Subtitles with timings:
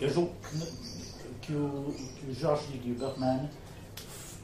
[0.00, 3.48] Eu julgo que, que, o, que o Jorge Berman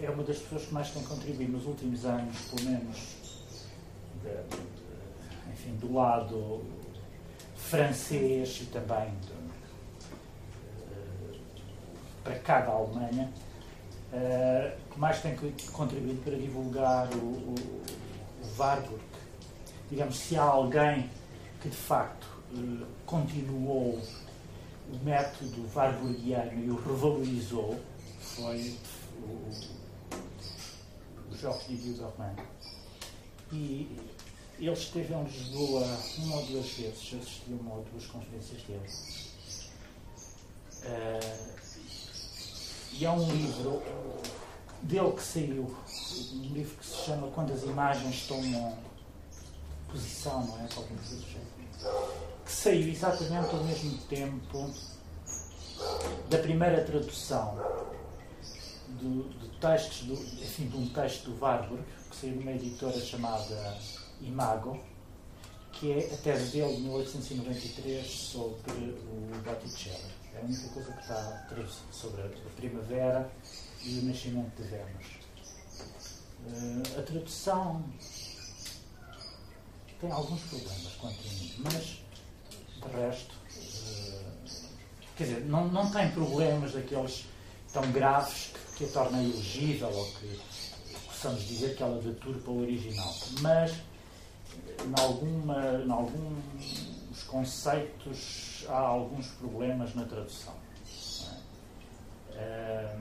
[0.01, 2.97] é uma das pessoas que mais tem contribuído nos últimos anos, pelo menos,
[4.23, 6.65] de, de, enfim, do lado
[7.57, 9.41] francês e também de,
[12.23, 13.33] para cá da Alemanha,
[14.13, 15.35] uh, que mais tem
[15.73, 19.03] contribuído para divulgar o, o, o Warburg.
[19.91, 21.11] Digamos, se há alguém
[21.61, 24.01] que de facto uh, continuou
[24.93, 27.81] o método warburgiano e o revalorizou,
[28.21, 28.77] foi
[29.23, 29.51] o,
[31.31, 32.37] o Jorge Didier Berman.
[33.53, 33.97] E
[34.59, 35.85] ele esteve em Lisboa
[36.19, 38.91] uma ou duas vezes, assistiu a uma ou duas conferências dele.
[40.83, 41.61] Uh,
[42.93, 43.83] e há um livro
[44.83, 45.77] dele que saiu,
[46.33, 48.77] um livro que se chama Quando as Imagens Tomam
[49.91, 50.69] Posição, não é?
[50.69, 51.17] Qualquer coisa
[52.51, 54.75] Que saiu exatamente ao mesmo tempo
[56.29, 57.57] da primeira tradução
[58.89, 63.01] de, de textos, do, enfim, de um texto do Warburg, que saiu de uma editora
[63.01, 63.79] chamada
[64.21, 64.83] Imago,
[65.71, 70.13] que é a tese dele de 1893 sobre o Botticelli.
[70.35, 73.31] É a única coisa que está traduzida sobre a primavera
[73.85, 75.07] e o nascimento de Vênus.
[76.49, 77.85] Uh, a tradução
[80.01, 82.00] tem alguns problemas quanto a mim, mas
[82.81, 84.69] de resto, uh,
[85.17, 87.27] quer dizer, não, não tem problemas daqueles
[87.73, 90.41] tão graves que, que a tornem elegível ou que
[91.07, 93.15] possamos dizer que ela deturpa o original.
[93.41, 100.55] Mas, em, alguma, em alguns conceitos há alguns problemas na tradução.
[101.23, 102.95] Não, é?
[102.97, 103.01] uh,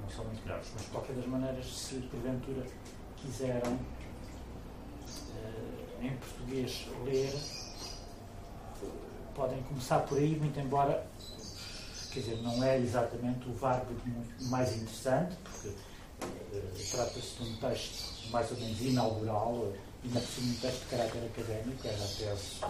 [0.00, 2.66] não são muito graves, mas de qualquer das maneiras, se porventura
[3.16, 3.78] quiserem
[6.02, 7.32] em português ler,
[9.40, 11.02] podem começar por aí, muito embora,
[12.12, 13.96] quer dizer, não é exatamente o verbo
[14.50, 19.72] mais interessante, porque uh, trata-se de um texto mais ou menos inaugural,
[20.04, 22.60] e na um texto de caráter académico, era a tese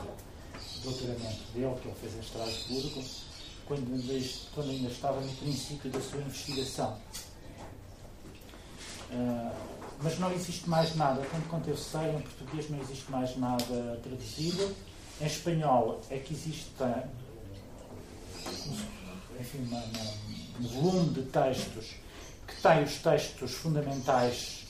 [0.85, 3.05] doutoramento dele, que ele fez em Estrasburgo,
[3.67, 6.97] quando ainda, quando ainda estava no princípio da sua investigação.
[9.11, 9.57] Uh,
[10.01, 14.01] mas não existe mais nada, tanto quanto eu sei, em português não existe mais nada
[14.05, 14.73] traduzido.
[15.21, 16.71] Em espanhol é que existe
[19.39, 19.69] enfim,
[20.61, 21.95] um volume de textos
[22.47, 24.67] que tem os textos fundamentais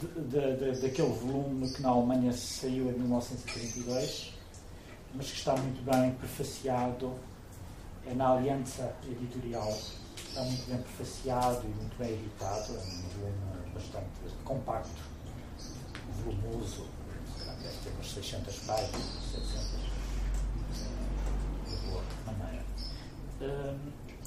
[0.00, 4.38] de, de, de, daquele volume que na Alemanha saiu em 1932
[5.14, 7.14] mas que está muito bem prefaciado
[8.06, 9.70] é na Aliança Editorial.
[10.16, 14.06] Está muito bem prefaciado e muito bem editado, é um volume bastante
[14.44, 15.02] compacto,
[16.24, 16.86] volumoso,
[17.98, 19.68] umas 600 páginas, 700,
[21.68, 22.64] de boa maneira.
[23.42, 23.78] Hum,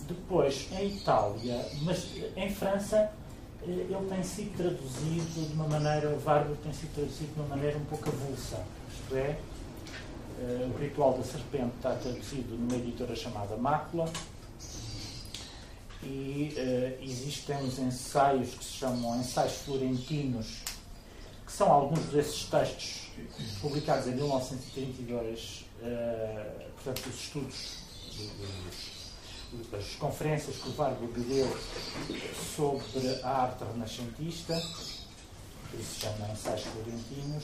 [0.07, 3.11] depois, em Itália, mas em França,
[3.63, 7.47] eh, ele tem sido traduzido de uma maneira, o Vargo tem sido traduzido de uma
[7.49, 9.39] maneira um pouco avulsa, isto é,
[10.41, 14.11] Uh, o Ritual da Serpente está traduzido numa editora chamada Mácula
[16.01, 20.63] e uh, existem uns ensaios que se chamam Ensaios Florentinos,
[21.45, 23.00] que são alguns desses textos
[23.61, 27.77] publicados em 1932, uh, eh, portanto, os estudos,
[29.73, 31.47] as conferências que o Vargo deu
[32.55, 34.55] sobre a arte renascentista,
[35.73, 37.43] isso chama Ensaios Florentinos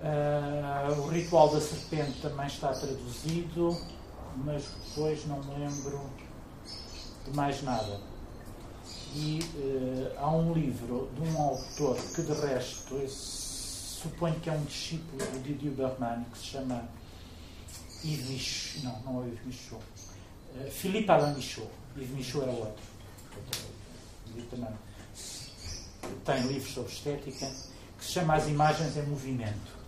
[0.00, 3.76] Uh, o Ritual da Serpente também está traduzido,
[4.34, 6.00] mas depois não me lembro
[7.26, 8.00] de mais nada.
[9.14, 12.96] E uh, há um livro de um autor que, de resto,
[14.02, 16.88] suponho que é um discípulo do Didier Berman, que se chama
[18.04, 18.84] Yves Michaud.
[18.84, 19.84] Não, não é Yves Michaud.
[20.54, 21.70] Uh, Philippe Alain Michaud.
[21.96, 22.84] Yves Michaud era outro.
[24.50, 24.68] Também
[26.24, 27.46] tem livros sobre estética
[27.98, 29.80] que se chama As Imagens em Movimento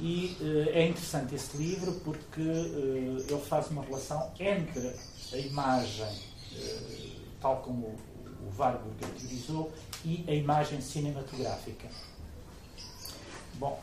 [0.00, 4.94] e uh, é interessante esse livro porque uh, ele faz uma relação entre
[5.32, 7.98] a imagem, uh, tal como o,
[8.46, 9.72] o Warburg teorizou,
[10.04, 11.88] e a imagem cinematográfica.
[13.58, 13.82] Bom,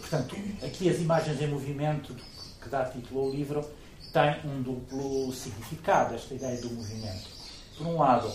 [0.00, 2.14] portanto, aqui as imagens em movimento,
[2.60, 3.64] que dá título ao livro,
[4.12, 7.30] têm um duplo significado, esta ideia do movimento.
[7.78, 8.30] Por um lado,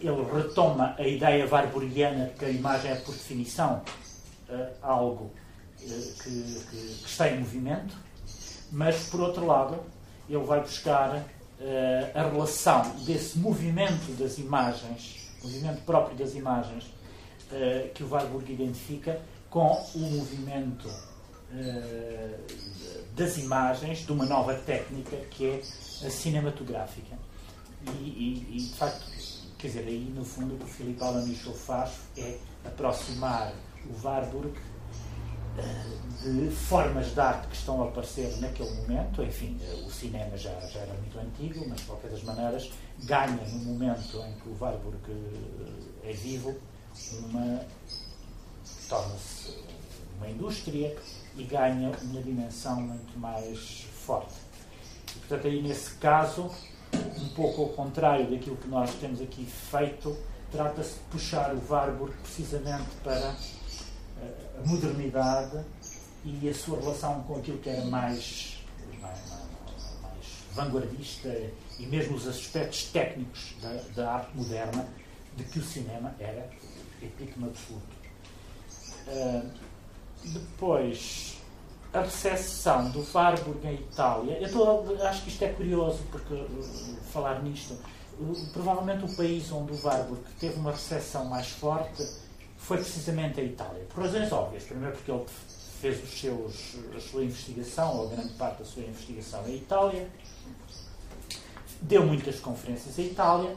[0.00, 3.82] ele retoma a ideia warburgiana de que a imagem é, por definição,
[4.82, 5.30] algo
[5.78, 7.96] que, que, que, está em movimento,
[8.70, 9.78] mas, por outro lado,
[10.28, 11.24] ele vai buscar
[12.14, 16.99] a relação desse movimento das imagens, movimento próprio das imagens,
[17.94, 20.88] que o Warburg identifica com o movimento
[23.16, 25.60] das imagens de uma nova técnica que é
[26.06, 27.18] a cinematográfica.
[28.00, 29.04] E, e, e de facto,
[29.58, 33.52] quer dizer, aí no fundo o que o Filipe Alanichou faz é aproximar
[33.86, 34.54] o Warburg
[36.22, 39.22] de formas de arte que estão a aparecer naquele momento.
[39.22, 42.70] Enfim, o cinema já, já era muito antigo, mas de qualquer das maneiras
[43.04, 45.00] ganha no momento em que o Warburg
[46.04, 46.56] é vivo
[47.22, 47.64] uma
[48.88, 49.56] torna-se
[50.16, 50.96] uma indústria
[51.36, 54.34] e ganha uma dimensão muito mais forte.
[55.14, 56.50] E, portanto, aí nesse caso,
[56.92, 60.16] um pouco ao contrário daquilo que nós temos aqui feito,
[60.50, 63.34] trata-se de puxar o Warburg precisamente para
[64.58, 65.64] a modernidade
[66.24, 68.58] e a sua relação com aquilo que era mais,
[69.00, 69.18] mais,
[70.02, 71.28] mais vanguardista
[71.78, 74.86] e mesmo os aspectos técnicos da, da, arte moderna
[75.36, 76.50] de que o cinema era
[77.02, 78.00] epítome absoluto.
[79.06, 79.50] Uh,
[80.24, 81.38] depois,
[81.92, 84.38] a recepção do Warburg em Itália.
[84.40, 87.74] Eu tô, acho que isto é curioso, porque uh, falar nisto.
[88.18, 92.06] Uh, provavelmente o país onde o Warburg teve uma recepção mais forte
[92.56, 93.84] foi precisamente a Itália.
[93.92, 94.64] Por razões óbvias.
[94.64, 95.24] Primeiro porque ele
[95.80, 100.08] fez os seus, a sua investigação, ou grande parte da sua investigação em Itália,
[101.80, 103.56] deu muitas conferências em Itália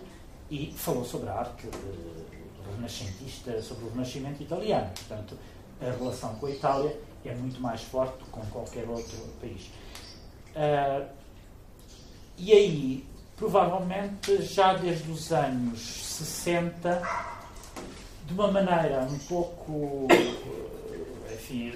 [0.49, 2.32] e falou sobre a arte uh,
[2.71, 4.89] renascentista, sobre o renascimento italiano.
[4.95, 5.37] Portanto,
[5.81, 9.69] a relação com a Itália é muito mais forte do que com qualquer outro país.
[10.55, 11.07] Uh,
[12.37, 13.05] e aí,
[13.35, 17.01] provavelmente, já desde os anos 60,
[18.25, 20.07] de uma maneira um pouco,
[21.33, 21.73] enfim,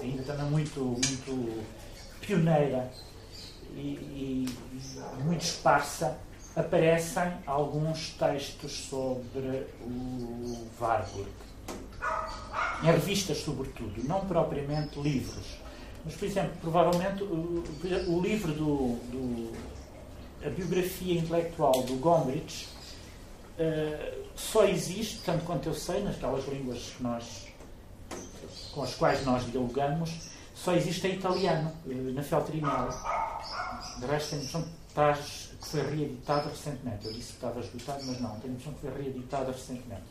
[0.00, 1.64] ainda também muito, muito
[2.20, 2.90] pioneira
[3.74, 4.58] e, e,
[5.24, 6.18] muito esparsa,
[6.56, 11.30] aparecem alguns textos sobre o Warburg.
[12.82, 15.46] Em revistas, sobretudo, não propriamente livros.
[16.04, 17.62] Mas, por exemplo, provavelmente o,
[18.08, 19.52] o livro do, do,
[20.44, 22.66] A biografia intelectual do Gombrich
[23.58, 27.46] uh, só existe, tanto quanto eu sei, naquelas línguas nós,
[28.72, 30.10] com as quais nós dialogamos,
[30.54, 32.90] só existe em italiano, eh, na Feltrinella.
[33.98, 34.64] De resto, noção
[35.62, 37.06] que foi reeditado recentemente.
[37.06, 40.02] Eu disse que estava esgotado, mas não, tenho a noção que foi reeditado recentemente.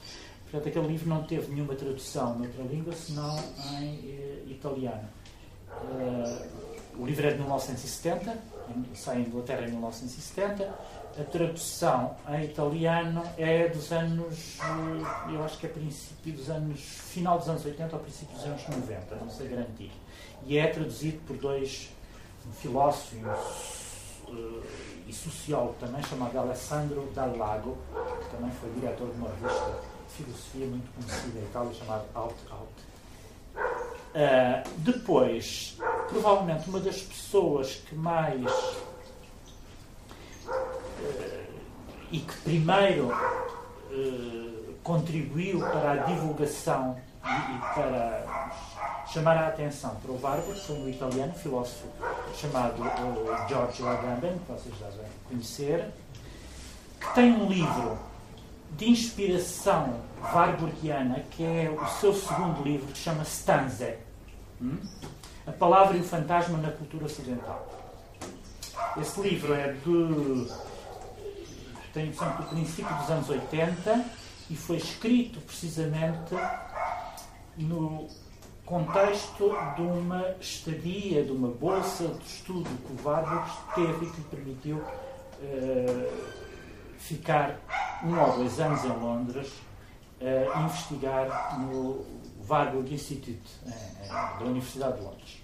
[0.50, 3.38] Portanto, aquele livro não teve nenhuma tradução noutra língua, senão
[3.80, 5.08] em eh, italiano.
[5.70, 8.38] Uh, o livro é de 1970,
[8.94, 15.58] sai em Inglaterra em 1970 a tradução em italiano é dos anos, eh, eu acho
[15.58, 19.30] que é princípio dos anos, final dos anos 80 ou princípio dos anos 90, não
[19.30, 19.92] sei garantir.
[20.46, 21.90] E é traduzido por dois,
[22.48, 24.64] um filósofo e, um, uh,
[25.12, 27.78] e sociólogo também, chamado Alessandro Dallago,
[28.24, 32.36] que também foi diretor de uma revista de filosofia muito conhecida em Itália, chamada Out
[32.50, 32.72] Out.
[34.14, 35.78] Uh, depois,
[36.08, 38.50] provavelmente uma das pessoas que mais
[42.10, 43.10] e que primeiro
[43.90, 48.52] eh, contribuiu para a divulgação e, e, para
[49.08, 51.88] chamar a atenção para o Vargas um italiano, filósofo
[52.36, 55.92] chamado uh, Giorgio Agamben, que vocês já devem conhecer,
[57.00, 57.98] que tem um livro
[58.78, 60.00] de inspiração
[60.34, 63.96] warburgiana, que é o seu segundo livro, que chama Stanze,
[64.62, 64.78] hum?
[65.46, 67.68] A Palavra e o Fantasma na Cultura Ocidental.
[68.98, 70.48] Esse livro é de
[71.94, 74.06] tem sempre do princípio dos anos 80
[74.50, 76.36] e foi escrito precisamente
[77.62, 78.08] no
[78.66, 84.18] contexto de uma estadia, de uma bolsa de estudo que o Warburg teve e que
[84.18, 86.12] lhe permitiu uh,
[86.98, 87.60] ficar
[88.04, 89.52] um ou dois anos em Londres
[90.22, 92.06] a uh, investigar no
[92.48, 95.42] Warburg Institute, uh, da Universidade de Londres.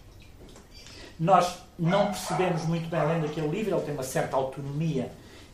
[1.19, 5.11] Nós não percebemos muito bem, além daquele livro, ele tem uma certa autonomia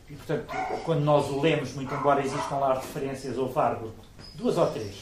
[0.08, 0.46] e, portanto,
[0.84, 3.92] quando nós o lemos, muito embora existam lá referências ao Fargo,
[4.36, 4.94] duas ou três,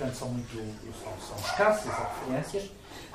[0.00, 0.56] portanto, são muito
[1.02, 2.70] são, são escassas as referências,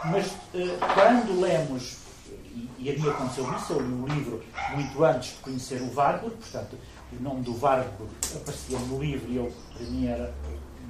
[0.06, 1.98] mas uh, quando lemos,
[2.30, 4.44] e, e a mim aconteceu isso, eu li o livro
[4.76, 6.78] muito antes de conhecer o Warburg, portanto,
[7.12, 10.34] o nome do Warburg aparecia no livro e eu, para mim, era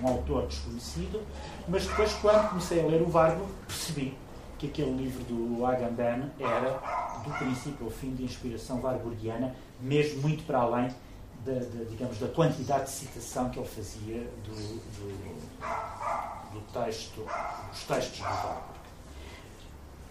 [0.02, 1.22] um autor desconhecido,
[1.68, 4.18] mas depois, quando comecei a ler o Warburg, percebi
[4.58, 10.44] que aquele livro do Agamben era, do princípio ao fim, de inspiração warburgiana, mesmo muito
[10.46, 10.90] para além
[11.46, 15.45] da, da, digamos, da quantidade de citação que ele fazia do, do,
[16.52, 17.26] do texto,
[17.72, 18.76] dos textos do Warburg.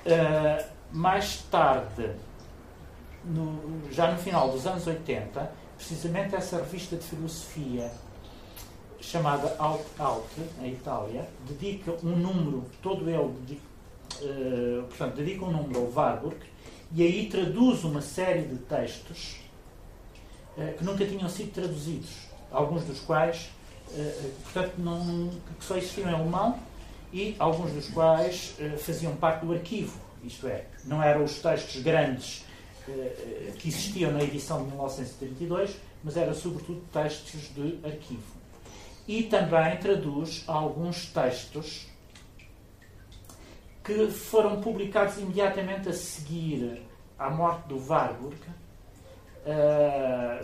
[0.06, 2.10] Uh, mais tarde,
[3.24, 7.90] no, já no final dos anos 80, precisamente essa revista de filosofia
[9.00, 10.28] chamada Out Out,
[10.62, 13.60] em Itália, dedica um número, todo ele
[14.22, 16.36] uh, portanto, dedica um número ao Warburg
[16.92, 19.40] e aí traduz uma série de textos
[20.56, 23.50] uh, que nunca tinham sido traduzidos, alguns dos quais,
[24.42, 26.58] portanto, não, que só existiam em alemão
[27.12, 32.44] e alguns dos quais faziam parte do arquivo, isto é, não eram os textos grandes
[33.58, 38.22] que existiam na edição de 1932, mas eram sobretudo textos de arquivo.
[39.06, 41.86] E também traduz alguns textos
[43.82, 46.82] que foram publicados imediatamente a seguir
[47.18, 48.36] à morte do Warburg,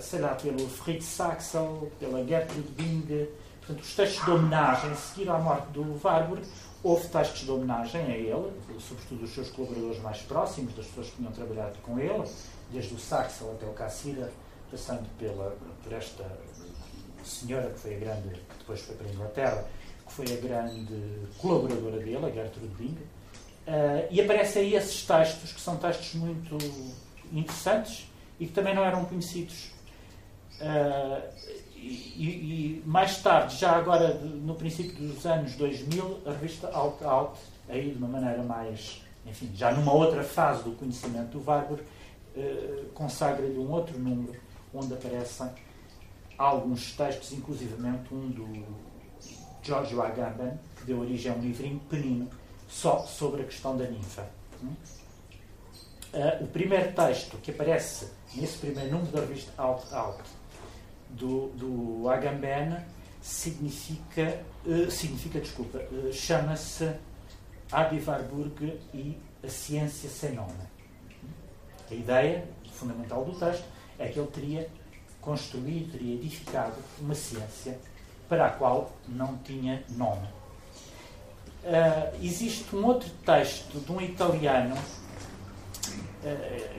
[0.01, 3.29] sei lá, pelo Fritz Saxel, pela Gertrude Bing,
[3.71, 6.43] portanto, os textos de homenagem a seguir à morte do Warburg,
[6.83, 11.17] houve textos de homenagem a ele, sobretudo os seus colaboradores mais próximos, das pessoas que
[11.17, 12.25] tinham trabalhado com ele,
[12.71, 14.33] desde o Saxel até o Cassira,
[14.71, 16.25] passando pela, por esta
[17.25, 19.65] senhora que foi a grande, que depois foi para a Inglaterra,
[20.07, 22.99] que foi a grande colaboradora dele, a Gertrude Bing,
[23.67, 26.59] Uh, e aparecem aí esses textos, que são textos muito
[27.31, 28.09] interessantes
[28.41, 29.71] e que também não eram conhecidos.
[30.61, 31.23] Uh,
[31.81, 37.41] e, e, mais tarde, já agora no princípio dos anos 2000, a revista Out Out,
[37.69, 42.85] aí de uma maneira mais, enfim, já numa outra fase do conhecimento do Warburg, uh,
[42.93, 44.39] consagra-lhe um outro número
[44.75, 45.51] onde aparecem
[46.37, 48.67] alguns textos, inclusivamente um do
[49.63, 52.29] Giorgio Agamben, que deu origem a um livrinho pequenino
[52.69, 54.29] só sobre a questão da ninfa.
[56.13, 60.40] Uh, o primeiro texto que aparece nesse primeiro número da revista Out Out
[61.13, 62.77] do, do Agamben
[63.21, 66.91] significa, uh, significa desculpa, uh, chama-se
[67.71, 70.53] Adi Warburg e a ciência sem nome.
[71.91, 73.65] A ideia fundamental do texto
[73.99, 74.71] é que ele teria
[75.21, 77.79] construído, teria edificado uma ciência
[78.29, 80.27] para a qual não tinha nome.
[81.63, 84.75] Uh, existe um outro texto de um italiano,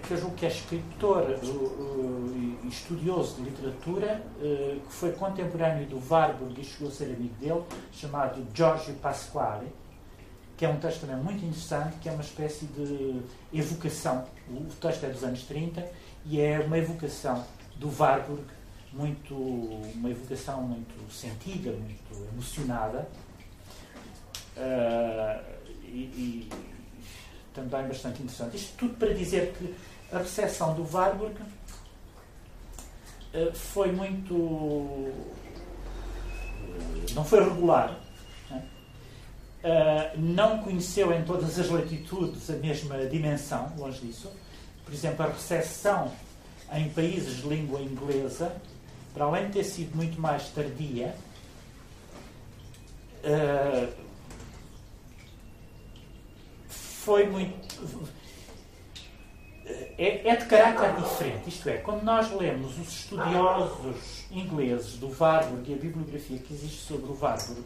[0.03, 6.59] que eu julgo que é escritor uh, estudioso de literatura, que foi contemporâneo do Warburg
[6.59, 9.67] e chegou a ser amigo dele, chamado Giorgio Pasquale,
[10.55, 13.21] que é um texto também muito interessante, que é uma espécie de
[13.51, 14.25] evocação.
[14.47, 15.85] O texto é dos anos 30
[16.25, 17.43] e é uma evocação
[17.77, 18.43] do Warburg,
[18.93, 23.07] muito, uma evocação muito sentida, muito emocionada,
[24.57, 25.41] Uh,
[25.83, 26.49] e, e,
[27.53, 28.57] também bastante interessante.
[28.57, 29.75] Isto tudo para dizer que
[30.11, 31.35] a recepção do Warburg
[33.33, 34.33] uh, foi muito.
[34.33, 35.35] Uh,
[37.13, 37.99] não foi regular.
[38.49, 38.63] Né?
[40.17, 44.31] não conheceu em todas as latitudes a mesma dimensão, longe disso.
[44.83, 46.11] Por exemplo, a recepção
[46.73, 48.55] em países de língua inglesa,
[49.13, 51.13] para além de ter sido muito mais tardia,
[57.03, 58.11] foi muito.
[59.97, 61.49] É, é, de caráter diferente.
[61.49, 66.81] Isto é, quando nós lemos os estudiosos ingleses do Warburg e a bibliografia que existe
[66.81, 67.63] sobre o Warburg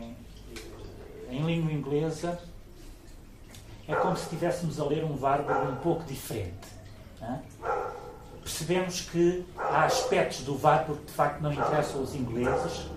[0.00, 2.40] em, em língua inglesa,
[3.88, 6.68] é como se estivéssemos a ler um Warburg um pouco diferente.
[8.42, 12.92] Percebemos que há aspectos do Warburg que de facto não interessam aos ingleses uh,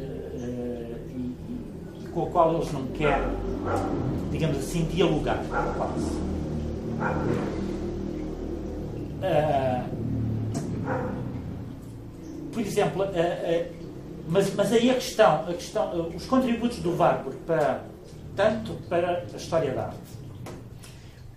[0.00, 1.37] uh,
[2.18, 3.28] com o qual eles não querem
[4.30, 5.38] digamos assim, dialogar
[5.76, 6.18] quase.
[9.18, 9.84] Uh,
[12.52, 13.74] por exemplo, uh, uh,
[14.28, 17.84] mas, mas aí a questão, a questão os contributos do Warburg para,
[18.36, 19.98] tanto para a história da arte,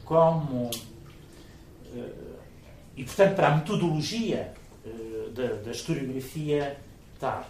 [0.03, 0.69] como,
[2.97, 4.51] e portanto para a metodologia
[5.33, 6.77] da, da historiografia
[7.19, 7.49] da arte,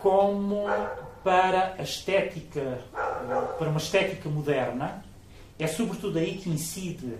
[0.00, 0.66] como
[1.22, 2.80] para a estética,
[3.58, 5.04] para uma estética moderna,
[5.58, 7.18] é sobretudo aí que incide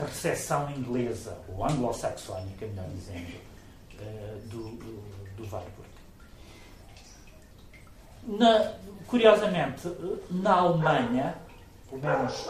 [0.00, 3.32] a recepção inglesa, ou anglo-saxónica, melhor dizendo,
[4.00, 5.02] eh, do, do,
[5.36, 5.86] do Warburg.
[8.26, 8.72] Na,
[9.06, 9.88] curiosamente,
[10.30, 11.36] na Alemanha,
[11.88, 12.48] pelo menos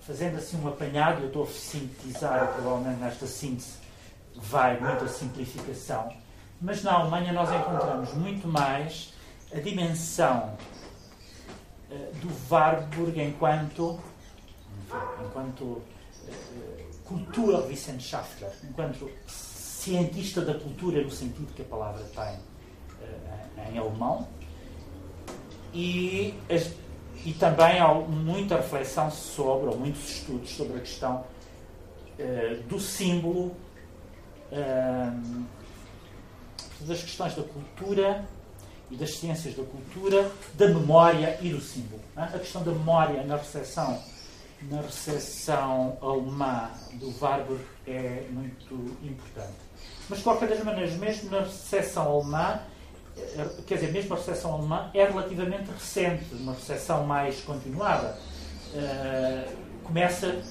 [0.00, 3.78] fazendo assim um apanhado, eu estou a sintetizar e provavelmente nesta síntese
[4.34, 6.12] vai muita simplificação,
[6.60, 9.12] mas na Alemanha nós encontramos muito mais
[9.52, 10.56] a dimensão
[11.90, 13.98] uh, do Warburg enquanto,
[15.24, 15.82] enquanto uh,
[17.04, 24.26] Kulturwissenschaftler, enquanto cientista da cultura no sentido que a palavra tem uh, em alemão,
[25.72, 26.72] e, as,
[27.24, 31.24] e também há muita reflexão sobre, ou muitos estudos sobre a questão
[32.66, 33.54] do símbolo,
[36.80, 38.26] das questões da cultura
[38.90, 42.00] e das ciências da cultura, da memória e do símbolo.
[42.16, 44.00] A questão da memória na recepção,
[44.62, 49.66] na recepção alemã do Warburg é muito importante.
[50.08, 52.60] Mas, de qualquer das maneiras, mesmo na recepção alemã,
[53.16, 58.16] eh, quer dizer, mesmo a recepção alemã é relativamente recente, uma recepção mais continuada.
[58.74, 60.42] Uh, começa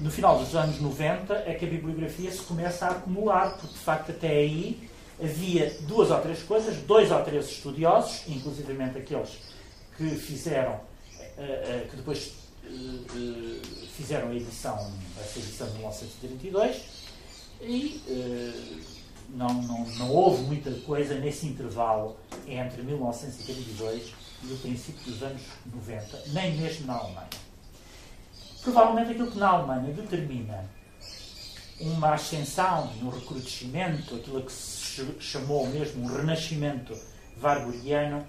[0.00, 3.78] no final dos anos 90 é que a bibliografia se começa a acumular, porque de
[3.78, 4.88] facto até aí
[5.22, 9.30] havia duas ou três coisas, dois ou três estudiosos, inclusivamente aqueles
[9.96, 12.32] que fizeram, uh, uh, que depois
[13.96, 16.82] fizeram a edição, essa edição de 1932,
[17.60, 18.80] e uh,
[19.30, 24.12] não, não, não houve muita coisa nesse intervalo entre 1932
[24.44, 27.28] e o princípio dos anos 90, nem mesmo na Alemanha.
[28.62, 30.68] Provavelmente aquilo que na Alemanha determina
[31.80, 34.81] uma ascensão no recrudescimento, aquilo que se
[35.20, 36.96] chamou mesmo um renascimento
[37.40, 38.26] warburgiano,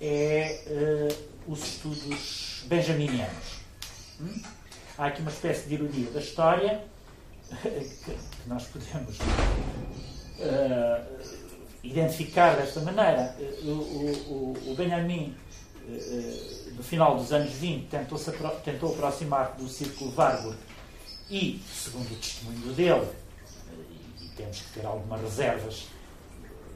[0.00, 3.58] é uh, os estudos benjaminianos.
[4.20, 4.42] Hum?
[4.96, 6.84] Há aqui uma espécie de ironia da história
[7.62, 11.04] que, nós podemos uh,
[11.82, 13.36] identificar desta maneira.
[13.62, 15.34] O, o, o Benjamin,
[15.86, 18.18] uh, no final dos anos 20, tentou,
[18.64, 20.58] tentou aproximar do círculo Warburg
[21.30, 23.08] e, segundo o testemunho dele,
[24.38, 25.88] temos que ter algumas reservas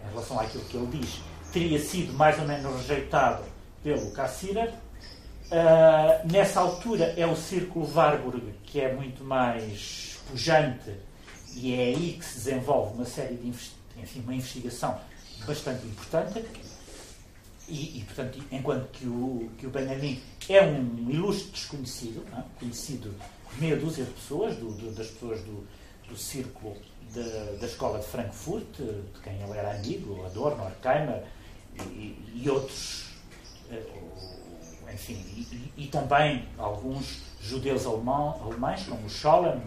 [0.04, 1.20] em relação àquilo que ele diz,
[1.52, 3.44] teria sido mais ou menos rejeitado
[3.82, 4.74] pelo Cassirer.
[5.50, 10.96] Uh, nessa altura é o círculo Warburg que é muito mais pujante
[11.54, 14.98] e é aí que se desenvolve uma série de enfim, uma investigação
[15.46, 16.42] bastante importante
[17.68, 22.42] e, e, portanto, enquanto que o, que o Benjamin é um ilustre desconhecido, é?
[22.58, 23.14] conhecido
[23.52, 25.66] de meia dúzia de pessoas, do, do, das pessoas do,
[26.08, 26.76] do círculo
[27.12, 31.24] de, da escola de Frankfurt, de quem ele era amigo, Adorno, Horkheimer
[31.78, 33.10] e, e outros,
[33.70, 33.82] eh,
[34.92, 39.62] enfim, e, e, também alguns judeus alemão, alemães, como o Scholem,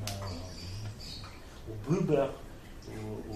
[1.67, 2.29] o Buber,
[2.87, 3.35] o,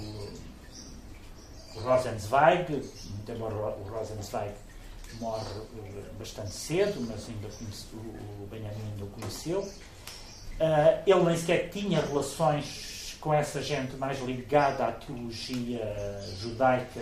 [1.76, 4.54] o, Rosenzweig, muito embora o Rosenzweig
[5.20, 5.46] morre
[5.78, 9.62] eh, bastante cedo, mas ainda conhece, o, Benjamin ainda o conheceu.
[9.62, 12.89] Uh, ele nem sequer tinha relações
[13.20, 15.84] com essa gente mais ligada à teologia
[16.40, 17.02] judaica,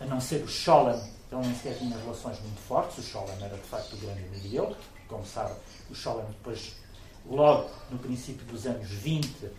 [0.00, 1.00] a não ser o Scholem.
[1.30, 2.98] Ele nem sequer tinha relações muito fortes.
[2.98, 4.76] O Scholem era de facto o grande amigo dele.
[5.08, 5.54] Como sabe,
[5.90, 6.74] o Scholem depois,
[7.26, 9.50] logo no princípio dos anos 20,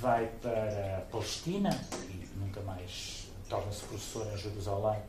[0.00, 1.70] vai para a Palestina
[2.08, 5.00] e nunca mais torna-se professor em Jerusalém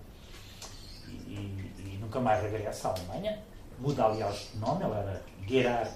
[1.08, 3.40] e, e, e, nunca mais regressa à Alemanha.
[3.80, 5.96] Muda, aliás, de nome, ele era Gerhard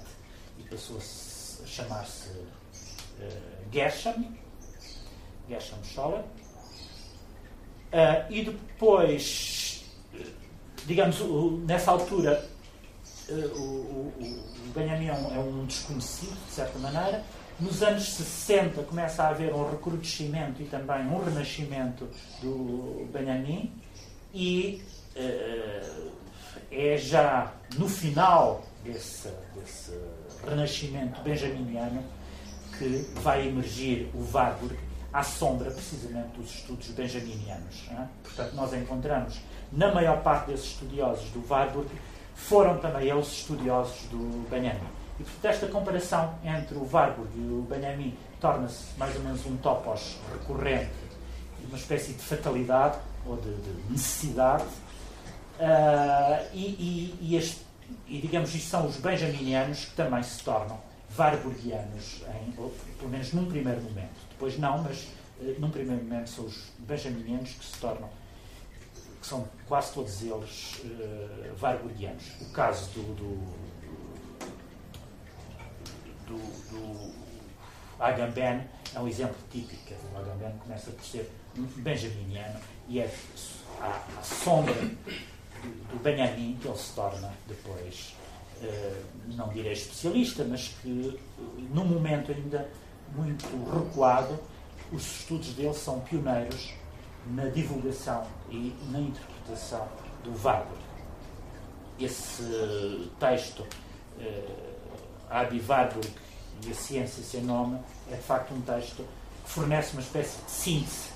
[0.58, 4.24] e passou a chamar-se uh, Gershom,
[5.50, 6.24] Gershom Scholler.
[7.92, 9.86] Uh, e depois,
[10.86, 11.20] digamos,
[11.66, 12.48] nessa altura,
[13.30, 17.24] uh, o, o, o Benjamin é um, é um desconhecido, de certa maneira,
[17.60, 22.10] nos anos 60 começa a haver um recrudescimento e também um renascimento
[22.42, 23.72] do Benjamin
[24.34, 24.84] e
[25.16, 26.12] uh,
[26.72, 29.94] é já no final desse, desse
[30.44, 32.04] renascimento benjaminiano
[32.84, 34.78] que vai emergir o Warburg
[35.12, 37.88] à sombra precisamente dos estudos benjaminianos.
[37.92, 38.08] É?
[38.24, 39.40] Portanto, nós encontramos
[39.72, 41.90] na maior parte desses estudiosos do Warburg
[42.36, 44.88] foram também eles estudiosos do Benjamin.
[45.20, 49.56] E, portanto, esta comparação entre o Warburg e o Benjamin torna-se mais ou menos um
[49.58, 50.92] topos recorrente,
[51.68, 54.66] uma espécie de fatalidade ou de, de necessidade.
[55.60, 57.62] Uh, e, e, e, este,
[58.08, 60.80] e, digamos, isto são os benjaminianos que também se tornam
[61.18, 64.28] warburgianos, em, pelo menos num primeiro momento.
[64.32, 68.10] Depois não, mas uh, num primeiro momento são os benjaminianos que se tornam,
[69.22, 72.24] que são quase todos eles uh, warburgianos.
[72.42, 73.74] O caso do, do
[76.28, 76.38] do,
[76.72, 77.14] do
[78.00, 79.94] Agamben é um exemplo típico.
[80.14, 83.14] O Agamben começa por ser benjaminiano e é
[83.80, 88.23] à, sombra do Benjamin que ele se torna depois, eh,
[89.36, 91.20] não direi especialista, mas que
[91.74, 92.70] num momento ainda
[93.16, 94.40] muito recuado,
[94.92, 96.74] os estudos dele são pioneiros
[97.28, 99.88] na divulgação e na interpretação
[100.24, 100.78] do Wagner.
[102.00, 103.66] Esse texto
[104.20, 104.74] eh,
[105.30, 106.10] Adi Warburg
[106.66, 107.80] e a Ciência Sem Nome
[108.12, 109.06] é de facto um texto
[109.44, 111.14] que fornece uma espécie de síntese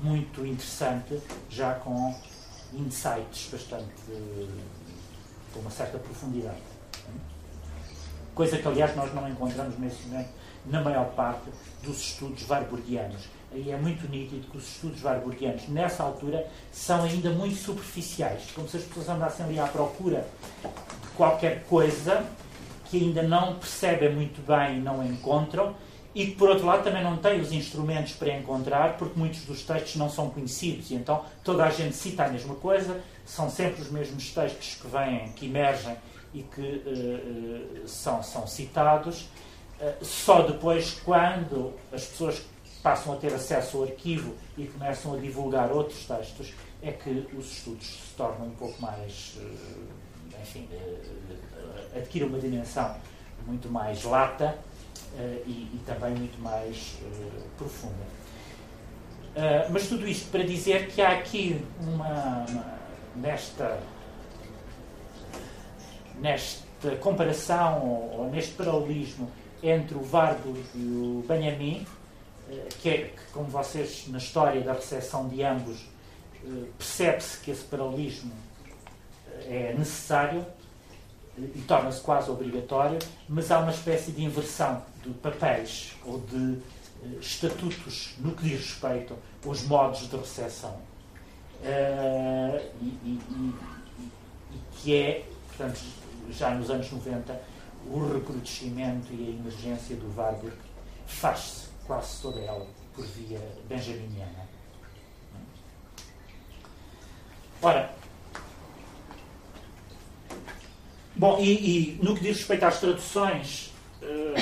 [0.00, 2.14] muito interessante, já com
[2.72, 3.92] insights bastante.
[5.52, 6.73] com uma certa profundidade.
[8.34, 10.30] Coisa que, aliás, nós não encontramos nesse momento
[10.66, 11.44] na maior parte
[11.82, 13.28] dos estudos warburgianos.
[13.54, 18.68] e é muito nítido que os estudos warburgianos, nessa altura, são ainda muito superficiais, como
[18.68, 20.26] se as pessoas andassem ali à procura
[20.62, 22.24] de qualquer coisa
[22.86, 25.76] que ainda não percebem muito bem e não encontram,
[26.12, 29.62] e que, por outro lado, também não têm os instrumentos para encontrar, porque muitos dos
[29.62, 33.82] textos não são conhecidos, e então toda a gente cita a mesma coisa, são sempre
[33.82, 35.96] os mesmos textos que vêm, que emergem
[36.34, 39.28] e que uh, são, são citados.
[39.80, 42.42] Uh, só depois, quando as pessoas
[42.82, 47.50] passam a ter acesso ao arquivo e começam a divulgar outros textos, é que os
[47.52, 49.38] estudos se tornam um pouco mais.
[50.42, 50.68] Enfim,
[51.96, 52.94] adquirem uma dimensão
[53.46, 54.58] muito mais lata
[55.46, 56.98] e, e, também muito mais
[57.56, 58.04] profunda.
[59.70, 62.74] mas tudo isto para dizer que há aqui uma, uma
[63.16, 63.80] nesta
[66.20, 69.30] nesta comparação ou, neste paralelismo
[69.62, 71.86] entre o Warburg e o Benjamin,
[72.50, 75.86] eh, que é que, como vocês na história da recepção de ambos
[76.44, 78.32] eh, percebe-se que esse paralelismo
[79.48, 80.44] eh, é necessário
[81.38, 82.98] e torna-se quase obrigatório,
[83.28, 86.58] mas há uma espécie de inversão de papéis ou de
[87.20, 90.78] estatutos no que diz respeito aos modos de recepção.
[91.60, 93.54] E, e, e,
[94.52, 95.80] e, que é, portanto,
[96.30, 97.40] já nos anos 90,
[97.86, 100.56] o recrudescimento e a emergência do Warburg
[101.06, 104.48] faz-se quase toda ela por via benjaminiana.
[107.62, 107.90] Ora,
[111.16, 114.34] bom, e, e, no que diz respeito às traduções, eh,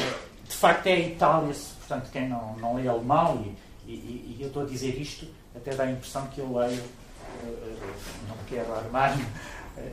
[0.48, 3.44] de facto é a Itália, portanto, quem não, não lê alemão,
[3.86, 6.82] e, e, e eu estou a dizer isto, até dá a impressão que eu leio,
[6.82, 7.76] eh, eh,
[8.28, 9.16] não quero armar,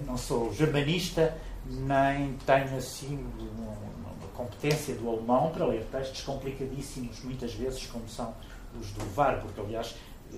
[0.06, 3.17] não sou germanista, nem tenho assim
[3.58, 8.34] uma competência do alemão para ler textos complicadíssimos, muitas vezes, como são
[8.80, 9.95] os do VAR, porque, aliás,
[10.34, 10.38] eh,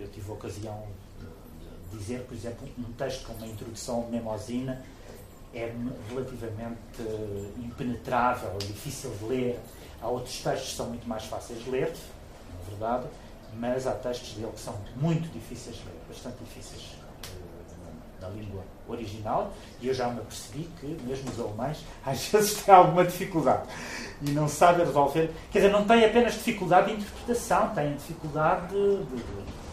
[0.00, 0.86] eu tive a ocasião
[1.92, 4.82] de dizer, por exemplo, um texto com uma introdução Memosina
[5.52, 5.72] é
[6.08, 9.60] relativamente eh, impenetrável, difícil de ler.
[10.00, 11.94] Há outros textos que são muito mais fáceis de ler,
[12.52, 13.06] na verdade,
[13.58, 16.93] mas há textos dele que são muito difíceis de ler, bastante difíceis
[18.24, 22.74] na língua original, e eu já me apercebi que mesmo os alemães às vezes têm
[22.74, 23.68] alguma dificuldade
[24.22, 25.30] e não sabem resolver.
[25.50, 29.04] Quer dizer, não têm apenas dificuldade de interpretação, têm dificuldade de.
[29.04, 29.64] de, de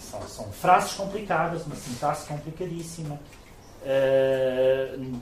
[0.00, 3.18] são, são, frases complicadas, uma sintaxe complicadíssima,
[3.82, 5.20] uh,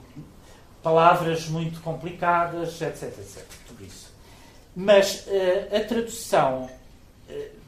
[0.83, 3.43] palavras muito complicadas, etc, etc.
[3.67, 4.13] Tudo isso.
[4.75, 6.69] Mas uh, a tradução.
[7.29, 7.63] Uh,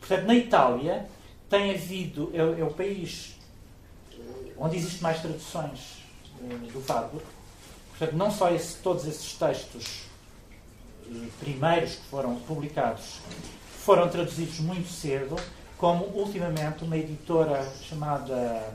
[0.00, 1.08] portanto, na Itália
[1.48, 3.36] tem havido, é, é o país
[4.12, 6.02] eh, onde existem mais traduções
[6.40, 7.24] eh, do Warburg.
[7.90, 10.02] Portanto, não só esse, todos esses textos
[11.06, 13.20] eh, primeiros que foram publicados
[13.78, 15.36] foram traduzidos muito cedo,
[15.78, 18.74] como ultimamente uma editora chamada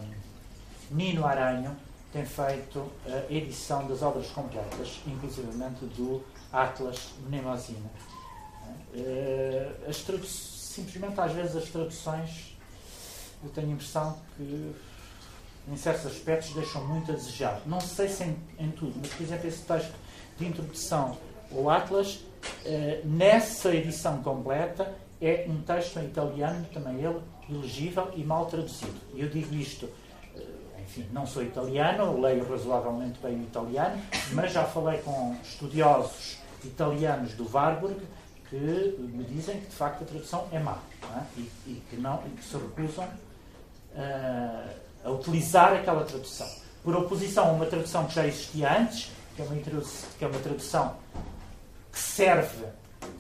[0.90, 1.76] Nino Aranho
[2.12, 7.90] tem feito a edição das obras completas, inclusivamente do Atlas Mnemosina.
[9.88, 9.98] As
[10.74, 12.53] simplesmente às vezes as traduções
[13.44, 14.72] eu tenho a impressão que,
[15.68, 17.62] em certos aspectos, deixam muito a desejar.
[17.66, 19.94] Não sei se em, em tudo, mas, por exemplo, esse texto
[20.38, 21.18] de introdução
[21.52, 22.20] ao Atlas,
[22.66, 29.00] eh, nessa edição completa, é um texto em italiano, também ele, ilegível e mal traduzido.
[29.14, 29.90] E eu digo isto,
[30.36, 34.02] eh, enfim, não sou italiano, leio razoavelmente bem o italiano,
[34.34, 38.02] mas já falei com estudiosos italianos do Warburg
[38.50, 40.78] que me dizem que de facto a tradução é má
[41.16, 41.40] é?
[41.40, 43.08] E, e, que não, e que se recusam
[45.04, 46.48] a utilizar aquela tradução.
[46.84, 50.40] Por oposição a uma tradução que já existia antes, que é uma, que é uma
[50.40, 50.96] tradução
[51.92, 52.66] que serve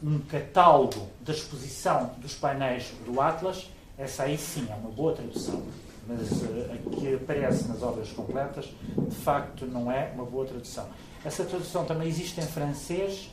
[0.02, 5.64] um catálogo da exposição dos painéis do Atlas, essa aí sim é uma boa tradução.
[6.08, 8.66] Mas uh, a que aparece nas obras completas,
[8.98, 10.88] de facto, não é uma boa tradução.
[11.24, 13.30] Essa tradução também existe em francês.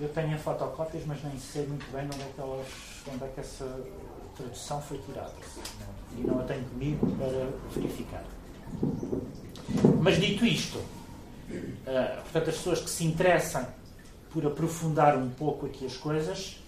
[0.00, 2.40] Eu tenho fotocópias, mas nem sei muito bem onde é que,
[3.10, 3.80] onde é que essa
[4.36, 5.32] tradução foi tirada.
[6.16, 8.24] E não a tenho comigo para verificar.
[10.00, 13.66] Mas dito isto, uh, portanto, as pessoas que se interessam
[14.30, 16.62] por aprofundar um pouco aqui as coisas,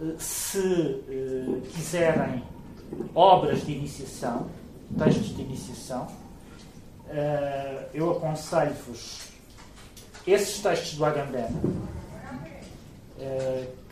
[0.00, 2.42] uh, se uh, quiserem
[3.14, 4.48] obras de iniciação,
[4.96, 6.06] textos de iniciação,
[7.92, 9.28] eu aconselho-vos
[10.26, 11.46] esses textos do Agamben,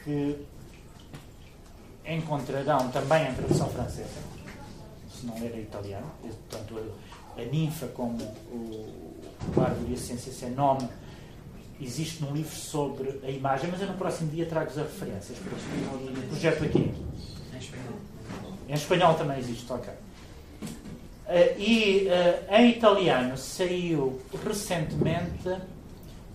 [0.04, 0.46] que
[2.06, 4.20] encontrarão também em tradução francesa,
[5.24, 6.92] não era italiano, portanto
[7.37, 10.88] a, ninfa como o, o Bárbaro e a Ciência Sem Nome
[11.80, 15.52] existe num livro sobre a imagem, mas eu no próximo dia trago-vos as referências para
[15.52, 16.94] o projeto aqui.
[17.52, 17.94] Em espanhol.
[18.68, 19.92] Em espanhol também existe, ok.
[19.92, 25.48] Uh, e uh, em italiano saiu recentemente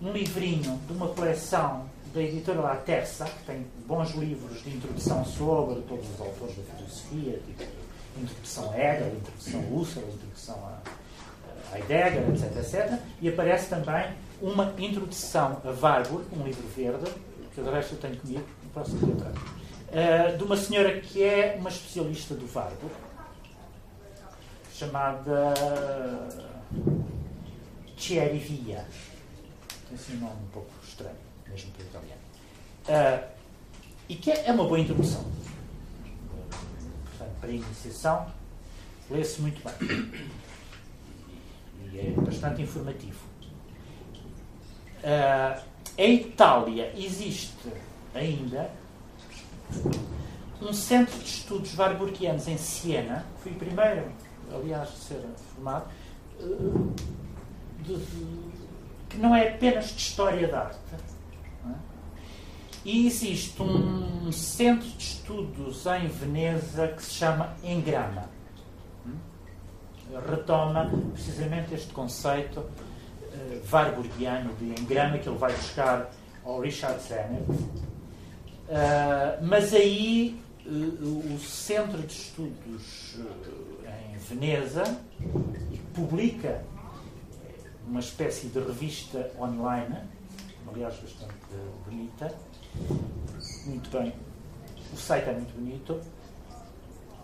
[0.02, 5.24] um livrinho de uma coleção da editora La Terça, que tem bons livros de introdução
[5.24, 7.79] sobre todos os autores da filosofia, tipo
[8.18, 13.00] introdução a Hegel, introdução a introdução a, Heidegger, etc, etc.
[13.20, 17.10] E aparece também uma introdução a Warburg, um livro verde,
[17.54, 19.32] que de resto eu tenho comigo, no próximo dia
[19.90, 22.94] uh, de uma senhora que é uma especialista do Warburg,
[24.72, 25.54] chamada
[27.96, 28.84] Thierry Via.
[29.88, 31.16] Tem assim um nome um pouco estranho,
[31.48, 32.20] mesmo para o italiano.
[32.88, 33.28] Uh,
[34.08, 35.24] e que é uma boa introdução.
[37.40, 38.26] Para a iniciação,
[39.10, 40.30] lê-se muito bem.
[41.92, 43.18] E é bastante informativo.
[45.02, 45.62] Uh,
[45.96, 47.72] em Itália existe
[48.14, 48.70] ainda
[50.60, 54.12] um centro de estudos warburgianos em Siena, fui o primeiro,
[54.52, 55.24] aliás, de ser
[55.54, 55.90] formado,
[56.40, 56.94] uh,
[57.82, 58.26] de, de,
[59.08, 60.78] que não é apenas de história da arte.
[62.84, 68.24] E existe um centro de estudos em Veneza que se chama Engrama.
[69.06, 69.16] Hum?
[70.30, 76.10] Retoma precisamente este conceito uh, warburgiano de engrama que ele vai buscar
[76.42, 77.42] ao Richard Zenner.
[77.50, 83.18] Uh, mas aí uh, o Centro de Estudos
[83.84, 84.84] em Veneza
[85.92, 86.62] publica
[87.86, 89.98] uma espécie de revista online,
[90.66, 91.34] aliás bastante
[91.84, 92.34] bonita,
[93.66, 94.12] muito bem,
[94.92, 96.00] o site é muito bonito.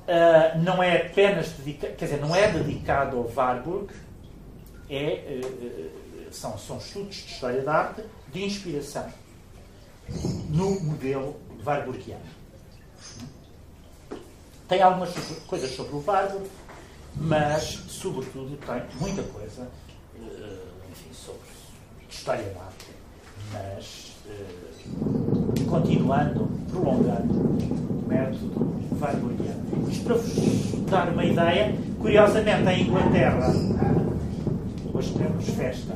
[0.07, 3.93] Uh, não é apenas dedicado, quer dizer, não é dedicado ao Warburg,
[4.89, 9.13] é, uh, são, são estudos de história da arte de inspiração
[10.49, 12.23] no modelo warburgiano.
[14.69, 15.13] Tem algumas
[15.47, 16.49] coisas sobre o Warburg,
[17.17, 21.49] mas, sobretudo, tem muita coisa uh, enfim, sobre
[22.09, 22.87] história da arte,
[23.53, 24.17] mas
[25.65, 29.91] continuando, prolongando o método warburgiano.
[29.91, 33.53] Isto para vos dar uma ideia, curiosamente, em Inglaterra,
[34.93, 35.95] hoje temos festa.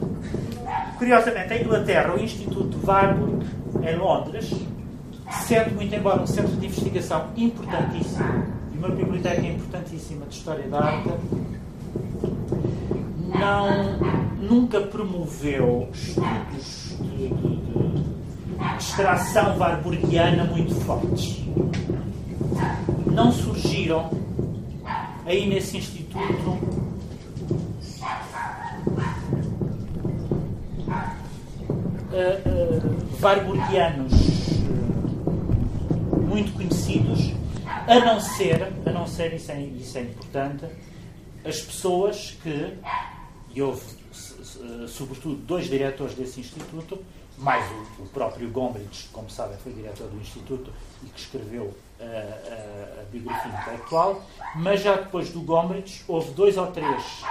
[0.99, 3.47] Curiosamente, em Inglaterra, o Instituto Warburg,
[3.83, 4.53] em Londres,
[5.47, 8.45] sendo muito embora um centro de investigação importantíssimo
[8.75, 11.11] e uma biblioteca importantíssima de história da arte,
[13.39, 13.99] não,
[14.41, 17.90] nunca promoveu estudos de, de, de
[18.79, 21.41] extração warburgiana muito fortes.
[23.07, 24.11] Não surgiram
[25.27, 26.81] aí nesse instituto
[32.11, 37.33] uh, uh, warburgianos uh, muito conhecidos,
[37.87, 40.67] a não ser, a não ser isso é, isso é importante,
[41.45, 42.75] as pessoas que,
[43.55, 44.01] e houve
[44.89, 46.99] sobretudo dois diretores desse instituto,
[47.41, 50.73] mais o, o próprio Gombrich, como sabem, foi diretor do Instituto
[51.03, 54.23] e que escreveu a, a, a biografia intelectual,
[54.55, 57.23] mas já depois do Gombrich houve dois ou três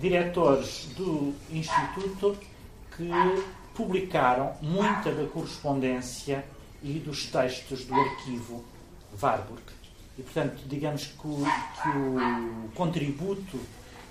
[0.00, 2.38] diretores do Instituto
[2.96, 3.10] que
[3.74, 6.44] publicaram muita da correspondência
[6.82, 8.64] e dos textos do arquivo
[9.20, 9.62] Warburg.
[10.16, 11.44] E, portanto, digamos que o,
[11.82, 13.58] que o contributo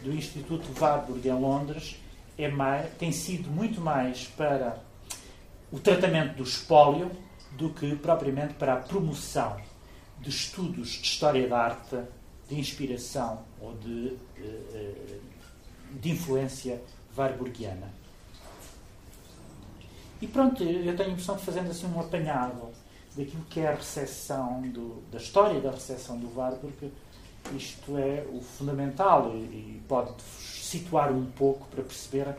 [0.02, 1.98] do Instituto Warburg em Londres
[2.38, 4.78] é mais, tem sido muito mais para
[5.74, 7.12] o tratamento do espólio
[7.54, 9.60] do que propriamente para a promoção
[10.20, 11.98] de estudos de história da arte,
[12.48, 15.18] de inspiração ou de, eh,
[16.00, 16.80] de influência
[17.18, 17.92] warburgiana.
[20.22, 22.70] E pronto, eu tenho a impressão de fazendo assim um apanhado
[23.18, 26.94] daquilo que é a recepção do, da história da recepção do Warburg,
[27.56, 32.36] isto é o fundamental e, e pode situar um pouco para perceber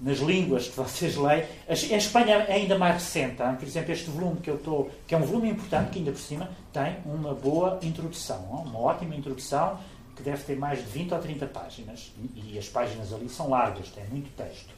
[0.00, 1.44] nas línguas que vocês leem.
[1.68, 3.42] Em Espanha é ainda mais recente.
[3.42, 3.54] Hein?
[3.56, 6.20] Por exemplo, este volume que eu estou, que é um volume importante, que ainda por
[6.20, 9.78] cima tem uma boa introdução, uma ótima introdução,
[10.16, 12.12] que deve ter mais de 20 ou 30 páginas.
[12.34, 14.70] E as páginas ali são largas, tem muito texto.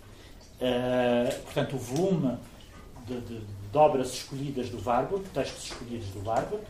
[0.61, 2.39] Uh, portanto, o volume
[3.07, 6.63] de, de, de, obras escolhidas do Warburg, textos escolhidos do Warburg,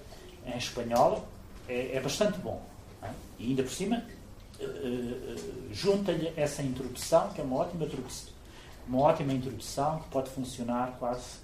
[0.47, 1.27] em espanhol,
[1.69, 2.63] é, é bastante bom.
[3.03, 3.11] Hein?
[3.39, 4.03] E ainda por cima,
[4.59, 8.32] uh, uh, junta-lhe essa introdução, que é uma ótima introdução
[8.93, 11.41] uma ótima introdução que pode funcionar quase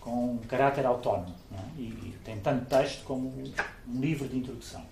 [0.00, 1.32] com um caráter autónomo.
[1.52, 1.80] É?
[1.80, 4.84] E, e, tem tanto texto como um livro de introdução.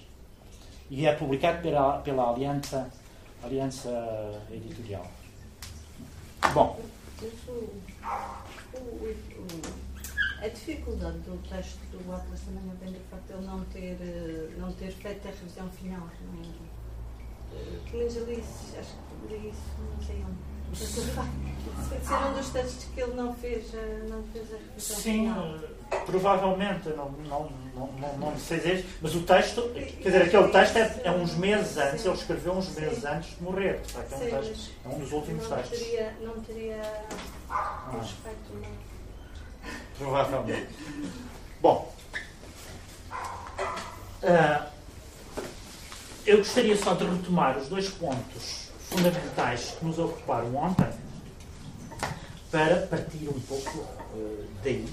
[0.88, 2.88] E é publicado pela, pela Aliança,
[3.42, 3.90] Aliança
[4.50, 5.10] Editorial.
[6.54, 6.80] Bom,
[10.40, 14.72] a dificuldade do texto do Atlas também vem do facto de ele não ter, não
[14.72, 16.08] ter feito a revisão final.
[16.22, 16.46] Não é?
[17.54, 18.44] Eh, pelo menos ali,
[18.78, 20.57] acho que li isso, não sei onde.
[20.74, 25.34] Ser um dos textos que ele não fez, eh, não fez a revisão Sim,
[26.04, 31.00] provavelmente, não, não, não, não, sei dizer, mas o texto, quer dizer, aquele texto é,
[31.04, 34.70] é uns meses antes, ele escreveu uns meses antes de morrer, facto, é um, texto,
[34.84, 35.78] é um dos últimos textos.
[35.78, 36.82] teria, não teria
[37.48, 38.54] Ah, respeito.
[38.54, 39.70] Não.
[39.98, 40.68] provavelmente.
[41.60, 41.94] Bom,
[44.22, 44.66] ah,
[46.26, 50.88] eu gostaria só de retomar os dois pontos fundamentais que nos ocuparam ontem
[52.50, 54.86] para partir um pouco eh, daí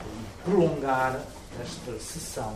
[0.00, 1.20] e prolongar
[1.60, 2.54] esta sessão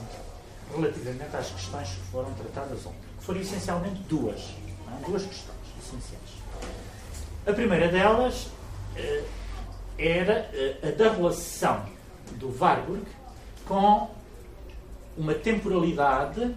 [0.74, 2.98] relativamente às questões que foram tratadas ontem.
[3.18, 4.40] Que foram essencialmente duas.
[4.40, 5.04] é?
[5.06, 6.30] Duas questões essenciais.
[7.46, 8.48] A primeira delas
[8.96, 9.24] eh,
[9.98, 11.84] era eh, a da relação
[12.36, 13.02] do Warburg
[13.66, 14.08] com
[15.16, 16.54] uma temporalidade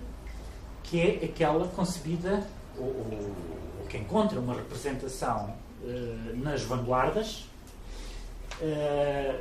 [0.83, 2.45] que é aquela concebida,
[2.77, 3.62] ou- ou
[3.93, 7.45] que encontra uma representação eh, nas vanguardas
[8.59, 9.39] eh,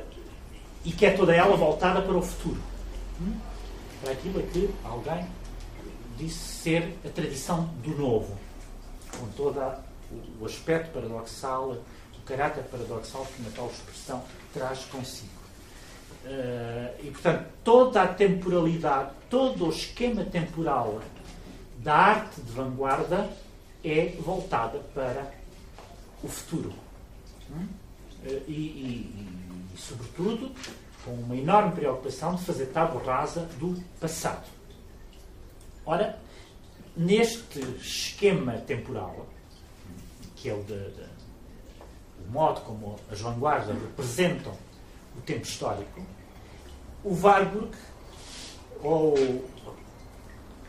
[0.85, 2.61] e que é toda ela voltada para o futuro.
[3.19, 3.33] Hum?
[3.99, 5.25] Para aquilo a que alguém
[6.19, 8.37] disse ser a tradição do novo,
[9.17, 9.59] com todo
[10.39, 15.31] o aspecto paradoxal, o caráter paradoxal que uma tal expressão traz consigo.
[16.25, 21.01] Eh, e, portanto, toda a temporalidade, todo o esquema temporal
[21.79, 23.27] da arte de vanguarda
[23.83, 25.31] é voltada para
[26.23, 26.73] o futuro.
[28.25, 30.51] E, e- e, sobretudo,
[31.03, 34.47] com uma enorme preocupação de fazer tábua rasa do passado.
[35.85, 36.17] Ora,
[36.95, 39.27] neste esquema temporal,
[40.35, 41.13] que é o, de, de-
[42.25, 44.53] o modo como as vanguardas representam
[45.17, 46.01] o tempo histórico,
[47.03, 47.75] o Warburg,
[48.81, 49.13] ou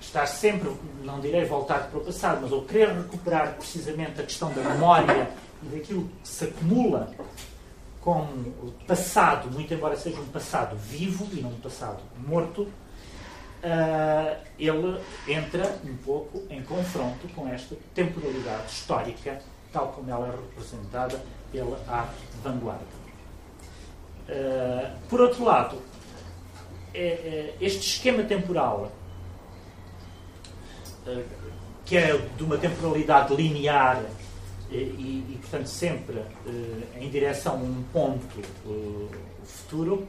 [0.05, 0.71] estar sempre,
[1.03, 5.29] não direi voltado para o passado, mas ou querer recuperar precisamente a questão da memória
[5.63, 7.11] e daquilo que se acumula
[8.01, 12.69] como passado, muito embora seja um passado vivo e não um passado morto,
[13.63, 19.41] ah, ele entra um pouco em confronto com esta temporalidade histórica,
[19.73, 22.85] tal como ela é representada pela arte vanguarda.
[24.29, 25.79] Ah, por outro lado,
[26.93, 28.93] é- é, este esquema temporal,
[31.85, 34.03] que é de uma temporalidade linear
[34.71, 40.09] e, e, e, portanto, sempre eh, em direção a um ponto eh, futuro,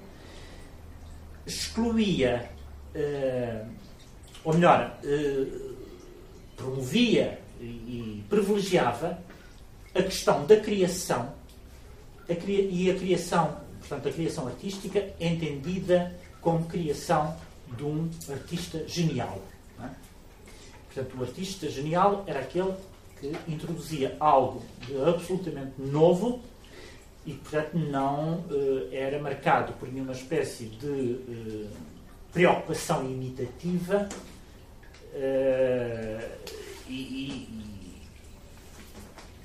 [1.45, 2.49] excluía,
[2.93, 3.65] eh,
[4.43, 5.45] ou melhor, eh,
[6.55, 9.19] promovia e, privilegiava
[9.93, 11.33] a questão da criação
[12.27, 17.35] e a criação, portanto, a criação artística entendida como criação
[17.77, 19.41] de um artista genial.
[20.95, 22.73] Portanto, o artista genial era aquele
[23.19, 26.41] que introduzia algo de absolutamente novo
[27.25, 31.67] e portanto, não eh, era marcado por nenhuma espécie de eh,
[32.31, 34.07] preocupação imitativa
[35.13, 36.29] eh,
[36.87, 38.01] e, e-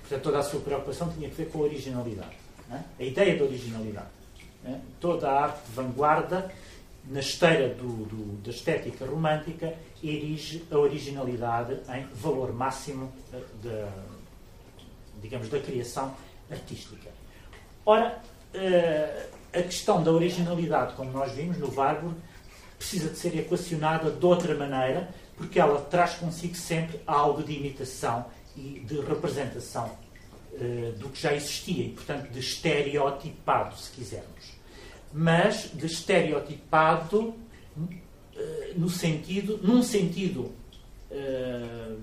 [0.03, 2.37] portanto, toda a sua preocupação tinha que ver com a originalidade.
[2.71, 2.81] é?
[2.99, 4.09] A ideia da originalidade.
[4.65, 4.79] é?
[5.01, 6.53] Toda a arte de vanguarda,
[7.09, 13.89] na esteira do- do- da estética romântica, erige a originalidade em valor máximo eh, da,
[15.21, 16.15] digamos, da criação
[16.51, 17.11] artística.
[17.85, 18.21] Ora,
[18.55, 22.17] eh, a questão da originalidade, como nós vimos no Warburg,
[22.79, 28.27] precisa de ser equacionada de outra maneira, porque ela traz consigo sempre algo de imitação
[28.57, 29.91] e de representação
[30.55, 34.53] eh, do que já existia, e, portanto, de estereotipado, se quisermos.
[35.13, 37.35] Mas de estereotipado
[38.77, 40.53] no sentido, num sentido,
[41.11, 41.97] eh,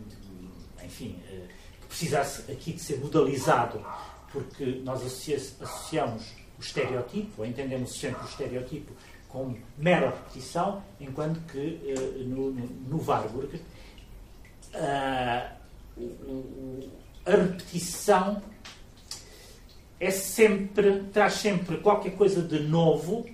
[0.84, 1.48] enfim, eh,
[1.82, 3.84] que precisasse aqui de ser modalizado,
[4.32, 6.24] porque nós associa- associamos
[6.58, 8.92] o estereotipo, ou entendemos sempre o estereotipo
[9.30, 13.60] como mera repetição, enquanto que eh, no, no, Warburg
[15.98, 16.90] o-
[17.26, 18.42] a repetição
[20.00, 23.26] é sempre, traz sempre qualquer coisa de novo,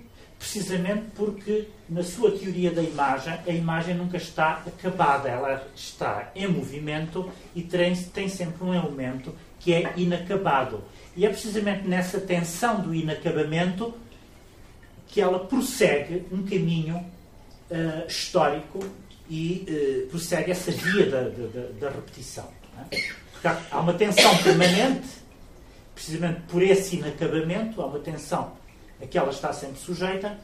[0.44, 6.46] precisamente porque na sua teoria da imagem, a imagem nunca está acabada, ela está em
[6.46, 10.84] movimento e tem, tem sempre um elemento que é inacabado.
[11.16, 13.94] E é precisamente nessa tensão do inacabamento
[15.08, 17.02] que ela prossegue um caminho
[17.70, 18.80] eh, histórico
[19.30, 22.48] e eh, prossegue essa via da, da- da- repetição.
[22.92, 22.98] é?
[23.70, 25.08] Há uma tensão permanente
[25.94, 28.52] precisamente por esse inacabamento, há uma tensão
[29.02, 30.38] a que ela está sempre sujeita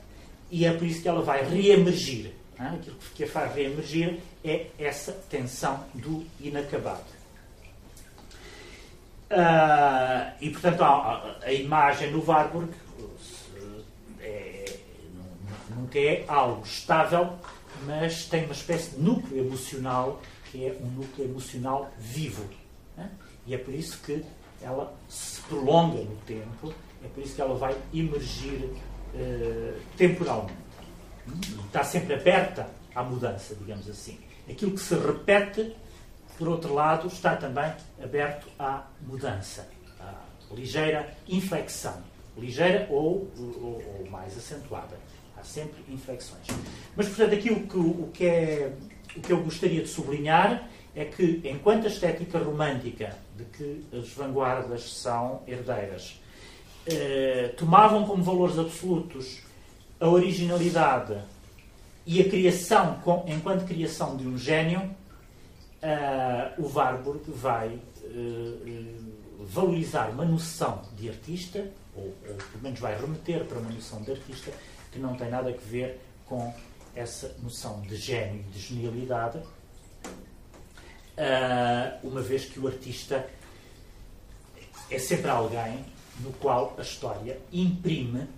[0.51, 2.32] e é por isso que ela vai reemergir.
[2.59, 2.66] É?
[2.66, 7.20] Aquilo que a faz reemergir é essa tensão do inacabado.
[9.30, 12.72] Uh, e, portanto, a, a, imagem no Warburg
[14.20, 14.64] é,
[15.74, 17.38] nunca é algo estável,
[17.86, 20.20] mas tem uma espécie de núcleo emocional
[20.51, 22.44] que é um núcleo emocional vivo.
[22.98, 23.07] É?
[23.46, 24.24] E é por isso que
[24.61, 26.74] ela se prolonga no tempo,
[27.05, 28.70] é por isso que ela vai emergir
[29.14, 30.55] uh, temporalmente.
[31.66, 34.18] Está sempre aberta à mudança, digamos assim.
[34.48, 35.74] Aquilo que se repete,
[36.36, 37.72] por outro lado, está também
[38.03, 39.68] aberto à mudança,
[40.01, 40.14] à
[40.53, 42.03] ligeira inflexão.
[42.36, 44.96] Ligeira ou, ou, ou mais acentuada.
[45.36, 46.46] Há sempre inflexões.
[46.96, 48.72] Mas, portanto, aquilo que, o, que é,
[49.16, 54.09] o que eu gostaria de sublinhar é que, enquanto a estética romântica, de que as
[54.12, 56.19] vanguardas são herdeiras,
[56.87, 59.41] eh, tomavam como valores absolutos
[60.01, 61.20] a originalidade
[62.07, 70.09] e a criação, com, enquanto criação de um gênio, uh, o Warburg vai uh, valorizar
[70.11, 74.51] uma noção de artista, ou, ou pelo menos vai remeter para uma noção de artista,
[74.91, 76.53] que não tem nada a ver com
[76.97, 79.41] essa noção de gênio e de genialidade,
[82.03, 83.28] uma vez que o artista
[84.91, 85.85] é sempre alguém
[86.22, 88.28] no qual a história imprime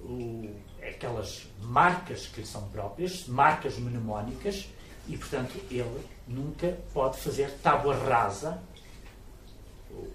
[0.00, 0.50] o,
[0.82, 4.68] aquelas marcas que lhe são próprias, marcas mnemónicas,
[5.08, 8.62] e portanto ele nunca pode fazer tábua rasa,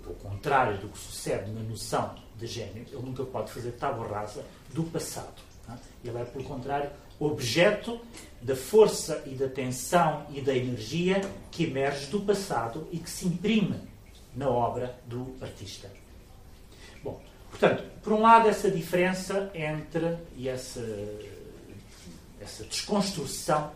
[0.08, 4.46] ao contrário do que sucede na noção de gênio, ele nunca pode fazer tábua rasa
[4.74, 5.42] do passado.
[5.70, 6.08] É?
[6.08, 8.00] Ele é, pelo contrário, objeto
[8.42, 11.22] da força e da tensão e da energia
[11.52, 13.80] que emerge do passado e que se imprime
[14.36, 15.90] na obra do artista.
[17.58, 20.86] Portanto, por um lado, essa diferença entre e essa,
[22.42, 23.72] essa desconstrução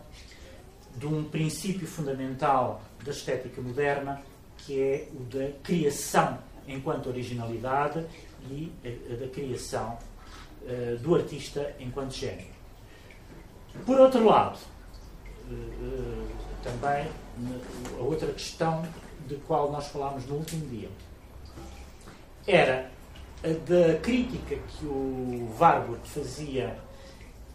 [0.98, 4.22] de um princípio fundamental da estética moderna,
[4.58, 8.06] que é o da criação enquanto originalidade
[8.52, 9.98] e a, da criação
[10.64, 12.48] uh, do artista enquanto gênio.
[13.86, 14.60] Por outro lado,
[15.50, 16.28] uh, uh,
[16.62, 17.08] também
[17.98, 18.86] a outra questão
[19.26, 20.90] de qual nós falámos no último dia
[22.46, 22.99] era
[23.42, 26.78] da crítica que o Warburg fazia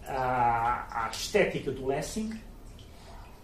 [0.06, 2.32] à, à estética do Lessing,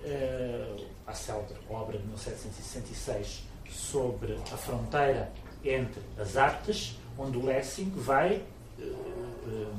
[0.05, 5.31] uh, à célebre obra de 1766 sobre a fronteira
[5.63, 8.43] entre as artes, onde o Lessing vai,
[8.79, 9.75] uh,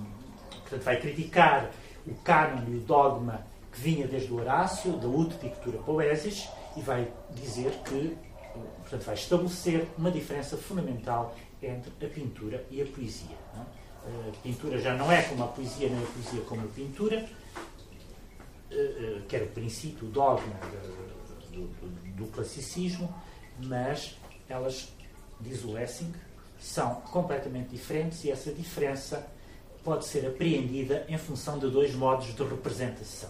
[0.51, 1.71] portanto, vai criticar
[2.05, 6.47] o cânon e o dogma que vinha desde o Horácio, da Ut Pictura Poesis,
[6.77, 8.15] e vai dizer que,
[8.81, 13.37] portanto, vai estabelecer uma diferença fundamental entre a pintura e a poesia.
[13.55, 17.29] A pintura já não é como a poesia, nem a poesia como a pintura,
[18.71, 20.55] eh, eh, que era o princípio, o dogma
[21.51, 21.67] do,
[22.15, 23.13] do classicismo,
[23.59, 24.17] mas
[24.49, 24.91] elas,
[25.39, 26.11] diz o Lessing,
[26.59, 29.27] são completamente diferentes e essa diferença
[29.83, 33.29] pode ser apreendida em função de dois modos de representação.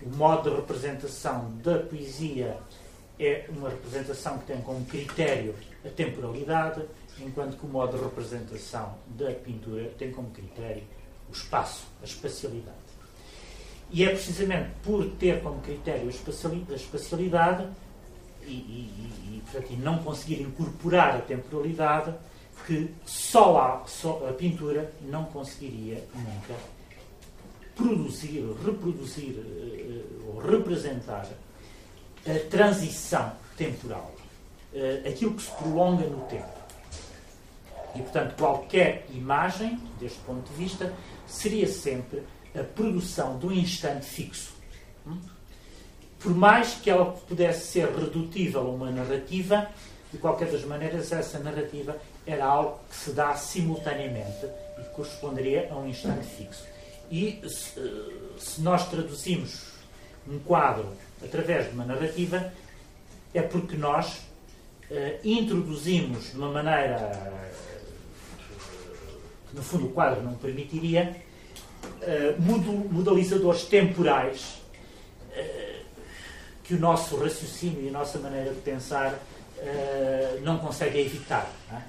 [0.00, 2.56] O modo de representação da poesia
[3.18, 6.82] é uma representação que tem como critério a temporalidade
[7.20, 10.82] enquanto que o modo de representação da pintura tem como critério
[11.28, 12.76] o espaço, a espacialidade.
[13.90, 17.66] E é precisamente por ter como critério a espacialidade
[18.46, 22.14] e, e, e, portanto, e não conseguir incorporar a temporalidade
[22.66, 26.54] que só a, só a pintura não conseguiria nunca
[27.74, 31.26] produzir, reproduzir eh, ou representar
[32.26, 34.12] a transição temporal,
[34.74, 36.57] eh, aquilo que se prolonga no tempo.
[37.94, 40.92] E, portanto, qualquer imagem, deste ponto de vista,
[41.26, 42.22] seria sempre
[42.58, 44.52] a produção de um instante fixo.
[45.06, 45.18] Hum?
[46.18, 49.68] Por mais que ela pudesse ser redutível a uma narrativa,
[50.12, 54.46] de qualquer das maneiras, essa narrativa era algo que se dá simultaneamente
[54.78, 56.64] e corresponderia a um instante fixo.
[57.10, 59.68] E se, nós traduzimos
[60.26, 60.88] um quadro
[61.22, 62.52] através de uma narrativa,
[63.32, 64.18] é porque nós
[64.90, 67.12] uh, introduzimos de uma maneira
[69.52, 71.16] no fundo o quadro não permitiria,
[71.82, 74.60] uh, modalizadores temporais
[75.30, 75.84] uh,
[76.64, 81.50] que o nosso raciocínio e a nossa maneira de pensar uh, não conseguem evitar.
[81.70, 81.82] Não é?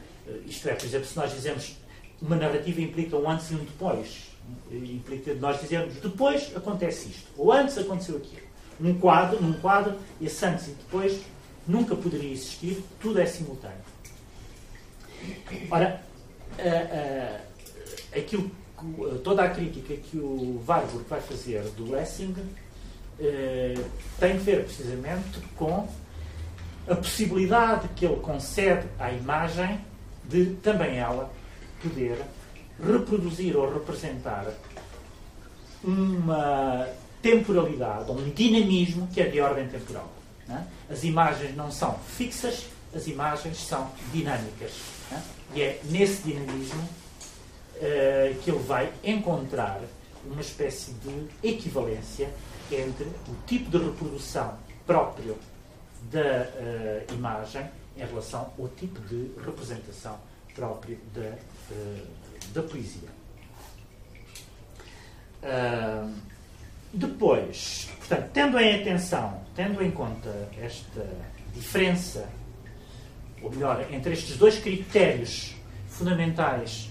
[0.46, 1.76] isto é, por exemplo, se nós dizemos
[2.22, 4.30] uma narrativa implica um antes e um depois,
[4.72, 8.48] implica nós dizermos depois acontece isto, ou antes aconteceu aquilo.
[8.80, 11.22] Num quadro, num quadro, esse antes e depois
[11.68, 13.78] nunca poderia existir, tudo é simultâneo.
[15.70, 16.02] Ora,
[18.16, 18.52] aquilo,
[19.24, 22.36] toda a crítica que o Warburg vai fazer do Lessing
[24.20, 25.88] tem a ver precisamente com
[26.88, 29.80] a possibilidade que ele concede à imagem
[30.24, 31.32] de também ela
[31.82, 32.24] poder
[32.82, 34.48] reproduzir ou representar
[35.84, 36.88] uma
[37.22, 40.12] temporalidade, um dinamismo que é de ordem temporal.
[40.50, 40.64] É?
[40.92, 44.72] As imagens não são fixas, as imagens são dinâmicas.
[45.12, 45.20] É?
[45.56, 46.88] E é nesse dinamismo
[47.80, 49.82] uh, que ele vai encontrar
[50.26, 52.30] uma espécie de equivalência
[52.72, 55.38] entre o tipo de reprodução próprio
[56.12, 60.18] da uh, imagem em relação ao tipo de representação
[60.56, 61.36] próprio da,
[61.72, 62.08] uh,
[62.54, 63.10] da poesia.
[65.44, 66.14] Uh,
[66.92, 71.08] depois, portanto, tendo em atenção, tendo em conta esta
[71.54, 72.28] diferença,
[73.42, 75.56] ou melhor, entre estes dois critérios
[75.88, 76.89] fundamentais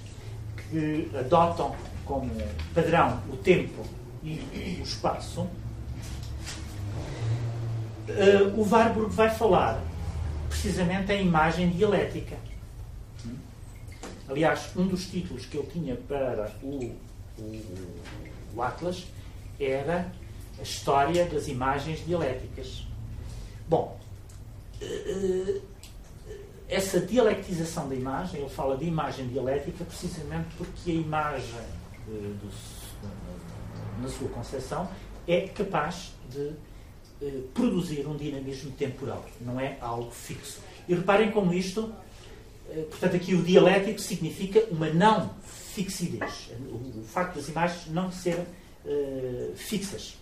[0.70, 2.30] que adotam como
[2.74, 3.84] padrão o tempo
[4.22, 5.50] e o espaço, uh,
[8.56, 9.80] o Warburg vai falar
[10.48, 12.36] precisamente em imagem dialética.
[14.28, 16.94] Aliás, um dos títulos que ele tinha para o,
[17.38, 17.62] o,
[18.54, 19.06] o Atlas
[19.58, 20.12] era
[20.58, 22.86] a história das imagens dialéticas.
[23.68, 23.98] Bom,
[24.82, 25.62] uh,
[26.68, 31.60] essa dialectização da imagem, ele fala de imagem dialética precisamente porque a imagem,
[32.06, 32.50] do,
[34.02, 34.88] na sua concepção,
[35.26, 36.52] é capaz de
[37.20, 40.60] eh, produzir um dinamismo temporal, não é algo fixo.
[40.88, 41.92] E reparem como isto,
[42.70, 48.10] eh, portanto, aqui o dialético significa uma não fixidez, o, o facto das imagens não
[48.10, 48.44] serem
[48.84, 50.16] uh, fixas.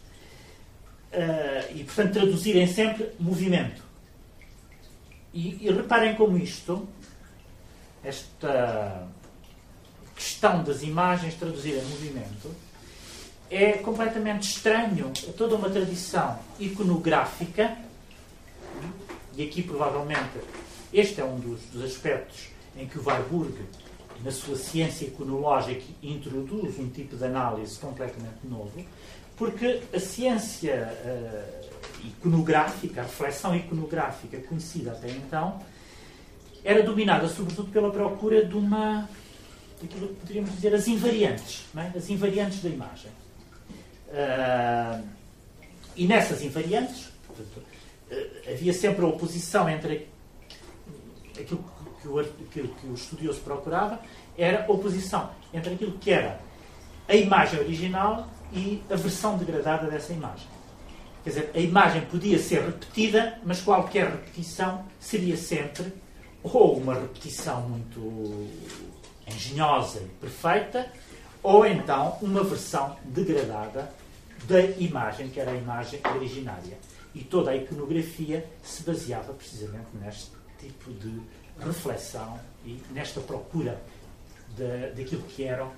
[1.12, 3.85] Uh, e, portanto, traduzirem sempre movimento.
[5.36, 6.88] E, e reparem como isto,
[8.02, 9.06] esta
[10.14, 12.50] questão das imagens traduzirem movimento,
[13.50, 17.76] é completamente estranho a toda uma tradição iconográfica,
[19.36, 20.40] e aqui provavelmente
[20.90, 23.54] este é um dos, dos aspectos em que o Warburg,
[24.24, 28.82] na sua ciência iconológica, introduz um tipo de análise completamente novo,
[29.36, 31.65] porque a ciência uh,
[32.04, 35.60] iconográfica, a reflexão iconográfica conhecida até então,
[36.64, 39.08] era dominada sobretudo pela procura de uma,
[39.80, 41.96] daquilo que poderíamos dizer, as invariantes, é?
[41.96, 43.10] as invariantes da imagem.
[44.08, 45.06] Uh,
[45.96, 47.56] e nessas invariantes, portanto,
[48.10, 50.08] uh, havia sempre a oposição entre
[51.38, 51.64] aquilo
[52.00, 54.00] que o, que, que o estudioso procurava,
[54.36, 56.40] era a oposição entre aquilo que era
[57.08, 60.46] a imagem original e a versão degradada dessa imagem.
[61.26, 65.92] Quer dizer, a imagem podia ser repetida, mas qualquer repetição seria sempre
[66.40, 68.48] ou uma repetição muito
[69.26, 70.88] engenhosa e perfeita,
[71.42, 73.92] ou então uma versão degradada
[74.44, 76.78] da imagem, que era a imagem originária.
[77.12, 81.20] E toda a iconografia se baseava precisamente neste tipo de
[81.58, 83.82] reflexão e nesta procura
[84.54, 85.72] de, daquilo que eram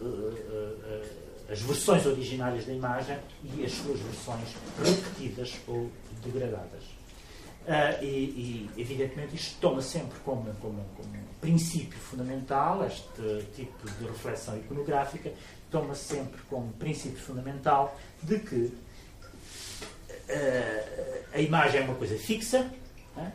[0.00, 5.90] uh, uh, as versões originárias da imagem e as suas versões repetidas ou
[6.22, 6.84] degradadas.
[7.68, 14.06] Uh, e, e, evidentemente, isto toma sempre como, como, como princípio fundamental, este tipo de
[14.06, 15.32] reflexão iconográfica,
[15.70, 18.74] toma sempre como princípio fundamental de que uh,
[21.32, 22.70] a imagem é uma coisa fixa
[23.14, 23.32] né?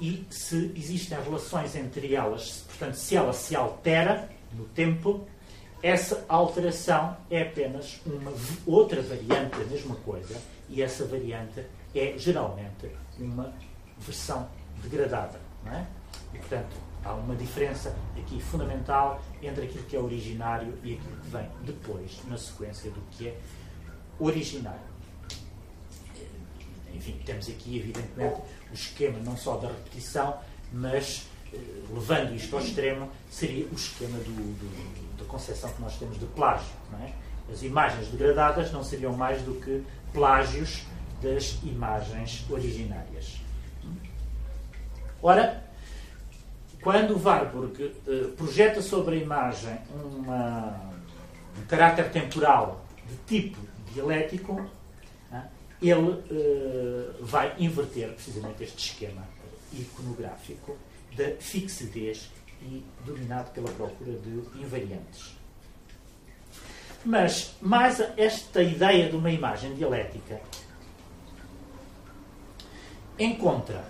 [0.00, 5.26] e se existem relações entre elas, portanto, se ela se altera no tempo,
[5.84, 8.32] essa alteração é apenas uma
[8.66, 10.34] outra variante da mesma coisa
[10.66, 11.62] e essa variante
[11.94, 13.52] é geralmente uma
[13.98, 14.48] versão
[14.82, 15.38] degradada.
[15.66, 15.84] É?
[16.32, 16.74] E, portanto,
[17.04, 22.18] há uma diferença aqui fundamental entre aquilo que é originário e aquilo que vem depois,
[22.28, 23.38] na sequência do que é
[24.18, 24.94] originário.
[26.94, 30.38] Enfim, temos aqui, evidentemente, o esquema não só da repetição,
[30.72, 31.58] mas, eh,
[31.92, 36.26] levando isto ao extremo, seria o esquema do, do, da concepção que nós temos de
[36.26, 36.72] plágio.
[37.02, 37.12] É?
[37.52, 40.84] As imagens degradadas não seriam mais do que plágios
[41.22, 43.40] das imagens originárias.
[45.22, 45.62] Ora,
[46.82, 50.92] quando Warburg uh, projeta sobre a imagem uma,
[51.58, 53.58] um caráter temporal de tipo
[53.92, 55.42] dialético, uh,
[55.80, 59.26] ele uh, vai inverter precisamente este esquema
[59.72, 60.76] iconográfico
[61.16, 62.30] da fixidez
[62.64, 65.36] e dominado pela procura de invariantes.
[67.04, 70.40] Mas, mais esta ideia de uma imagem dialética
[73.18, 73.84] encontra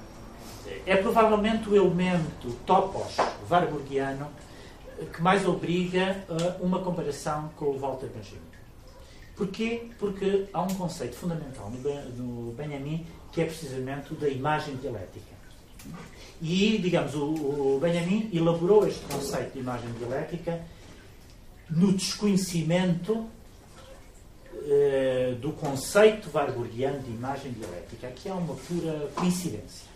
[0.86, 3.16] é provavelmente o elemento topos
[3.48, 4.28] warburgiano
[5.12, 8.42] que mais obriga a uma comparação com o Walter Benjamin.
[9.36, 9.90] Porquê?
[9.98, 15.33] Porque há um conceito fundamental no Benjamin que é precisamente o da imagem dialética.
[16.42, 20.60] E, digamos, o Benjamin elaborou este conceito de imagem dialética
[21.70, 23.26] no desconhecimento
[24.66, 28.08] eh, do conceito warburgiano de imagem dialética.
[28.08, 29.86] Aqui há uma pura coincidência.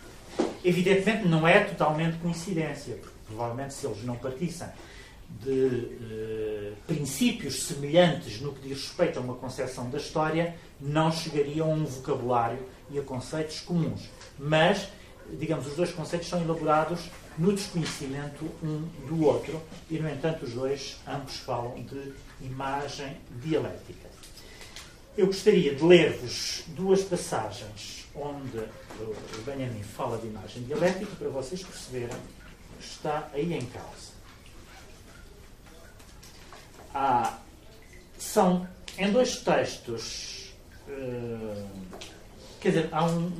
[0.63, 4.67] Evidentemente não é totalmente coincidência, porque provavelmente se eles não partissem
[5.41, 11.71] de eh, princípios semelhantes no que diz respeito a uma concepção da história, não chegariam
[11.71, 12.59] a um vocabulário
[12.91, 14.09] e a conceitos comuns.
[14.37, 14.89] Mas,
[15.37, 20.53] digamos, os dois conceitos são elaborados no desconhecimento um do outro e, no entanto, os
[20.53, 24.09] dois, ambos falam de imagem dialética.
[25.17, 31.63] Eu gostaria de ler-vos duas passagens onde o Benjamin fala de imagem dialética para vocês
[31.63, 32.17] perceberem
[32.77, 34.19] que está aí em causa.
[36.93, 37.39] Há,
[38.17, 38.67] são
[38.97, 40.53] em dois textos,
[40.87, 41.69] uh,
[42.59, 43.31] quer dizer, há um,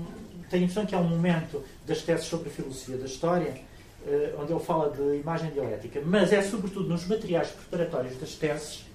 [0.49, 3.59] tenho a impressão que há um momento das teses sobre a filosofia da história
[4.05, 8.85] uh, onde ele fala de imagem dialética, mas é sobretudo nos materiais preparatórios das teses,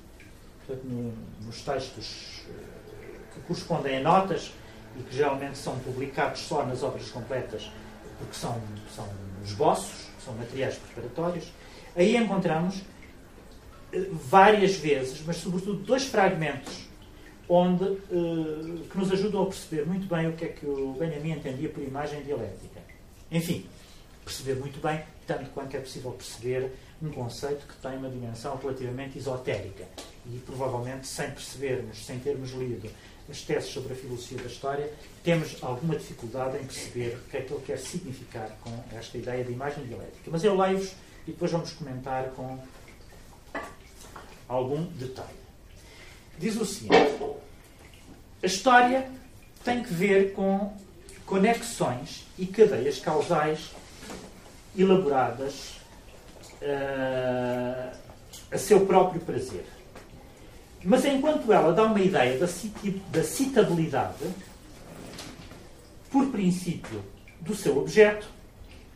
[0.59, 1.13] portanto, no,
[1.45, 4.53] nos textos uh, que correspondem a notas
[4.99, 7.71] e que geralmente são publicados só nas obras completas,
[8.19, 8.61] porque são,
[8.95, 9.09] são
[9.45, 11.53] esboços, são materiais preparatórios.
[11.97, 12.81] Aí encontramos
[13.93, 16.89] eh, várias vezes, mas sobretudo dois fragmentos
[17.49, 17.97] onde,
[18.89, 21.83] que nos ajudam a perceber muito bem o que é que o Benjamin entendia por
[21.83, 22.74] imagem dialética.
[23.35, 23.67] Enfim,
[24.25, 26.71] perceber muito bem, tanto quanto é possível perceber
[27.03, 29.85] um conceito que tem uma dimensão relativamente esotérica.
[30.25, 32.89] E provavelmente, sem percebermos, sem termos lido
[33.29, 34.93] as teses sobre a filosofia da história,
[35.25, 39.43] temos alguma dificuldade em perceber o que é que ele quer significar com esta ideia
[39.43, 40.31] de imagem dialética.
[40.31, 40.93] Mas eu leio-vos
[41.27, 42.57] e depois vamos comentar com
[44.47, 45.29] algum detalhe.
[46.39, 46.95] Diz o seguinte:
[48.41, 49.11] a história
[49.65, 50.84] tem que ver com
[51.27, 53.71] conexões e cadeias causais
[54.77, 55.77] elaboradas
[56.61, 57.97] uh,
[58.51, 59.67] a seu próprio prazer.
[60.85, 62.47] Mas enquanto ela dá uma ideia da,
[63.11, 64.25] da citabilidade,
[66.11, 67.03] por princípio,
[67.41, 68.29] do seu objeto,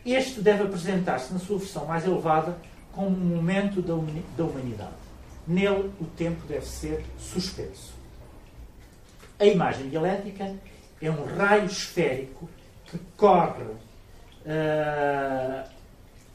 [0.05, 2.57] este deve apresentar-se na sua versão mais elevada
[2.93, 3.95] como um momento da
[4.45, 4.93] humanidade.
[5.47, 7.95] Nele, o tempo deve ser suspenso.
[9.39, 10.55] A imagem dialética
[11.01, 12.49] é um raio esférico
[12.87, 15.69] que corre uh,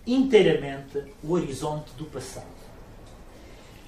[0.06, 2.46] inteiramente o horizonte do passado.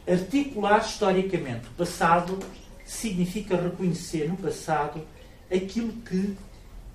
[0.08, 2.40] Articular historicamente o passado
[2.86, 5.06] significa reconhecer no passado
[5.52, 6.38] aquilo que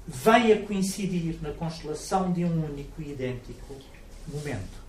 [0.07, 3.77] vem a coincidir na constelação de um único e idêntico
[4.29, 4.81] momento.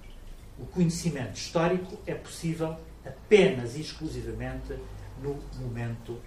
[0.59, 2.75] O conhecimento histórico é possível
[3.05, 4.75] apenas e exclusivamente
[5.21, 6.19] no momento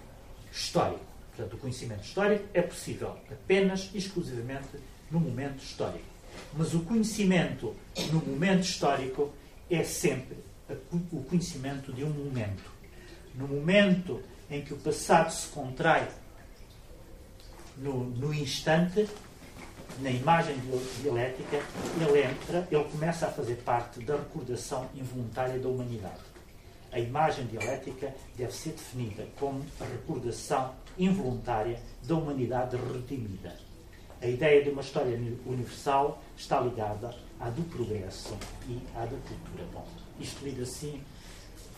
[0.52, 1.13] histórico.
[1.34, 4.78] Portanto, o conhecimento histórico é possível apenas e exclusivamente
[5.10, 6.04] no momento histórico.
[6.56, 7.74] Mas o conhecimento
[8.12, 9.32] no momento histórico
[9.68, 10.38] é sempre
[11.12, 12.70] o conhecimento de um momento.
[13.34, 16.08] No momento em que o passado se contrai
[17.76, 19.08] no, no instante,
[20.00, 20.56] na imagem
[21.02, 21.60] dialética,
[22.00, 26.22] ele entra, ele começa a fazer parte da recordação involuntária da humanidade.
[26.92, 33.56] A imagem dialética deve ser definida como a recordação involuntária da humanidade redimida.
[34.20, 38.36] A ideia de uma história universal está ligada à do progresso
[38.68, 39.64] e à da cultura.
[39.72, 39.86] Bom,
[40.18, 41.02] isto lido assim,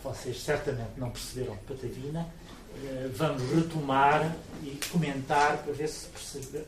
[0.03, 2.27] vocês certamente não perceberam patavina.
[2.83, 6.63] Eh, vamos retomar e comentar para ver se, percebe,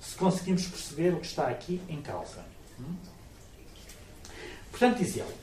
[0.00, 2.44] se conseguimos perceber o que está aqui em causa.
[2.78, 2.94] Hum?
[4.70, 5.34] Portanto, diz ele,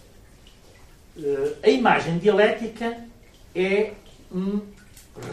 [1.17, 3.05] eh, a imagem dialética
[3.53, 3.93] é
[4.31, 4.61] um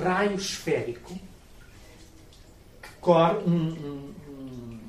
[0.03, 1.14] raio esférico
[2.82, 4.80] que corre, um, um, um,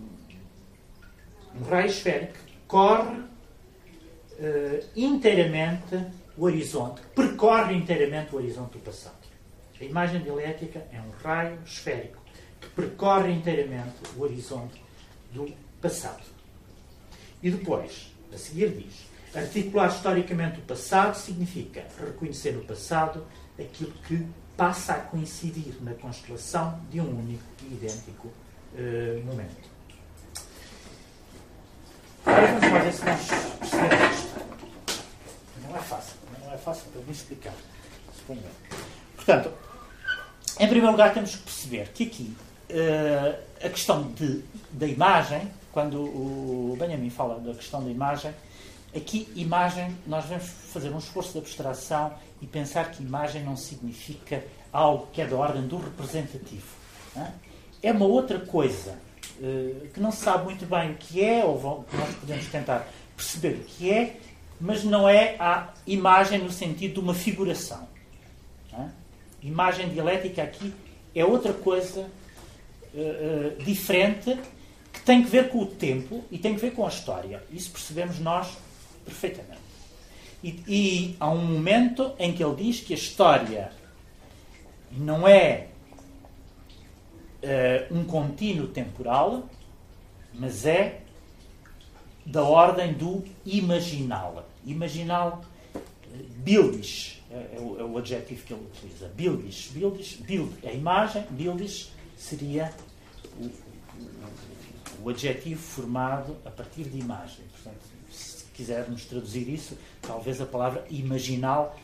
[1.56, 6.06] um raio esférico que corre uh, inteiramente
[6.38, 9.16] o horizonte, percorre inteiramente o horizonte do passado.
[9.80, 12.22] A imagem dialética é um raio esférico
[12.60, 14.82] que percorre inteiramente o horizonte
[15.32, 16.24] do passado.
[17.42, 23.26] E depois, a seguir diz, articular historicamente o passado significa reconhecer no passado
[23.60, 24.26] aquilo que
[24.58, 29.70] passa a coincidir na constelação de um único e idêntico uh, momento.
[32.26, 33.28] Vamos lá ver se nós
[33.60, 34.40] percebemos isto.
[35.62, 37.54] Não é fácil, não é fácil para me explicar.
[39.16, 39.54] Portanto,
[40.60, 42.36] em primeiro lugar temos que perceber que aqui
[42.72, 48.34] uh, a questão de, da imagem, quando o Benjamin fala da questão da imagem,
[48.98, 54.44] aqui imagem, nós devemos fazer um esforço de abstração e pensar que imagem não significa
[54.72, 56.68] algo que é da ordem do representativo.
[57.82, 58.98] É uma outra coisa
[59.42, 63.56] eh, que não se sabe muito bem o que é, ou nós podemos tentar perceber
[63.56, 64.18] o que é,
[64.60, 67.88] mas não é a imagem no sentido de uma figuração.
[69.42, 70.74] Imagem dialética aqui
[71.14, 74.38] é outra coisa uh, uh, diferente
[74.92, 77.44] que tem que ver com o tempo e tem que ver com a história.
[77.52, 78.58] Isso percebemos nós
[79.08, 79.58] perfeitamente.
[80.44, 83.72] E, e há um momento em que ele diz que a história
[84.92, 85.68] não é
[87.44, 89.50] uh, um contínuo temporal,
[90.34, 91.02] mas é
[92.26, 94.48] da ordem do imaginal.
[94.66, 95.42] Imaginal,
[96.38, 99.08] bildish, é, é, o, é o adjetivo que ele utiliza.
[99.16, 102.74] Bildish, bildish, build, a imagem, bildish seria
[103.40, 107.46] o, o, o adjetivo formado a partir de imagem.
[107.54, 107.87] Portanto,
[108.58, 111.78] quisermos traduzir isso, talvez a palavra imaginal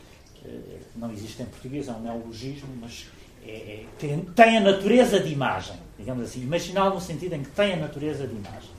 [0.44, 3.06] eh, não existe em português, é um neologismo, mas
[3.46, 7.50] é, é, tem, tem, a natureza de imagem, digamos assim, imaginal no sentido em que
[7.50, 8.70] tem a natureza de imagem.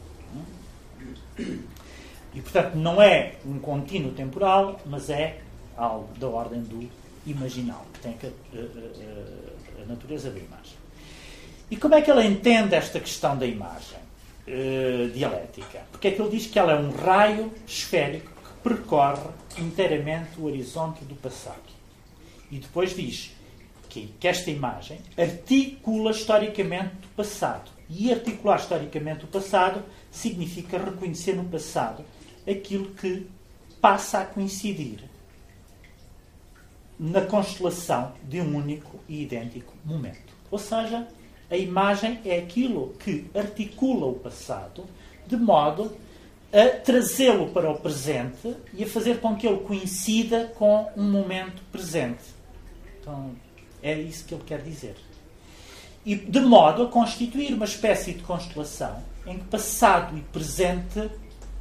[2.33, 5.39] E, portanto, não é um contínuo temporal, mas é
[5.77, 6.89] algo da ordem do
[7.25, 10.75] imaginal, que tem a, a, a, a natureza da imagem.
[11.71, 14.04] E como é que ele entende esta questão da imagem
[14.47, 15.83] uh, dialética?
[15.91, 20.45] Porque é que ele diz que ela é um raio esférico que percorre inteiramente o
[20.45, 21.75] horizonte do passado.
[22.51, 23.31] E depois diz
[23.89, 27.71] que, que esta imagem articula historicamente o passado.
[27.89, 32.03] E articular historicamente o passado significa reconhecer no passado
[32.47, 33.27] aquilo que
[33.79, 35.03] passa a coincidir
[36.99, 40.33] na constelação de um único e idêntico momento.
[40.49, 41.07] Ou seja,
[41.49, 44.85] a imagem é aquilo que articula o passado
[45.27, 45.95] de modo
[46.51, 51.61] a trazê-lo para o presente e a fazer com que ele coincida com um momento
[51.71, 52.23] presente.
[52.99, 53.35] Então,
[53.83, 54.95] é isso que ele quer dizer.
[56.05, 61.09] E de modo a constituir uma espécie de constelação em que passado e presente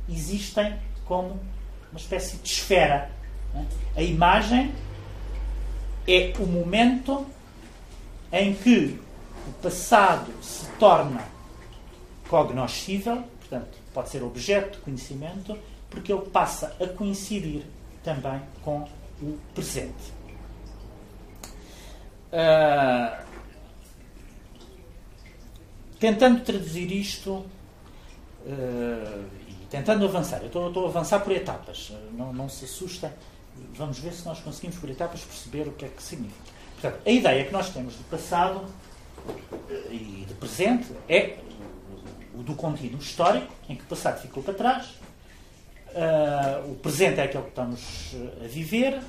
[0.09, 1.41] existem como
[1.91, 3.11] uma espécie de esfera.
[3.97, 4.72] A imagem
[6.07, 7.26] é o momento
[8.30, 8.99] em que
[9.49, 11.24] o passado se torna
[12.28, 15.59] cognoscível, portanto, pode ser objeto de conhecimento,
[15.90, 17.64] porque ele passa a coincidir
[18.03, 18.88] também com
[19.22, 20.12] o presente.
[22.32, 23.24] Uh,
[26.01, 27.45] tentando traduzir isto uh,
[29.49, 33.11] e tentando avançar, eu estou, a avançar por etapas, não, não se assustem,
[33.74, 36.53] vamos ver se nós conseguimos por etapas perceber o que é que significa.
[36.72, 38.64] Portanto, a ideia que nós temos de passado
[39.91, 41.39] e de presente é
[42.35, 44.87] o do contínuo histórico, em que o passado ficou para trás,
[45.95, 48.14] uh, o presente é aquele que estamos
[48.45, 49.03] a viver, uh,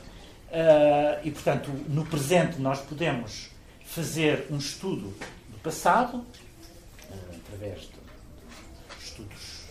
[1.24, 3.50] e portanto, no presente nós podemos
[3.84, 5.14] fazer um estudo
[5.50, 9.66] do passado, uh, através de, de estudos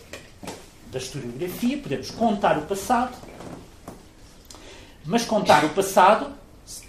[0.91, 3.17] da historiografia, podemos contar o passado,
[5.05, 6.33] mas contar o passado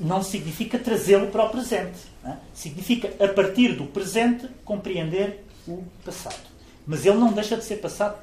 [0.00, 2.15] não significa trazê-lo para o presente.
[2.26, 2.36] É?
[2.52, 6.40] Significa, a partir do presente, compreender o passado.
[6.84, 8.18] Mas ele não deixa de ser passado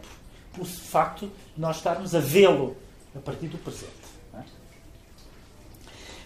[0.52, 2.76] pelo facto de nós estarmos a vê-lo
[3.16, 3.92] a partir do presente.
[4.36, 4.42] É?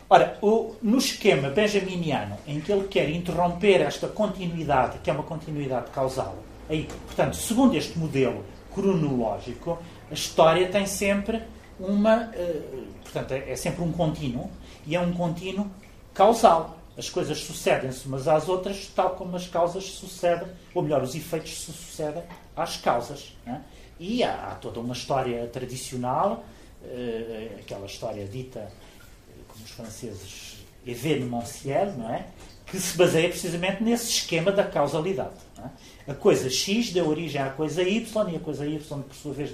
[0.10, 5.24] Ora, o, no esquema benjaminiano, em que ele quer interromper esta continuidade, que é uma
[5.24, 6.38] continuidade causal,
[6.70, 9.78] aí, portanto, segundo este modelo cronológico,
[10.10, 11.44] a história tem sempre
[11.80, 12.32] uma.
[12.36, 14.50] Uh, portanto, é, é sempre um contínuo
[14.86, 15.68] e é um contínuo
[16.14, 16.77] causal.
[16.98, 21.62] As coisas sucedem-se umas às outras, tal como as causas sucedem, ou melhor, os efeitos
[21.62, 22.24] se sucedem
[22.56, 23.38] às causas.
[23.46, 23.60] É?
[24.00, 26.44] E há, há, toda uma história tradicional,
[26.82, 32.26] uh, aquela história dita, eh, como os franceses, événementielle, não é?
[32.66, 35.36] que se baseia precisamente nesse esquema da causalidade.
[35.60, 36.12] É?
[36.12, 39.52] A coisa X deu origem à coisa Y, e a coisa Y, por sua vez,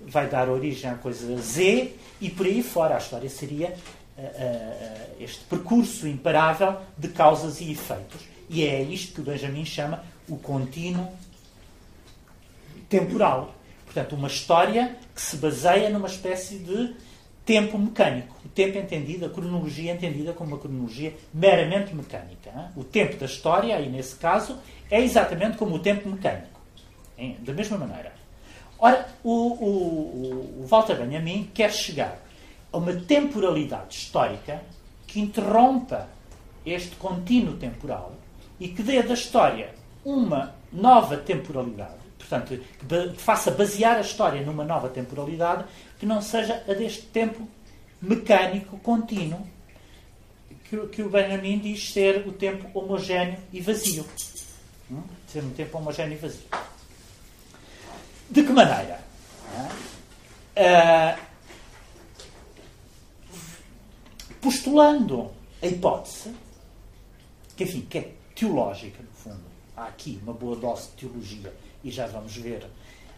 [0.00, 2.94] vai dar origem à coisa Z, e por aí fora.
[2.94, 3.74] A história seria
[5.18, 8.20] este percurso imparável de causas e efeitos.
[8.48, 11.08] E é isto que o Benjamin chama o contínuo
[12.88, 13.54] temporal.
[13.84, 16.94] Portanto, uma história que se baseia numa espécie de
[17.44, 18.36] tempo mecânico.
[18.44, 22.72] O tempo entendido, a cronologia entendida como uma cronologia meramente mecânica.
[22.76, 24.58] O tempo da história, aí nesse caso,
[24.90, 26.60] é exatamente como o tempo mecânico.
[27.40, 28.12] Da mesma maneira.
[28.78, 32.23] Ora, o, o, o Walter Benjamin quer chegar
[32.74, 34.60] a uma temporalidade histórica
[35.06, 36.08] que interrompa
[36.66, 38.12] este contínuo temporal
[38.58, 39.72] e que dê da história
[40.04, 45.64] uma nova temporalidade, portanto, que faça basear a história numa nova temporalidade
[46.00, 47.48] que não seja a deste tempo
[48.02, 49.46] mecânico, contínuo,
[50.90, 54.04] que, o Benjamin diz ser o tempo homogéneo e vazio.
[54.90, 55.00] Hum?
[55.28, 56.46] Ser um tempo homogéneo e vazio.
[58.28, 59.00] De que maneira?
[64.44, 65.30] Postulando
[65.62, 66.30] a hipótese,
[67.56, 69.44] que enfim, que é teológica, no fundo.
[69.74, 72.66] Há aqui uma boa dose de teologia e já vamos ver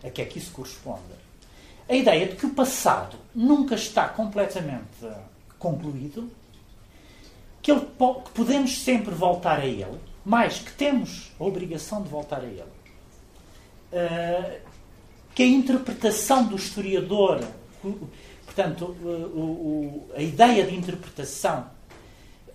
[0.05, 1.03] a que é que isso corresponde.
[1.89, 5.05] A ideia de que o passado nunca está completamente
[5.59, 6.31] concluído,
[7.61, 12.43] que, ele, que podemos sempre voltar a ele, mais que temos a obrigação de voltar
[12.43, 12.62] a ele.
[13.93, 14.61] Uh,
[15.35, 17.41] que a interpretação do historiador,
[18.47, 21.66] portanto, o, o, a ideia de interpretação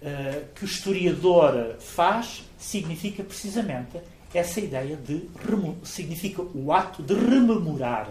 [0.02, 4.00] uh, que o historiador faz significa precisamente
[4.34, 5.30] essa ideia de
[5.84, 8.10] significa o ato de rememorar,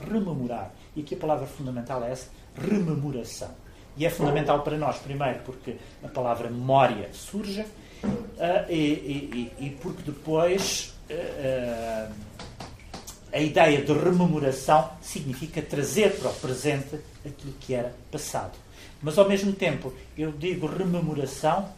[0.00, 0.72] rememorar.
[0.96, 3.50] E aqui a palavra fundamental é essa, rememoração.
[3.96, 9.70] E é fundamental para nós, primeiro, porque a palavra memória surge, uh, e, e, e,
[9.82, 12.12] porque depois uh,
[13.38, 18.58] a ideia de rememoração significa trazer para o presente aquilo que era passado.
[19.00, 21.68] Mas ao mesmo tempo, eu digo rememoração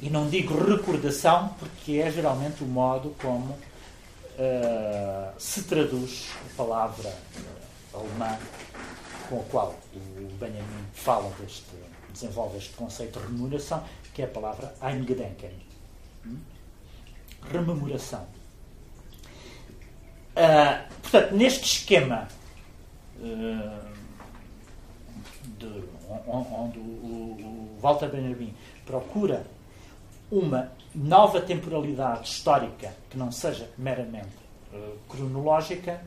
[0.00, 7.08] e não digo recordação, porque é geralmente o modo como uh, se traduz a palavra
[7.08, 8.38] uh, alemã
[9.28, 11.64] com a qual o Benjamin fala deste,
[12.12, 13.82] desenvolve este conceito de rememoração,
[14.14, 15.50] que é a palavra Eingedenken.
[16.24, 16.36] Hum?
[17.50, 18.43] Rememoração.
[20.34, 22.26] Uh, portanto, neste esquema
[23.20, 23.80] uh,
[25.58, 25.84] de,
[26.26, 28.52] onde o, Walter Benjamin
[28.84, 29.46] procura
[30.30, 34.34] uma nova temporalidade histórica que não seja meramente
[34.72, 36.02] uh, cronológica,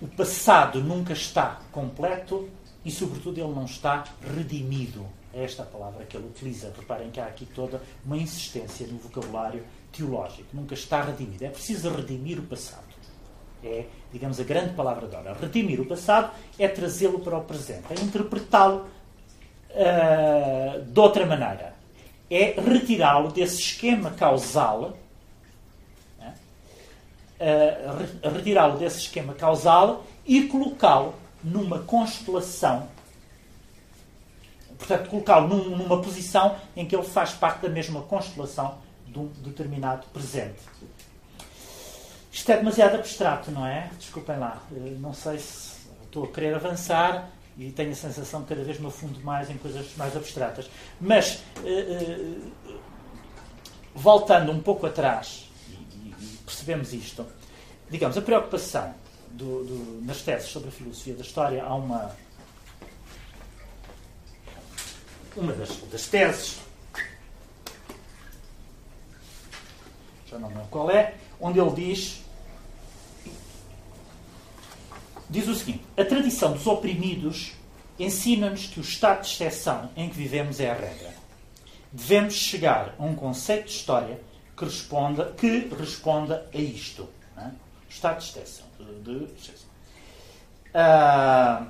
[0.00, 2.48] o passado nunca está completo
[2.84, 4.04] e, sobretudo, ele não está
[4.36, 5.06] redimido.
[5.32, 6.72] É esta a palavra que ele utiliza.
[6.76, 10.48] Reparem que há aqui toda uma insistência no vocabulário teológico.
[10.52, 11.44] Nunca está redimido.
[11.44, 12.93] É preciso redimir o passado.
[13.64, 15.32] É, digamos, a grande palavra de hora.
[15.40, 18.86] Redimir o passado é trazê-lo para o presente, é interpretá-lo
[19.70, 21.74] uh, de outra maneira.
[22.30, 24.98] É retirá-lo desse esquema causal,
[27.40, 32.86] uh, retirá-lo desse esquema causal e colocá-lo numa constelação.
[34.76, 39.26] Portanto, colocá-lo num, numa posição em que ele faz parte da mesma constelação de um
[39.42, 40.60] determinado presente.
[42.34, 43.88] Isto é demasiado abstrato, não é?
[43.96, 44.60] Desculpem lá.
[44.72, 48.80] Eh, não sei se estou a querer avançar e tenho a sensação que cada vez
[48.80, 50.68] me afundo mais em coisas mais abstratas.
[51.00, 52.36] Mas, eh,
[52.68, 52.74] eh,
[53.94, 56.12] voltando um pouco atrás, e,
[56.44, 57.24] percebemos isto,
[57.88, 58.92] digamos, a preocupação
[59.30, 62.16] do, do, nas teses sobre a filosofia da história, há uma.
[65.36, 66.58] Uma das, das teses,
[70.26, 72.23] já não lembro qual é, onde ele diz
[75.34, 77.52] diz o seguinte: a tradição dos oprimidos
[77.98, 81.12] ensina-nos que o estado de exceção em que vivemos é a regra.
[81.92, 84.20] Devemos chegar a um conceito de história
[84.56, 87.08] que responda, que responda a isto.
[87.36, 87.50] É?
[87.88, 88.66] Estado de exceção.
[89.02, 89.68] De exceção.
[90.72, 91.66] Ah,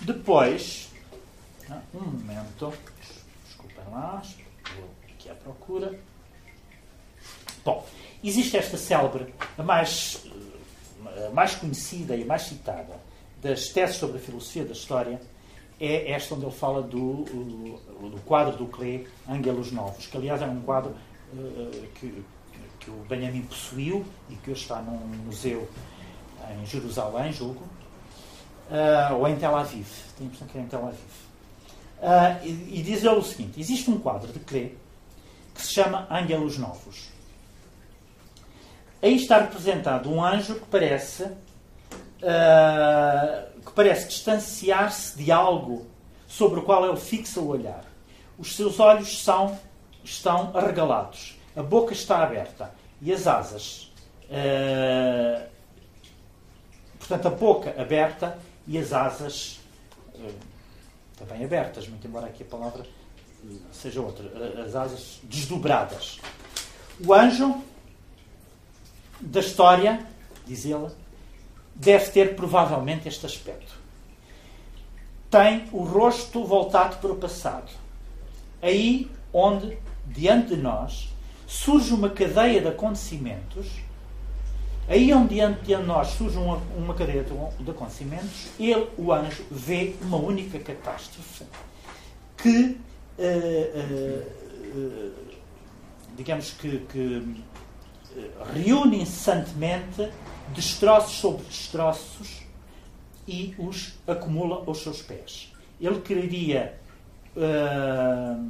[0.00, 0.90] depois,
[1.94, 2.72] um momento,
[3.44, 4.22] desculpem lá,
[4.76, 5.98] vou aqui à procura.
[7.64, 7.84] Bom,
[8.22, 10.25] existe esta célebre, a mais
[11.32, 13.00] mais conhecida e mais citada
[13.42, 15.20] das teses sobre a filosofia da história
[15.78, 20.46] é esta onde ele fala do, do quadro do Clé, Ângelos Novos, que aliás é
[20.46, 20.94] um quadro
[21.34, 22.24] uh, que,
[22.80, 24.96] que o Benjamin possuiu e que hoje está num
[25.26, 25.68] museu
[26.50, 27.62] em Jerusalém, julgo,
[28.70, 29.86] uh, ou em Tel Aviv.
[30.16, 31.00] Tenho a impressão que é em Tel Aviv.
[31.98, 34.72] Uh, e, e diz ele o seguinte: existe um quadro de Clé
[35.54, 37.08] que se chama Ângelos Novos.
[39.02, 41.30] Aí está representado um anjo que parece, uh,
[43.64, 45.86] que parece distanciar-se de algo
[46.26, 47.84] sobre o qual ele fixa o olhar.
[48.38, 49.58] Os seus olhos são,
[50.02, 53.92] estão arregalados, a boca está aberta e as asas.
[54.24, 55.46] Uh,
[56.98, 59.60] portanto, a boca aberta e as asas
[60.14, 60.34] uh,
[61.16, 62.84] também abertas, muito embora aqui a palavra
[63.72, 64.26] seja outra.
[64.64, 66.20] As asas desdobradas.
[67.04, 67.62] O anjo
[69.20, 70.04] da história,
[70.46, 70.90] diz ele,
[71.74, 73.74] deve ter provavelmente este aspecto.
[75.30, 77.70] Tem o rosto voltado para o passado.
[78.62, 81.12] Aí onde, diante de nós,
[81.46, 83.66] surge uma cadeia de acontecimentos.
[84.88, 89.44] Aí onde diante de nós surge uma, uma cadeia de, de acontecimentos, ele, o anjo,
[89.50, 91.44] vê uma única catástrofe
[92.36, 92.78] que,
[93.18, 93.22] uh,
[93.74, 95.12] uh, uh,
[96.16, 97.42] digamos que, que
[98.54, 100.10] reúne incessantemente
[100.54, 102.42] destroços sobre destroços
[103.26, 105.52] e os acumula aos seus pés.
[105.80, 106.78] Ele queria
[107.36, 108.40] uh,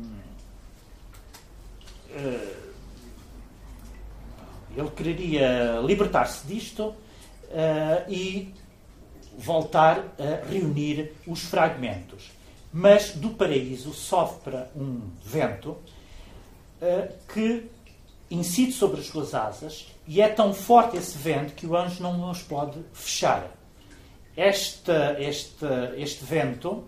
[2.11, 2.67] uh,
[4.77, 6.95] ele queria libertar-se disto uh,
[8.11, 8.53] e
[9.39, 12.31] voltar a reunir os fragmentos.
[12.73, 15.79] Mas do paraíso sofre um vento
[17.33, 17.71] que
[18.31, 22.31] incide sobre as suas asas e é tão forte esse vento que o anjo não
[22.31, 23.51] os pode fechar.
[24.37, 25.67] Este, este,
[25.97, 26.85] este vento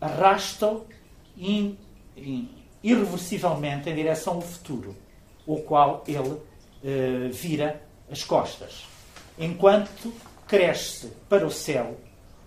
[0.00, 0.86] arrasta-o
[2.82, 4.96] irreversivelmente em direção ao futuro,
[5.46, 6.40] o qual ele
[6.84, 8.84] eh, vira as costas.
[9.38, 10.12] Enquanto
[10.46, 11.98] cresce para o céu,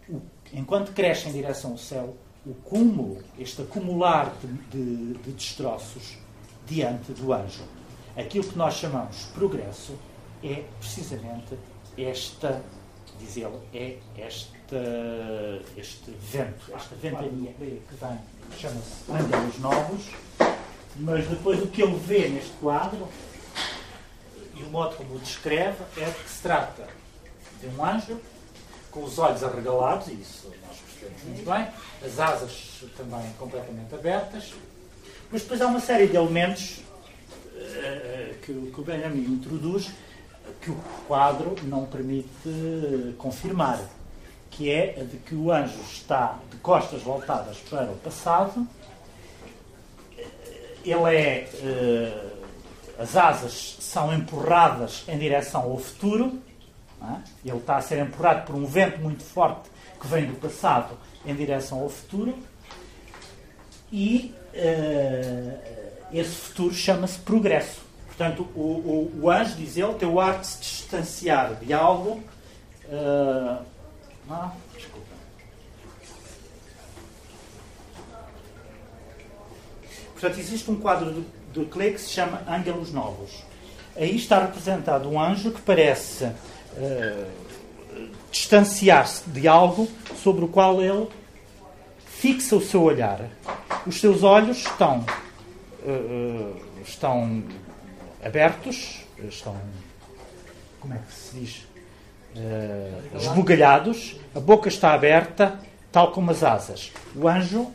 [0.09, 0.21] o,
[0.53, 2.15] enquanto cresce em direção ao céu,
[2.45, 6.17] o cúmulo, este acumular de, de, de destroços
[6.65, 7.63] diante do anjo.
[8.17, 9.97] Aquilo que nós chamamos progresso
[10.43, 11.57] é precisamente
[11.97, 12.61] esta,
[13.19, 18.19] diz ele, é esta, este vento, esta ventania que vem,
[18.57, 20.05] chama-se Ângelos Novos,
[20.97, 23.07] mas depois o que ele vê neste quadro,
[24.55, 26.87] e o modo como o descreve, é que se trata
[27.61, 28.19] de um anjo
[28.89, 31.67] com os olhos arregalados, e isso nós percebemos muito bem,
[32.05, 34.53] as asas também completamente abertas,
[35.31, 36.81] mas depois há uma série de elementos
[38.41, 39.91] que, que o Benjamin introduz
[40.59, 40.75] que o
[41.07, 43.79] quadro não permite confirmar,
[44.49, 48.67] que é a de que o anjo está de costas voltadas para o passado,
[50.83, 52.31] ele é.
[52.99, 56.39] As asas são empurradas em direção ao futuro,
[57.01, 57.15] é?
[57.43, 60.95] ele está a ser empurrado por um vento muito forte que vem do passado
[61.25, 62.37] em direção ao futuro,
[63.91, 64.35] e
[66.13, 67.81] esse futuro chama-se progresso.
[68.07, 72.21] Portanto, o, o, o anjo, diz ele, tem o ar de se distanciar de algo.
[72.85, 73.63] Uh,
[74.29, 75.07] ah, desculpa.
[80.13, 83.43] Portanto, existe um quadro do, do Klee que se chama Ângelos Novos.
[83.95, 87.27] Aí está representado um anjo que parece uh,
[88.31, 89.89] distanciar-se de algo
[90.21, 91.07] sobre o qual ele
[92.05, 93.19] fixa o seu olhar.
[93.87, 95.03] Os seus olhos estão,
[96.85, 97.43] estão
[98.23, 99.55] abertos, estão,
[100.79, 101.67] como é que se diz,
[102.35, 105.59] uh, esbugalhados, a boca está aberta,
[105.91, 106.91] tal como as asas.
[107.15, 107.71] O anjo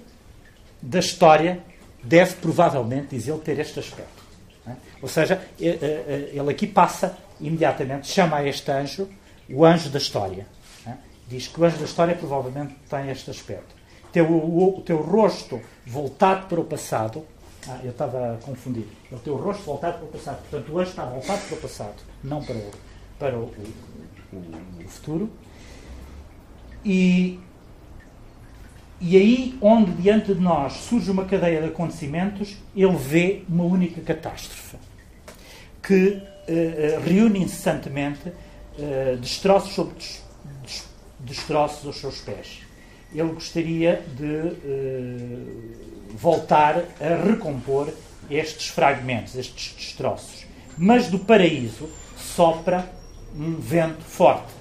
[0.80, 1.60] da história
[2.02, 4.24] deve provavelmente, diz ele, ter este aspecto.
[4.66, 4.72] É?
[5.02, 9.08] Ou seja, eh, eh, ele aqui passa imediatamente, chama a este anjo
[9.48, 10.46] o anjo da história.
[10.86, 10.94] É?
[11.28, 13.74] Diz que o anjo da história provavelmente tem este aspecto.
[14.12, 17.24] Teu, o teu rosto voltado para o passado
[17.68, 18.86] ah, eu estava a confundir.
[19.10, 20.40] Ele tem o rosto voltado para o passado.
[20.48, 22.70] Portanto, o anjo está voltado para o passado, não para o,
[23.18, 23.44] para o,
[24.32, 25.30] o, o futuro.
[26.84, 27.40] E,
[29.00, 34.00] e aí, onde diante de nós surge uma cadeia de acontecimentos, ele vê uma única
[34.00, 34.76] catástrofe
[35.82, 39.94] que uh, reúne incessantemente uh, destroços sobre
[41.18, 42.60] destroços aos seus pés.
[43.12, 44.26] Ele gostaria de
[46.16, 47.92] voltar a recompor
[48.30, 50.46] estes fragmentos, estes destroços.
[50.76, 52.90] Mas do paraíso sopra
[53.34, 54.52] um vento forte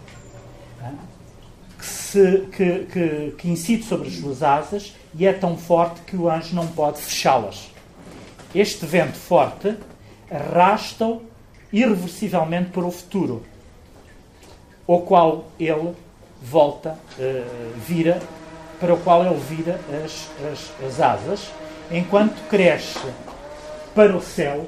[1.78, 6.16] que, se, que, que, que incide sobre as suas asas e é tão forte que
[6.16, 7.70] o anjo não pode fechá-las.
[8.54, 9.76] Este vento forte
[10.30, 11.22] arrasta-o
[11.72, 13.46] irreversivelmente para o futuro,
[14.88, 15.94] ao qual ele
[16.42, 18.22] volta, uh, vira
[18.80, 21.52] para o qual ele vira as, as, as asas,
[21.92, 23.00] enquanto cresce
[23.94, 24.68] para o céu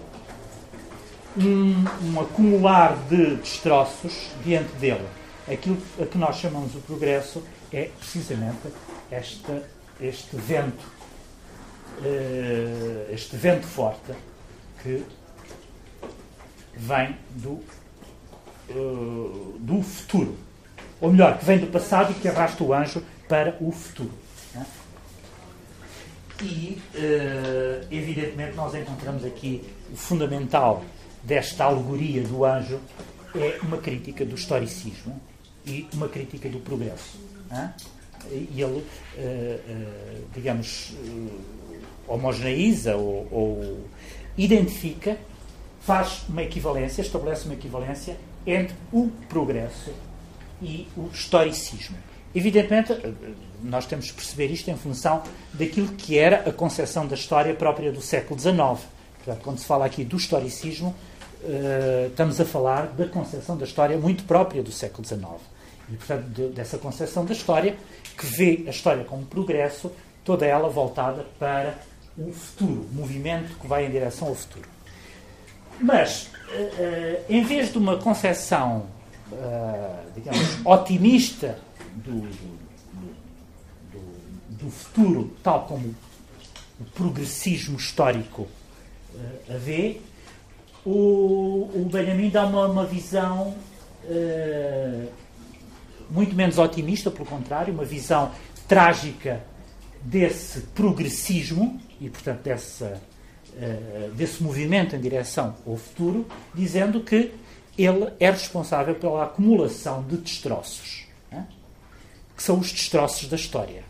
[1.38, 5.06] um, um, acumular de destroços diante dele.
[5.52, 8.68] Aquilo a que nós chamamos o progresso é precisamente
[9.12, 9.64] esta,
[10.02, 10.84] este vento,
[12.00, 14.12] uh, este vento forte
[14.82, 15.04] que
[16.76, 17.62] vem do,
[18.70, 20.38] uh, do futuro.
[21.00, 24.12] Ou melhor, que vem do passado e que arrasta o anjo para o futuro.
[24.54, 24.66] Né?
[26.42, 30.84] E, uh, evidentemente, nós encontramos aqui o fundamental
[31.24, 32.80] desta alegoria do anjo
[33.36, 35.20] é uma crítica do historicismo
[35.66, 37.18] e uma crítica do progresso.
[37.50, 37.74] Né?
[38.30, 40.94] E ele, uh, uh, digamos,
[42.08, 43.88] homogeneiza ou, ou
[44.38, 45.18] identifica
[45.82, 49.92] faz uma equivalência, estabelece uma equivalência entre o progresso
[50.62, 51.98] e o historicismo.
[52.38, 52.94] Evidentemente,
[53.64, 55.24] nós temos que perceber isto em função
[55.54, 58.56] daquilo que era a concepção da história própria do século XIX.
[59.16, 60.96] Portanto, quando se fala aqui do historicismo,
[61.42, 65.26] uh, estamos a falar da concepção da história muito própria do século XIX.
[65.90, 67.76] E, portanto, de, dessa concepção da história
[68.16, 69.92] que vê a história como progresso,
[70.24, 71.74] toda ela voltada para
[72.16, 74.70] o futuro, movimento que vai em direção ao futuro.
[75.80, 78.96] Mas, uh, uh, em vez de uma concepção,
[80.16, 81.58] digamos, otimista
[82.04, 82.68] do, do
[84.58, 85.96] do futuro, tal como
[86.80, 88.44] o progressismo histórico
[89.14, 90.02] uh, a vê,
[90.86, 93.56] o, o Benjamin dá uma, uma visão
[94.04, 95.08] uh,
[96.10, 98.32] muito menos otimista, pelo contrário, uma visão
[98.68, 99.44] trágica
[100.02, 103.02] desse progressismo e, portanto, dessa,
[103.54, 107.34] uh, desse movimento em direção ao futuro, dizendo que
[107.78, 111.07] ele é responsável pela acumulação de destroços?
[112.38, 113.84] Que são os destroços da história.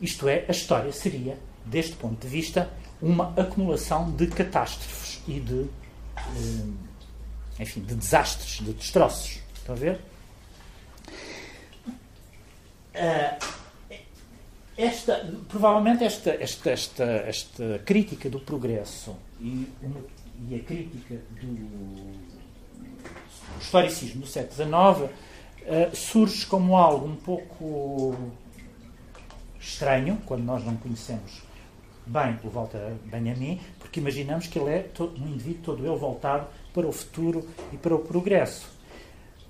[0.00, 1.36] Isto é, a história seria,
[1.66, 2.70] deste ponto de vista,
[3.02, 5.66] uma acumulação de catástrofes e de,
[6.16, 9.40] eh, enfim, de desastres, de destroços.
[9.52, 10.00] Estão a ver?
[12.94, 13.38] Eh,
[14.76, 19.68] esta, provavelmente esta, esta, esta, esta crítica do progresso e,
[20.48, 22.28] e a crítica do
[23.60, 25.27] historicismo do século XIX
[25.68, 28.16] uh, surge como algo um pouco
[29.60, 31.42] estranho, quando nós não conhecemos
[32.06, 36.46] bem o Walter Benjamin, porque imaginamos que ele é todo, um indivíduo todo ele voltado
[36.72, 38.66] para o futuro e para o progresso.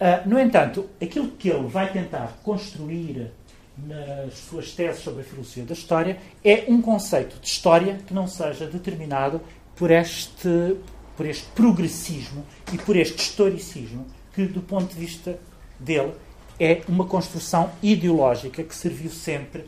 [0.00, 3.32] Uh, no entanto, aquilo que ele vai tentar construir
[3.76, 8.26] nas suas teses sobre a filosofia da história é um conceito de história que não
[8.26, 9.40] seja determinado
[9.76, 10.76] por este,
[11.16, 15.38] por este progressismo e por este historicismo que, do ponto de vista
[15.78, 16.12] dele,
[16.58, 19.64] é uma construção ideológica que serviu sempre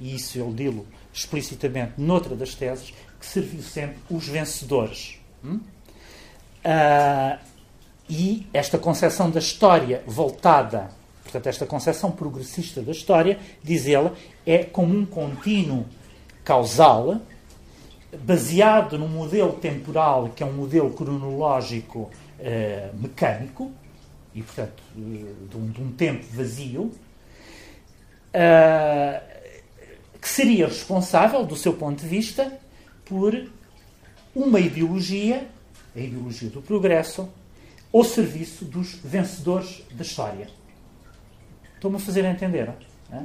[0.00, 5.18] e isso ele dilo explicitamente noutra das teses, que serviu sempre os vencedores.
[5.44, 5.60] Hum?
[6.64, 7.38] Uh,
[8.08, 10.90] e esta concepção da história voltada,
[11.22, 14.10] portanto, esta concepção progressista da história, diz ele,
[14.46, 15.84] é como um contínuo
[16.44, 17.20] causal
[18.24, 23.70] baseado num modelo temporal que é um modelo cronológico uh, mecânico
[24.34, 26.92] e, portanto, de, um, de, um, tempo vazio.
[28.28, 29.38] Uh,
[30.20, 32.52] que seria responsável, do seu ponto de vista,
[33.04, 33.50] por
[34.34, 35.48] uma ideologia,
[35.96, 37.28] a ideologia do progresso,
[37.92, 40.48] ao serviço dos vencedores da história.
[41.74, 42.70] Estou-me a fazer entender?
[43.10, 43.22] É?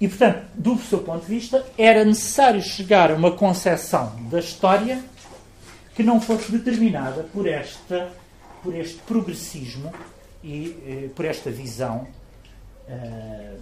[0.00, 5.02] E, portanto, do seu ponto de vista, era necessário chegar a uma concepção da história
[5.94, 8.12] que não fosse determinada por, esta,
[8.62, 9.92] por este progressismo
[10.42, 12.06] e eh, por esta visão
[12.88, 13.56] eh,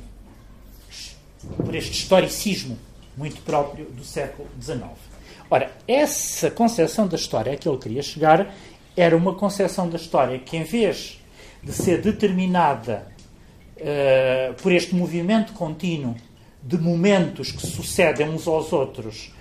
[1.56, 2.78] por este historicismo
[3.16, 4.84] muito próprio do século XIX.
[5.48, 8.52] Ora, essa concepção da história a que ele queria chegar
[8.96, 11.20] era uma concepção da história que, em vez
[11.62, 13.06] de ser determinada
[13.76, 16.16] uh, por este movimento contínuo
[16.62, 19.32] de momentos que sucedem uns aos outros,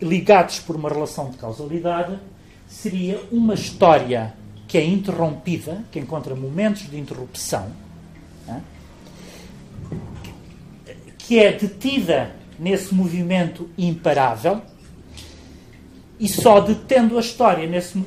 [0.00, 2.18] ligados por uma relação de causalidade,
[2.66, 4.34] seria uma história
[4.74, 7.70] que é interrompida, que encontra momentos de interrupção,
[8.44, 8.60] né?
[11.16, 14.60] que é detida nesse movimento imparável
[16.18, 18.04] e só detendo a história nesse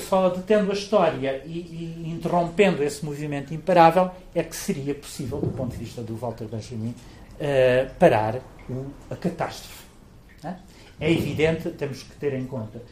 [0.00, 5.52] só detendo a história e, e, interrompendo esse movimento imparável é que seria possível, do
[5.52, 9.84] ponto de vista do Walter Benjamin, uh, parar o, a catástrofe.
[10.42, 10.54] É?
[10.98, 12.82] é evidente, temos que ter em conta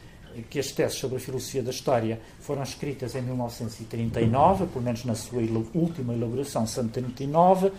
[0.49, 5.15] que as teses sobre a filosofia da história foram escritas em 1939, pelo menos na
[5.15, 5.41] sua
[5.73, 7.71] última elaboração, 139, uh,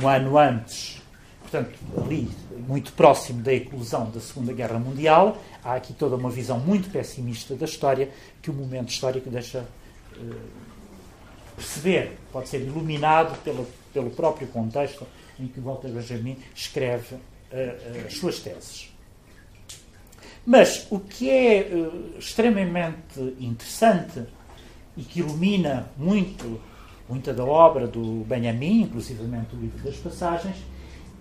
[0.00, 1.00] um ano antes,
[1.40, 2.30] portanto, ali,
[2.66, 7.54] muito próximo da eclosão da Segunda Guerra Mundial, há aqui toda uma visão muito pessimista
[7.54, 8.10] da história
[8.42, 9.66] que o momento histórico deixa
[10.16, 10.34] uh,
[11.56, 15.06] perceber, pode ser iluminado pelo, pelo próprio contexto
[15.38, 17.16] em que Walter Benjamin escreve
[18.06, 18.89] as suas teses.
[20.46, 21.68] Mas o que é
[22.18, 24.24] extremamente interessante
[24.96, 26.60] e que ilumina muito
[27.10, 30.56] muita da obra do Benjamin, inclusivamente o livro das passagens,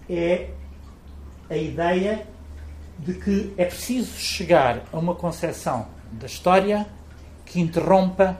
[0.07, 0.51] é
[1.49, 2.27] a ideia
[2.99, 6.85] de que é preciso chegar a uma concepção da história
[7.43, 8.39] que interrompa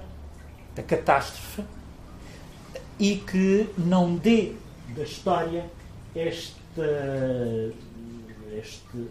[0.77, 1.63] a catástrofe
[2.99, 4.53] e que não dê
[4.95, 5.65] da história
[6.15, 7.73] esta,
[8.53, 9.07] este,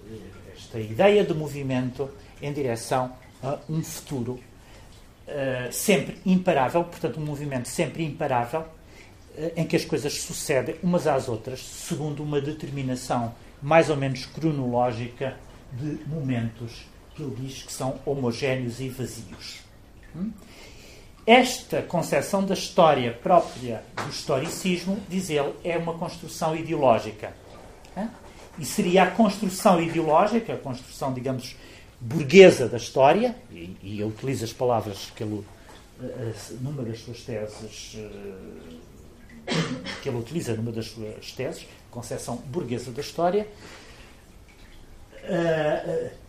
[0.69, 2.11] esta ideia de movimento
[2.43, 3.13] em direção
[3.43, 4.33] a um futuro
[5.27, 11.07] uh, sempre imparável, portanto, um movimento sempre imparável, uh, em que as coisas sucedem umas
[11.07, 15.37] às outras, segundo uma determinação mais ou menos cronológica
[15.73, 16.85] de momentos
[17.15, 19.61] que ele diz que são homogéneos e vazios.
[20.15, 20.31] Hum?
[21.27, 27.35] Esta concepção da história própria do historicismo, diz ele, é uma construção ideológica.
[28.59, 31.55] E seria a construção ideológica, a construção, digamos,
[32.01, 35.45] burguesa da história, e, e eu utilizo as palavras que ele,
[36.03, 39.55] eh, eh, numa das suas teses, eh,
[40.03, 43.49] que ele utiliza numa das suas teses, concepção burguesa da história,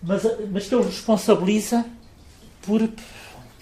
[0.01, 1.85] mas, mas que ele responsabiliza
[2.61, 2.81] por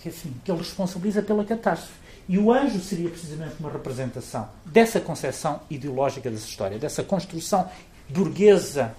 [0.01, 1.93] que, assim, que ele responsabiliza pela catástrofe.
[2.29, 7.69] E o anjo seria precisamente uma representação dessa concepção ideológica dessa história, dessa construção
[8.09, 8.95] burguesa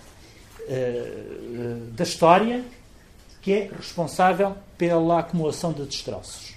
[0.61, 2.65] uh, da história,
[3.41, 6.55] que é responsável pela acumulação de destroços.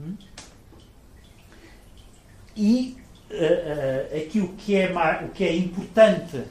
[0.00, 0.14] Hum?
[2.56, 2.96] E
[3.30, 4.92] uh, uh, aqui o que é,
[5.24, 6.42] o que é importante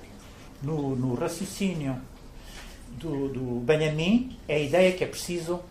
[0.62, 2.00] no, no raciocínio
[2.90, 5.62] do, do Benjamin é a ideia que é preciso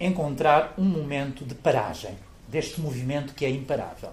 [0.00, 2.16] encontrar um momento de paragem
[2.48, 4.10] deste movimento que é imparável,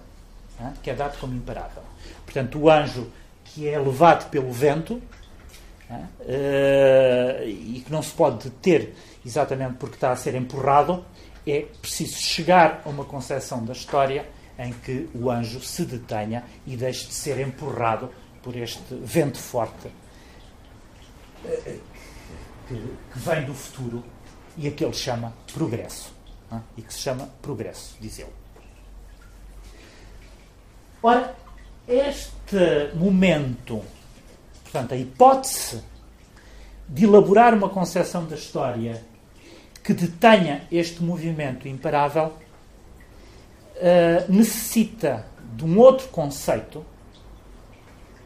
[0.82, 1.82] que é dado como imparável.
[2.24, 3.10] Portanto, o anjo
[3.54, 5.02] que é levado pelo vento uh,
[7.44, 8.94] e que não se pode deter
[9.24, 11.04] exatamente porque está a ser empurrado,
[11.46, 14.26] é preciso chegar a uma concepção da história
[14.58, 18.10] em que o anjo se detenha e deixe de ser empurrado
[18.42, 19.88] por este vento forte
[21.44, 21.80] uh,
[22.68, 22.80] que,
[23.16, 24.04] vem do futuro
[24.56, 26.18] e a que ele chama progresso.
[26.76, 28.32] E que se chama progresso, diz ele.
[31.02, 31.34] Ora,
[31.90, 33.82] este momento,
[34.62, 35.82] portanto, a hipótese
[36.88, 39.02] de elaborar uma concepção da história
[39.82, 42.32] que detenha este movimento imparável
[43.76, 45.26] uh, necessita
[45.56, 46.84] de um outro conceito,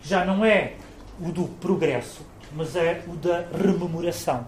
[0.01, 0.75] que já não é
[1.21, 2.21] o do progresso,
[2.53, 4.47] mas é o da rememoração.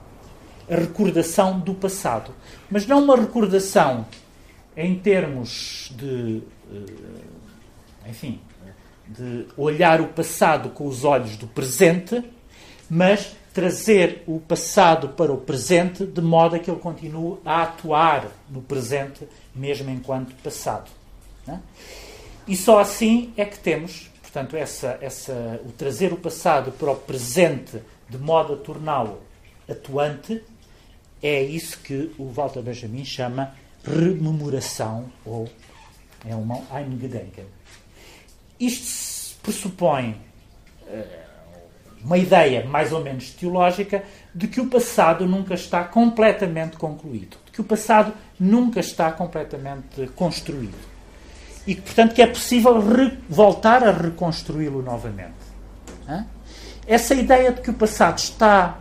[0.68, 2.34] A recordação do passado.
[2.68, 4.06] Mas não uma recordação
[4.76, 6.42] em termos de.
[6.68, 7.36] Uh,
[8.08, 8.40] enfim,
[9.06, 12.22] de olhar o passado com os olhos do presente,
[12.88, 18.28] mas trazer o passado para o presente de modo a que ele continue a atuar
[18.50, 20.90] no presente, mesmo enquanto passado.
[21.48, 21.58] É?
[22.46, 26.96] E só assim é que temos, portanto, essa, essa, o trazer o passado para o
[26.96, 29.20] presente de modo a torná-lo
[29.68, 30.42] atuante,
[31.22, 35.48] é isso que o Walter Benjamin chama rememoração ou
[36.28, 37.46] é uma Eingedenken.
[38.58, 40.16] Isto pressupõe
[40.82, 41.26] uh,
[42.02, 44.04] uma ideia mais ou menos teológica
[44.34, 50.06] de que o passado nunca está completamente concluído, de que o passado nunca está completamente
[50.14, 50.76] construído.
[51.66, 52.80] E, portanto, que é possível
[53.28, 55.34] voltar a reconstruí-lo novamente.
[56.08, 56.24] Hã?
[56.86, 58.78] Essa ideia de que o passado está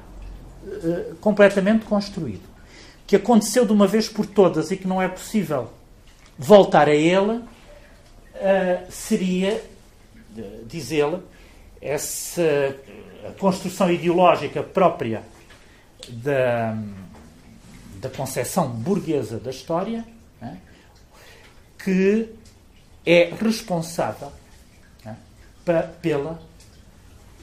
[0.64, 2.44] uh, completamente construído,
[3.08, 5.70] que aconteceu de uma vez por todas e que não é possível
[6.38, 7.42] voltar a ele,
[8.36, 9.64] uh, seria,
[10.66, 11.20] diz ele,
[11.82, 12.76] essa
[13.40, 15.24] construção ideológica própria
[16.10, 16.78] da,
[18.00, 20.06] da concepção burguesa da história,
[20.40, 20.60] né,
[21.84, 22.30] que
[23.06, 24.32] é responsável
[25.04, 25.18] né,
[25.64, 26.42] pra, pela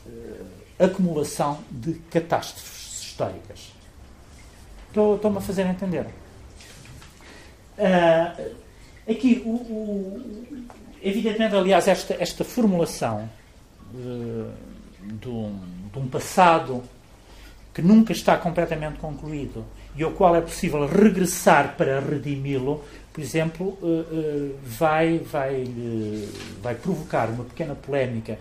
[0.06, 0.46] uh,
[0.78, 3.72] acumulação de catástrofes históricas.
[4.88, 6.06] Estou-me a fazer entender.
[7.78, 8.54] Uh,
[9.08, 10.62] aqui, o,
[11.02, 13.28] evidentemente, aliás, esta, esta formulação
[13.94, 14.50] uh,
[15.02, 15.58] de, um,
[15.92, 16.82] de um passado
[17.74, 19.64] que nunca está completamente concluído
[19.96, 23.78] e ao qual é possível regressar para redimi-lo, por exemplo,
[24.62, 25.66] vai, vai,
[26.62, 28.38] vai provocar uma pequena polémica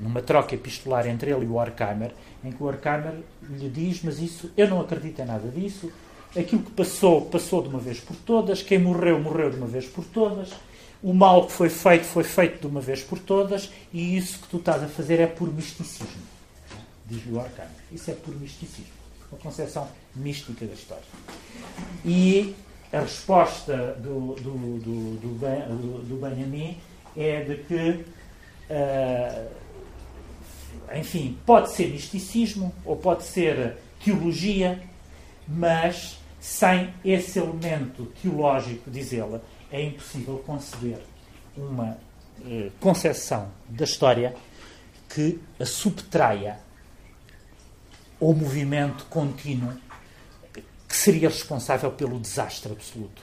[0.00, 2.12] numa troca epistolar entre ele e o Horkheimer,
[2.44, 3.14] em que o Horkheimer
[3.48, 5.90] lhe diz: Mas isso, eu não acredito em nada disso.
[6.36, 8.62] Aquilo que passou, passou de uma vez por todas.
[8.62, 10.50] Quem morreu, morreu de uma vez por todas.
[11.02, 13.70] O mal que foi feito, foi feito de uma vez por todas.
[13.92, 16.22] E isso que tu estás a fazer é por misticismo.
[17.06, 17.70] Diz-lhe o Horkheimer.
[17.90, 18.92] Isso é por misticismo.
[19.30, 21.04] Uma concepção mística da história.
[22.04, 22.54] E
[22.92, 26.76] a resposta do, do, do, do, do Benjamin
[27.16, 28.04] é de que.
[28.70, 29.70] Uh,
[30.94, 34.80] enfim, pode ser misticismo ou pode ser teologia,
[35.46, 40.98] mas sem esse elemento teológico, diz ela, é impossível conceber
[41.56, 41.96] uma
[42.46, 44.34] eh, concepção da história
[45.08, 46.58] que a subtraia
[48.20, 49.72] ao movimento contínuo
[50.88, 53.22] que seria responsável pelo desastre absoluto.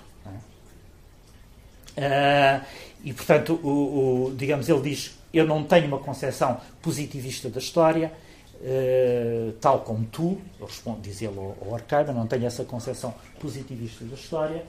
[1.95, 2.61] É?
[2.61, 2.65] Uh,
[3.03, 8.13] e, portanto, o, o, digamos, ele diz: Eu não tenho uma concepção positivista da história,
[8.55, 14.05] uh, tal como tu, responde, diz ele ao, ao Arcaiba, não tenho essa concepção positivista
[14.05, 14.63] da história,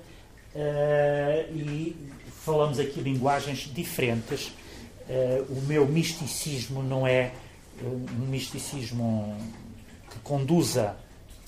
[0.55, 1.97] uh, e
[2.45, 4.53] falamos aqui linguagens diferentes.
[5.49, 7.33] o meu misticismo não é
[7.83, 9.37] um misticismo
[10.11, 10.97] que conduza,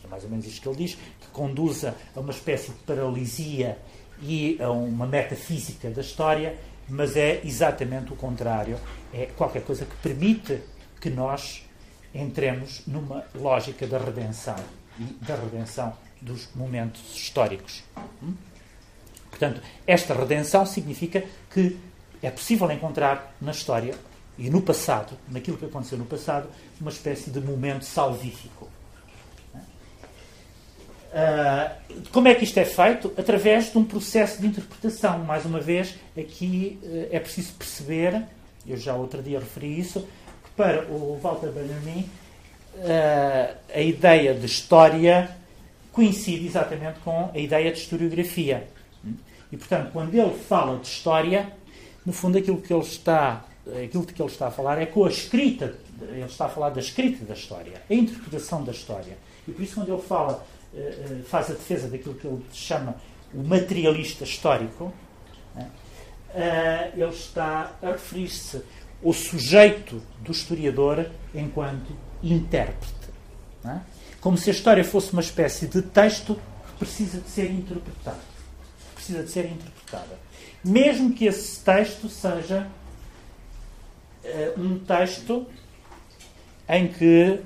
[0.04, 3.78] é mais ou menos isto que ele diz, que conduza a uma espécie de paralisia
[4.22, 6.56] e a uma metafísica da história,
[6.88, 8.78] mas é exatamente o contrário.
[9.12, 10.60] É qualquer coisa que permite
[11.00, 11.62] que nós
[12.14, 14.56] entremos numa lógica da redenção
[14.98, 17.82] e da redenção dos momentos históricos.
[18.22, 18.34] Hum?
[19.40, 21.78] Portanto, esta redenção significa que
[22.22, 23.94] é possível encontrar na história
[24.38, 26.46] e no passado, naquilo que aconteceu no passado,
[26.78, 28.68] uma espécie de momento salvífico.
[31.08, 31.74] Uh,
[32.12, 33.14] como é que isto é feito?
[33.16, 35.20] Através de um processo de interpretação.
[35.20, 38.22] Mais uma vez, aqui uh, é preciso perceber,
[38.66, 40.06] eu já outro dia referi isso,
[40.44, 42.06] que para o Walter Benjamin
[42.76, 45.34] uh, a ideia de história
[45.92, 48.68] coincide exatamente com a ideia de historiografia.
[49.52, 51.52] E, portanto, quando ele fala de história,
[52.04, 53.44] no fundo aquilo que ele está
[53.84, 56.70] aquilo de que ele está a falar é com a escrita, ele está a falar
[56.70, 59.16] da escrita da história, a interpretação da história.
[59.46, 60.44] E por isso, quando ele fala,
[60.74, 62.94] eh, eh, faz a defesa daquilo que ele chama
[63.34, 64.92] o materialista histórico,
[66.34, 68.62] eh, ele está a referir-se
[69.04, 72.94] ao sujeito do historiador enquanto intérprete.
[74.20, 76.34] Como se a história fosse uma espécie de texto
[76.66, 78.18] que precisa de ser interpretado.
[79.10, 80.18] Precisa de ser interpretada.
[80.64, 82.68] Mesmo que esse texto seja
[84.24, 85.46] uh, um texto
[86.68, 87.40] em que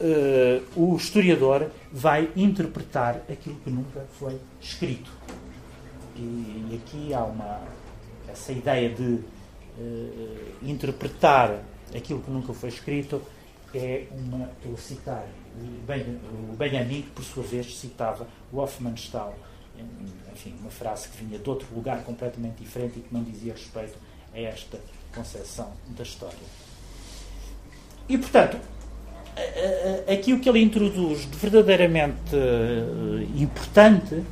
[0.00, 5.08] uh, o historiador vai interpretar aquilo que nunca foi escrito.
[6.16, 7.62] E, e aqui há uma
[8.28, 9.24] essa ideia de uh,
[10.60, 11.62] interpretar
[11.94, 13.22] aquilo que nunca foi escrito
[13.72, 15.26] é uma estou citar
[16.52, 19.36] o Benjamin por sua vez citava o Hofmannsthal
[20.32, 23.98] enfim, uma frase que vinha de outro lugar completamente diferente e que não dizia respeito
[24.34, 24.78] a esta
[25.14, 26.36] concepção da história.
[28.08, 28.58] E, portanto,
[30.12, 34.22] aqui o que ele introduz de verdadeiramente eh, importante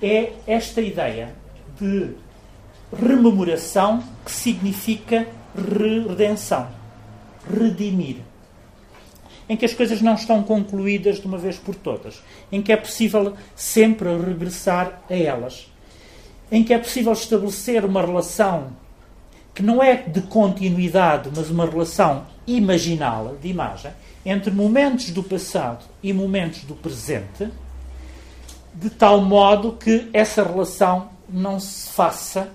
[0.00, 1.34] é esta ideia
[1.78, 2.10] de
[2.92, 6.68] rememoração que significa redenção,
[7.48, 8.18] redimir.
[9.48, 12.76] Em que as coisas não estão concluídas de uma vez por todas, em que é
[12.76, 15.70] possível sempre regressar a elas,
[16.50, 18.72] em que é possível estabelecer uma relação
[19.54, 23.92] que não é de continuidade, mas uma relação imaginal, de imagem,
[24.26, 27.48] entre momentos do passado e momentos do presente,
[28.74, 32.50] de tal modo que essa relação não se faça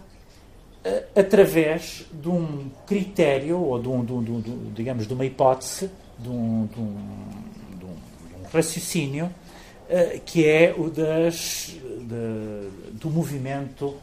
[0.86, 5.26] uh, através de um critério ou de, um, de, um, de, um, digamos, de uma
[5.26, 5.90] hipótese,
[6.20, 13.96] de um, de um, raciocínio uh, que é o das, de, do movimento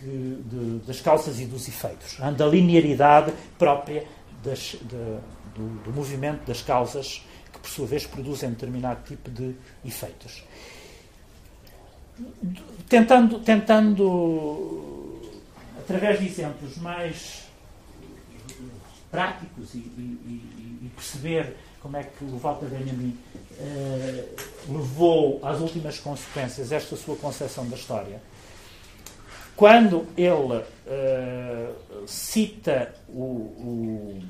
[0.00, 4.04] que, de, das causas e dos efeitos, da linearidade própria
[4.42, 5.18] das, de,
[5.54, 9.54] do, do, movimento das causas que, por sua vez, produzem determinado tipo de
[9.84, 10.42] efeitos.
[12.88, 15.20] Tentando, tentando
[15.78, 17.44] através de exemplos mais
[19.10, 20.59] práticos e, e
[21.00, 23.18] perceber como é que o Walter Benjamin
[23.58, 24.24] eh,
[24.68, 28.20] levou às últimas consequências esta sua concepção da história,
[29.56, 34.22] quando ele uh, cita o, o,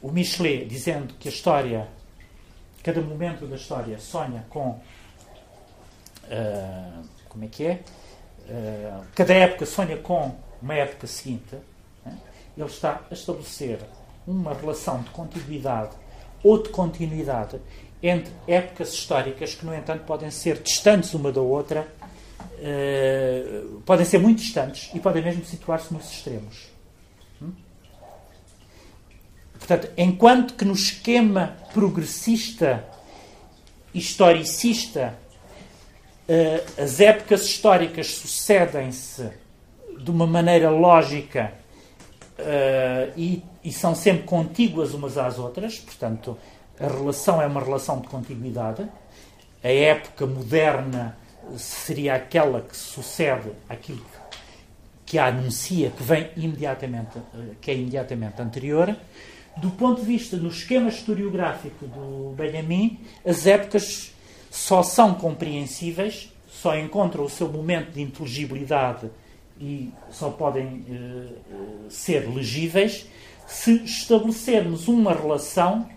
[0.00, 1.86] o, Michelet dizendo que a história,
[2.82, 4.80] cada momento da história sonha com.
[6.24, 7.82] Uh, como é que é?
[9.14, 11.54] Cada época sonha com uma época seguinte.
[12.06, 12.16] Né?
[12.56, 13.80] Ele está a estabelecer
[14.28, 15.96] uma relação de continuidade
[16.44, 17.58] ou de continuidade
[18.02, 21.88] entre épocas históricas que, no entanto, podem ser distantes uma da outra
[22.58, 26.68] uh, podem ser muito distantes e podem mesmo situar-se nos extremos.
[27.40, 27.52] Hum?
[29.58, 32.84] Portanto, enquanto que no esquema progressista,
[33.94, 35.14] historicista,
[36.28, 39.30] uh, as épocas históricas sucedem-se
[39.98, 41.52] de uma maneira lógica
[42.38, 46.36] uh, e, e são sempre contíguas umas às outras, portanto,
[46.78, 48.88] a relação é uma relação de contiguidade.
[49.62, 51.16] A época moderna
[51.56, 54.00] seria aquela que sucede àquilo
[55.04, 57.18] que a anuncia, que vem imediatamente,
[57.60, 58.94] que é imediatamente anterior.
[59.56, 64.12] Do ponto de vista do esquema historiográfico do Benjamin, as épocas
[64.50, 69.10] só são compreensíveis, só encontram o seu momento de inteligibilidade
[69.60, 71.32] e só podem eh,
[71.88, 73.06] ser legíveis
[73.48, 75.88] se estabelecermos uma relação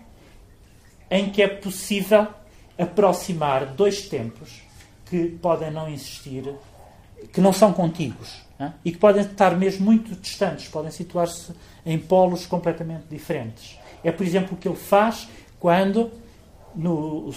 [1.10, 2.26] em que é possível
[2.78, 4.62] aproximar dois tempos
[5.04, 6.54] que podem não existir,
[7.30, 8.72] que não são contíguos hein?
[8.82, 11.52] e que podem estar mesmo muito distantes, podem situar-se
[11.84, 13.78] em polos completamente diferentes.
[14.02, 15.28] É, por exemplo, o que ele faz
[15.60, 16.10] quando,
[16.74, 17.30] no,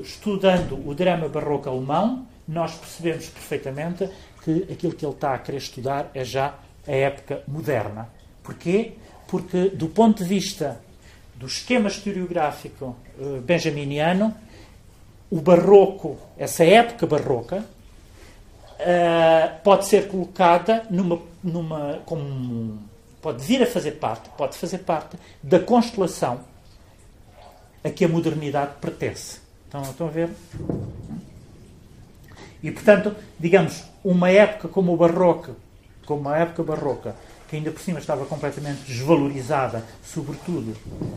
[0.00, 4.08] estudando o drama barroco alemão, nós percebemos perfeitamente
[4.42, 6.54] que aquilo que ele está a querer estudar é já
[6.88, 8.08] a época moderna.
[8.42, 8.94] Porquê?
[9.32, 10.78] Porque, do ponto de vista
[11.36, 14.34] do esquema historiográfico uh, benjaminiano,
[15.30, 17.64] o barroco, essa época barroca,
[18.78, 22.78] uh, pode ser colocada numa, numa como
[23.22, 26.40] pode vir a fazer parte, pode fazer parte da constelação
[27.82, 29.40] a que a modernidade pertence.
[29.66, 30.28] Então, estão a ver?
[32.62, 35.56] E, portanto, digamos, uma época como o barroco,
[36.04, 37.16] como a época barroca,
[37.52, 40.74] que ainda por cima estava completamente desvalorizada, sobretudo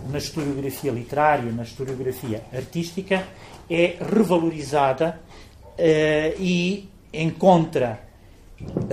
[0.10, 3.26] na historiografia literária, na historiografia artística,
[3.70, 5.22] é revalorizada
[5.64, 8.02] uh, e encontra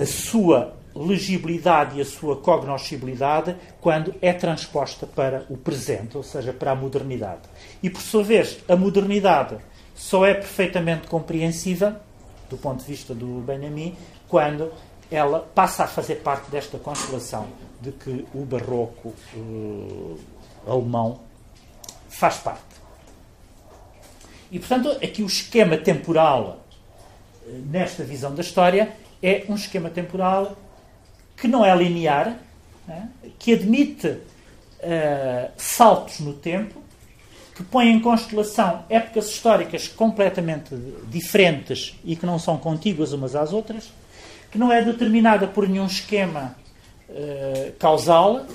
[0.01, 6.53] a sua legibilidade e a sua cognoscibilidade quando é transposta para o presente, ou seja,
[6.53, 7.41] para a modernidade.
[7.81, 9.57] E por sua vez, a modernidade
[9.93, 11.93] só é perfeitamente compreensível,
[12.49, 13.97] do ponto de vista do Benjamin,
[14.29, 14.71] quando
[15.15, 17.47] ela passa a fazer parte desta constelação
[17.79, 20.19] de que o barroco uh,
[20.65, 21.19] alemão
[22.09, 22.63] faz parte.
[24.51, 26.65] E, portanto, aqui o esquema temporal
[27.45, 28.91] uh, nesta visão da história
[29.21, 30.57] é um esquema temporal
[31.37, 32.37] que não é linear,
[32.87, 33.09] né?
[33.37, 36.81] que admite uh, saltos no tempo,
[37.55, 40.75] que põe em constelação épocas históricas completamente
[41.07, 43.91] diferentes e que não são contíguas umas às outras,
[44.53, 46.55] que não é determinada por nenhum esquema
[47.09, 48.45] uh, causal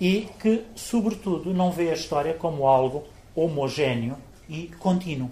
[0.00, 3.02] e que, sobretudo, não vê a história como algo
[3.34, 4.16] homogéneo
[4.48, 5.28] e contínuo.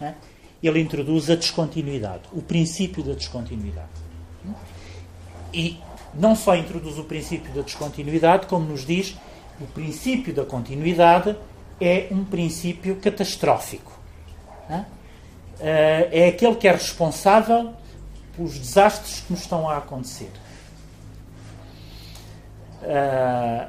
[0.00, 0.14] Né?
[0.62, 3.90] Ele introduz a descontinuidade, o princípio da descontinuidade.
[5.52, 5.78] E
[6.14, 9.18] não só introduz o princípio da descontinuidade, como nos diz,
[9.60, 11.36] o princípio da continuidade
[11.78, 13.92] é um princípio catastrófico.
[15.60, 17.74] Eh, é aquele que é responsável
[18.40, 20.30] pelos desastres que nos estão a acontecer.
[22.82, 23.68] Eh,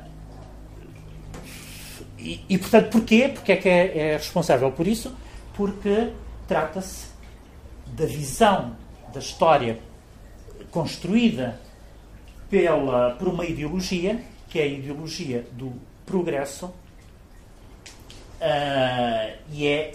[2.18, 3.30] e, e, portanto, porquê?
[3.34, 5.14] Porque é que é, é responsável por isso?
[5.54, 6.14] Porque
[6.48, 7.08] trata-se
[7.88, 8.78] da visão
[9.14, 9.78] da história
[10.70, 11.60] construída
[12.50, 15.74] pela, por uma ideologia, que é a ideologia do
[16.06, 16.74] progresso, uh,
[19.52, 19.94] e é,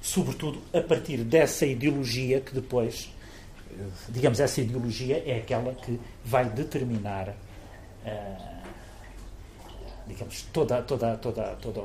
[0.00, 3.10] sobretudo, a partir dessa ideologia que depois,
[4.08, 8.62] digamos, essa ideologia é aquela que vai determinar, uh,
[10.06, 11.80] digamos, toda, toda, toda, toda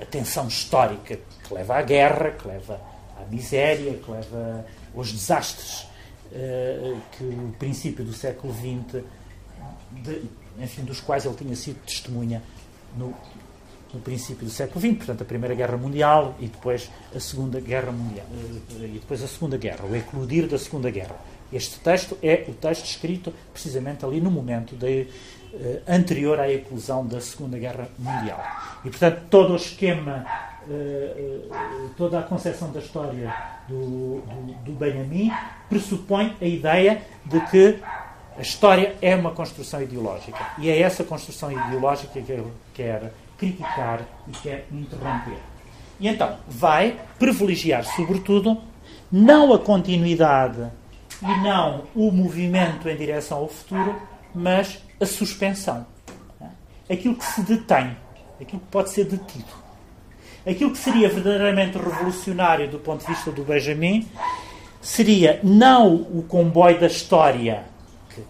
[0.00, 2.80] a tensão histórica que leva à guerra, que leva
[3.16, 5.86] à miséria, que leva aos desastres
[6.34, 9.04] eh, que o princípio do século XX,
[10.02, 10.22] de,
[10.58, 12.42] enfim, dos quais ele tinha sido testemunha
[12.96, 13.14] no,
[13.92, 17.92] no, princípio do século XX, portanto a Primeira Guerra Mundial e depois a Segunda Guerra
[17.92, 18.26] Mundial
[18.80, 21.16] eh, e depois a Segunda Guerra, o eclodir da Segunda Guerra.
[21.52, 25.06] Este texto é o texto escrito precisamente ali no momento de,
[25.52, 28.42] uh, anterior à eclosão da Segunda Guerra Mundial.
[28.84, 30.24] E portanto todo o esquema,
[30.66, 33.34] uh, toda a concepção da história
[33.68, 35.30] do, do, do Benjamin
[35.68, 37.78] pressupõe a ideia de que
[38.36, 40.38] a história é uma construção ideológica.
[40.58, 43.12] E é essa construção ideológica que ele quer
[43.42, 45.38] criticar e quer interromper.
[45.98, 48.58] E então vai privilegiar, sobretudo,
[49.10, 50.70] não a continuidade
[51.20, 54.00] e não o movimento em direção ao futuro,
[54.32, 55.84] mas a suspensão.
[56.90, 57.96] Aquilo que se detém,
[58.40, 59.62] aquilo que pode ser detido.
[60.46, 64.08] Aquilo que seria verdadeiramente revolucionário do ponto de vista do Benjamin
[64.80, 67.64] seria não o comboio da história
[68.10, 68.24] que,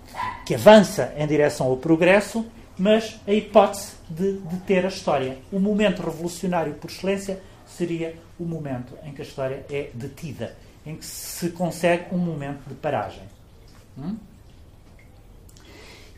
[0.46, 2.44] que avança em direção ao progresso,
[2.78, 5.38] mas a hipótese de, de ter a história.
[5.50, 10.96] O momento revolucionário por excelência seria o momento em que a história é detida, em
[10.96, 13.22] que se consegue um momento de paragem.
[13.96, 14.16] Hum?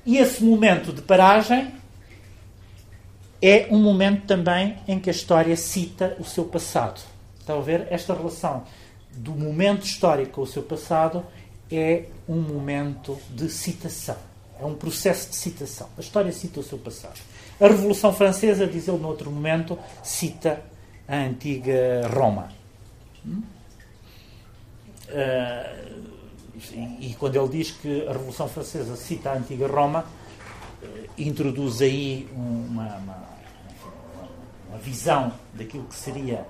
[0.07, 1.73] E esse momento de paragem
[3.41, 7.01] é um momento também em que a história cita o seu passado.
[7.41, 7.87] Está a ver?
[7.91, 8.65] Esta relação
[9.13, 11.25] do momento histórico com o seu passado
[11.71, 14.17] é um momento de citação.
[14.61, 15.89] É um processo de citação.
[15.97, 17.21] A história cita o seu passado.
[17.65, 20.61] A Revolução Francesa, diz ele noutro momento, cita
[21.09, 22.53] a antiga Roma.
[23.25, 23.41] Uh,
[26.75, 31.81] e, e, quando ele diz que a Revolução Francesa cita a antiga Roma, uh, introduz
[31.81, 33.29] aí uma, uma,
[34.69, 36.47] uma, visão daquilo que seria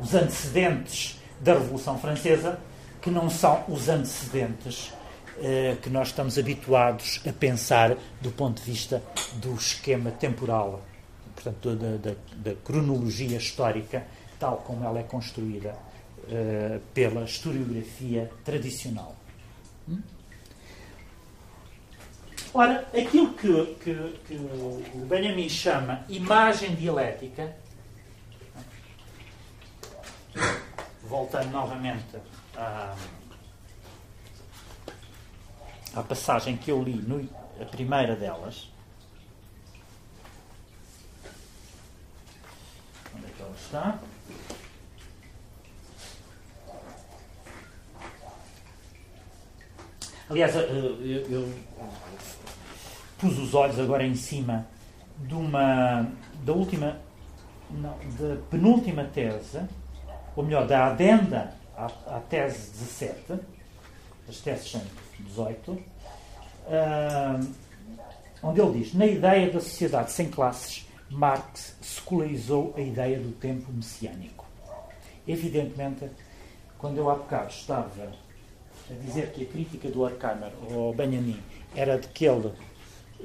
[0.00, 2.60] os antecedentes da Revolução Francesa,
[3.02, 4.92] que não são os antecedentes
[5.38, 9.02] uh, que nós estamos habituados a pensar do ponto de vista
[9.34, 10.82] do esquema temporal
[11.34, 14.06] portanto, da, da, da, cronologia histórica,
[14.38, 15.76] tal como ela é construída
[16.24, 19.14] uh, pela historiografia tradicional.
[19.88, 20.00] Hum?
[22.52, 23.48] Ora, aquilo que,
[23.82, 27.56] que, que o Benjamin chama imagem dialética,
[31.02, 32.16] voltando novamente
[32.56, 32.94] à,
[35.94, 37.28] à passagem que eu li, no,
[37.60, 38.68] a primeira delas,
[43.74, 43.98] está.
[50.30, 51.54] Aliás, eu, eu,
[53.18, 54.66] pus os olhos agora em cima
[55.18, 56.06] de uma
[56.44, 56.98] da última,
[57.70, 59.60] não, da penúltima tese,
[60.34, 63.34] ou melhor, da adenda à, à tese 17,
[64.28, 64.80] as teses são
[65.22, 65.80] 18, uh,
[68.42, 73.72] onde ele diz: na ideia da sociedade sem classes, Marx secularizou a ideia do tempo
[73.72, 74.44] messiânico.
[75.26, 76.10] Evidentemente,
[76.78, 78.12] quando eu há bocado estava
[78.90, 81.40] a dizer que a crítica do Horkheimer ao Benjamin
[81.74, 82.52] era de que ele,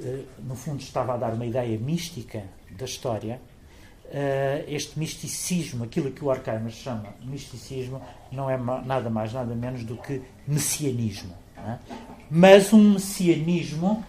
[0.00, 3.40] eh, no fundo, estava a dar uma ideia mística da história,
[4.10, 8.00] eh, este misticismo, aquilo que o Horkheimer chama misticismo,
[8.32, 11.34] não é nada mais, nada menos do que messianismo.
[11.66, 11.78] É?
[12.30, 14.04] Mas um messianismo,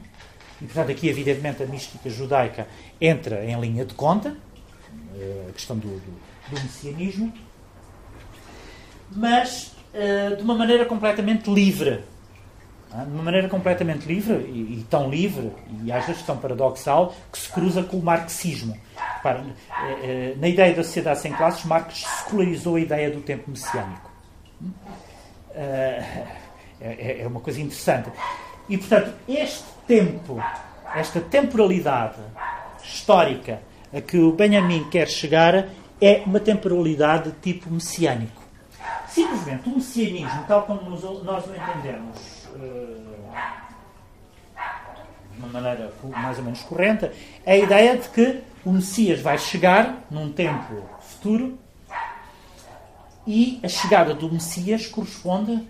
[0.61, 2.68] e portanto aqui evidentemente a mística judaica
[2.99, 4.36] entra em linha de conta,
[5.15, 6.19] eh, a questão do, do,
[6.49, 7.34] do messianismo,
[9.11, 12.03] mas uh, de uma maneira completamente livre.
[12.94, 13.06] É?
[13.06, 15.52] De uma maneira completamente livre, e, tão livre,
[15.84, 18.78] e às vezes tão paradoxal, que se cruza com o marxismo.
[19.23, 24.11] Uh, na ideia da sociedade sem classes, Marx secularizou a ideia do tempo messiânico.
[26.81, 28.09] É, é, uma coisa interessante.
[28.67, 30.41] E, portanto, este tempo,
[30.95, 32.17] esta temporalidade
[32.83, 33.61] histórica
[33.93, 35.67] a que o Benjamin quer chegar
[36.01, 38.41] é uma temporalidade de tipo messiânico.
[39.07, 43.11] Simplesmente o messianismo, tal como nós o entendemos eh,
[45.33, 47.11] de uma maneira mais ou menos corrente,
[47.45, 51.59] é a ideia de que o Messias vai chegar num tempo futuro
[53.27, 55.67] e a chegada do Messias corresponde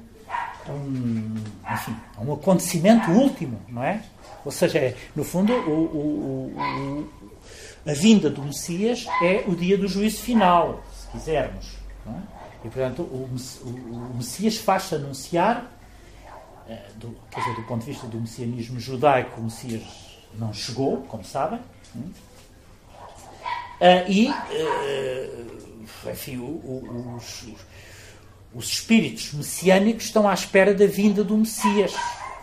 [0.67, 1.35] a um,
[1.73, 4.03] enfim, a um acontecimento último, não é?
[4.45, 7.09] Ou seja, é, no fundo, o, o,
[7.85, 11.77] o, a vinda do Messias é o dia do juízo final, se quisermos.
[12.07, 12.11] É?
[12.65, 13.29] E, portanto, o,
[14.15, 15.71] Messias faz-se anunciar,
[16.67, 19.83] eh, do, quer dizer, do ponto de vista do messianismo judaico, o Messias
[20.35, 21.59] não chegou, como sabem.
[21.95, 22.11] Uh,
[24.07, 27.55] e, uh, enfim, os,
[28.53, 31.93] os espíritos messiânicos estão à espera da vinda do Messias.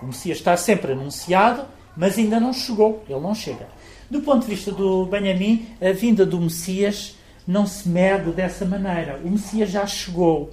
[0.00, 1.66] O Messias está sempre anunciado,
[1.96, 3.68] mas ainda não chegou, ele não chega.
[4.10, 7.14] Do ponto de vista do Benjamin, a vinda do Messias
[7.46, 9.20] não se mede dessa maneira.
[9.22, 10.50] O Messias já chegou.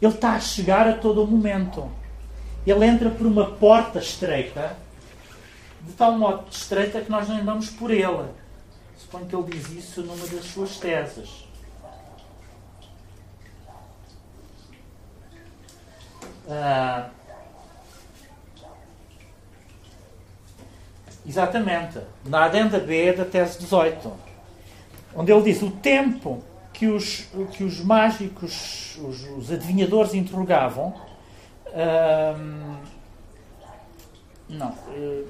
[0.00, 1.90] Ele está a chegar a todo o momento.
[2.66, 4.76] Ele entra por uma porta estreita,
[5.82, 8.28] de tal modo estreita que nós não andamos por ele.
[8.98, 11.45] Suponho que ele diz isso numa das suas teses.
[16.48, 17.10] Ah,
[21.26, 21.98] Exatamente.
[22.24, 24.12] Na adenda B da tese 18.
[25.14, 26.42] Onde ele diz o tempo
[26.72, 30.94] que os, que os mágicos, os, os adivinhadores interrogavam.
[32.38, 32.76] Hum,
[34.48, 34.70] não.
[34.70, 35.26] Uh,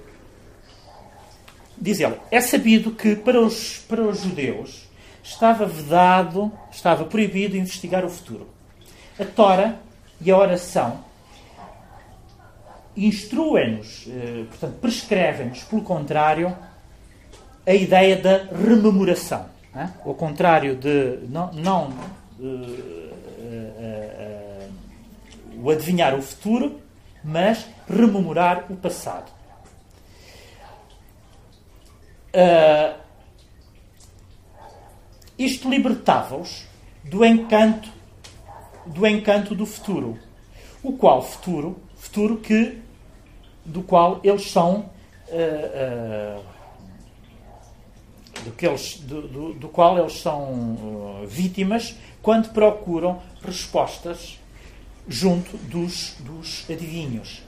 [1.79, 4.87] diz ele: é sabido que para os, para os judeus
[5.23, 8.47] estava vedado, estava proibido investigar o futuro.
[9.19, 9.81] A Tora
[10.21, 11.06] e a oração
[12.97, 16.57] instruem-nos, eh, portanto, prescrevem-nos, pelo contrário,
[17.67, 19.47] a ideia da rememoração.
[19.75, 19.89] É?
[20.05, 22.63] Ao contrário de não, não uh, uh,
[24.63, 24.73] uh,
[25.63, 26.81] o adivinhar o futuro,
[27.23, 29.37] mas rememorar o passado.
[35.39, 36.67] isto libertava-os
[37.03, 37.91] do encanto
[38.87, 40.19] do encanto do futuro,
[40.83, 42.79] o qual futuro, futuro que
[43.67, 44.91] do qual eles são
[45.29, 46.43] uh, uh,
[48.45, 54.39] do, que eles, do, do, do qual eles são uh, vítimas quando procuram respostas
[55.09, 57.43] junto dos, dos adivinhos.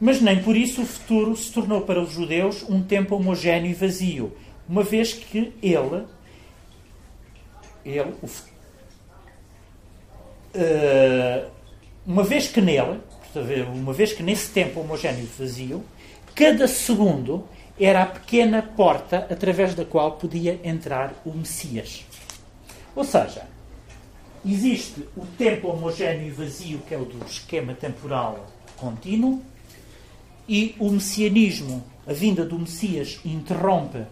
[0.00, 3.74] Mas nem por isso o futuro se tornou para os judeus um tempo homogéneo e
[3.74, 4.36] vazio,
[4.68, 6.04] uma vez que ele,
[7.84, 8.26] ele o,
[10.56, 11.50] uh,
[12.06, 13.00] uma vez que nele,
[13.40, 15.84] uma vez que nesse tempo homogéneo vazio,
[16.34, 17.48] cada segundo
[17.78, 22.04] era a pequena porta através da qual podia entrar o Messias.
[22.94, 23.46] Ou seja,
[24.44, 28.46] existe o tempo homogéneo e vazio, que é o do esquema temporal
[28.76, 29.42] contínuo,
[30.48, 34.04] e o messianismo, a vinda do Messias, interrompe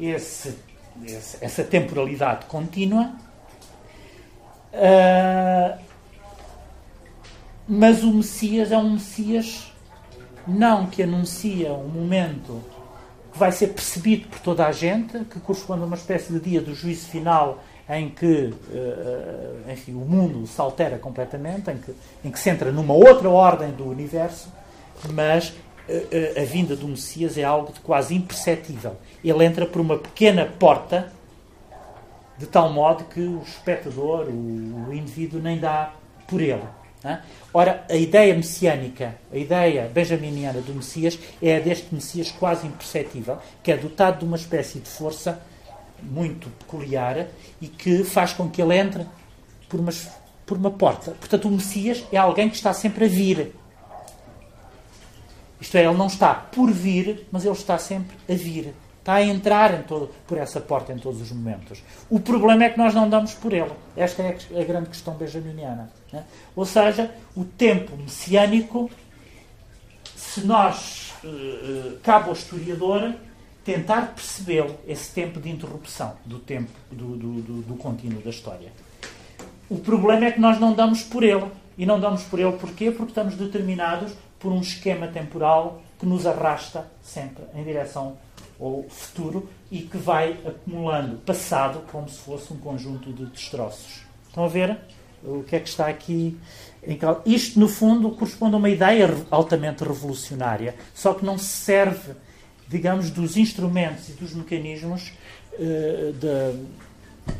[0.00, 0.56] esse,
[1.40, 3.12] essa temporalidade contínua.
[4.72, 5.87] Uh,
[7.68, 9.70] mas o Messias é um Messias
[10.46, 12.62] não que anuncia um momento
[13.30, 16.62] que vai ser percebido por toda a gente, que corresponde a uma espécie de dia
[16.62, 22.30] do juízo final em que uh, enfim, o mundo se altera completamente, em que, em
[22.30, 24.52] que se entra numa outra ordem do universo,
[25.12, 28.96] mas uh, a vinda do Messias é algo de quase imperceptível.
[29.22, 31.12] Ele entra por uma pequena porta,
[32.36, 35.92] de tal modo que o espectador, o indivíduo, nem dá
[36.26, 36.62] por ele.
[37.52, 43.38] Ora, a ideia messiânica, a ideia benjaminiana do Messias é a deste Messias quase imperceptível,
[43.62, 45.40] que é dotado de uma espécie de força
[46.02, 47.28] muito peculiar
[47.60, 49.06] e que faz com que ele entre
[49.68, 50.08] por, umas,
[50.44, 51.12] por uma porta.
[51.12, 53.54] Portanto, o Messias é alguém que está sempre a vir.
[55.60, 58.74] Isto é, ele não está por vir, mas ele está sempre a vir.
[59.08, 61.82] Está a entrar todo, por essa porta em todos os momentos.
[62.10, 63.72] O problema é que nós não damos por ele.
[63.96, 65.90] Esta é a grande questão benjaminiana.
[66.12, 66.24] Né?
[66.54, 68.90] Ou seja, o tempo messiânico,
[70.14, 73.14] se nós, uh, cabe ao historiador,
[73.64, 78.70] tentar percebê-lo, esse tempo de interrupção do tempo do, do, do, do contínuo da história.
[79.70, 81.46] O problema é que nós não damos por ele.
[81.78, 82.90] E não damos por ele porquê?
[82.90, 88.18] Porque estamos determinados por um esquema temporal que nos arrasta sempre em direção
[88.60, 94.02] ao futuro e que vai acumulando passado como se fosse um conjunto de destroços.
[94.28, 94.78] Estão a ver?
[95.22, 96.38] o que é que está aqui
[97.26, 102.12] Isto, no fundo, corresponde a uma ideia altamente revolucionária, só que não se serve,
[102.68, 105.12] digamos, dos instrumentos e dos mecanismos
[105.54, 107.34] uh, de,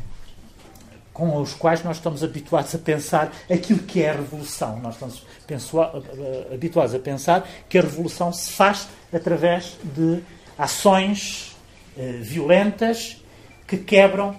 [1.13, 4.79] com os quais nós estamos habituados a pensar aquilo que é a revolução.
[4.79, 10.21] Nós estamos uh, habituados a pensar que a revolução se faz através de
[10.59, 11.55] ações
[11.95, 13.23] uh, violentas
[13.65, 14.37] que quebram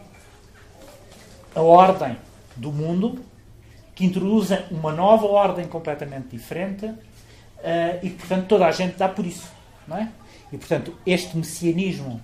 [1.55, 2.17] a ordem
[2.55, 3.25] do mundo
[3.95, 6.99] que introduzem uma nova ordem completamente diferente uh,
[8.03, 9.49] e, portanto, toda a gente dá por isso.
[9.89, 10.11] Não é?
[10.53, 12.21] E, portanto, este messianismo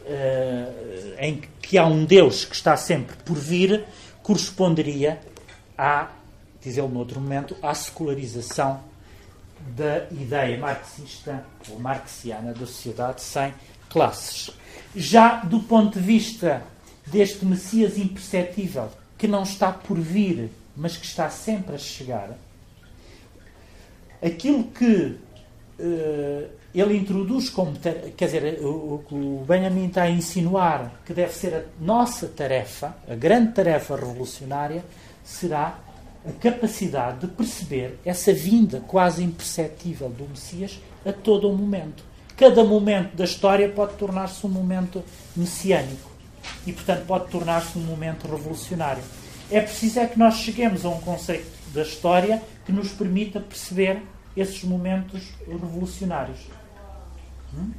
[0.00, 3.84] uh, em que há um Deus que está sempre por vir
[4.22, 5.20] corresponderia
[5.78, 6.08] à,
[6.60, 8.80] diz ele outro momento, à secularização
[9.68, 13.52] da ideia marxista ou marxiana da sociedade sem
[13.88, 14.50] classes.
[14.94, 16.62] Já do ponto de vista
[17.06, 22.30] deste Messias imperceptível que não está por vir mas que está sempre a chegar,
[24.22, 25.16] aquilo que
[25.78, 27.78] uh, ele introduz como.
[28.16, 32.96] Quer dizer, o que o Benjamin está a insinuar que deve ser a nossa tarefa,
[33.08, 34.84] a grande tarefa revolucionária,
[35.22, 35.78] será
[36.26, 42.02] a capacidade de perceber essa vinda quase imperceptível do Messias a todo o momento.
[42.36, 45.04] Cada momento da história pode tornar-se um momento
[45.36, 46.10] messiânico
[46.66, 49.02] e, portanto, pode tornar-se um momento revolucionário.
[49.50, 54.02] É preciso é que nós cheguemos a um conceito da história que nos permita perceber
[54.36, 56.38] esses momentos revolucionários.
[57.54, 57.70] Hum?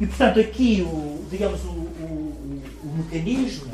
[0.00, 3.70] E, portanto, aqui, o, digamos, o, o, o, mecanismo,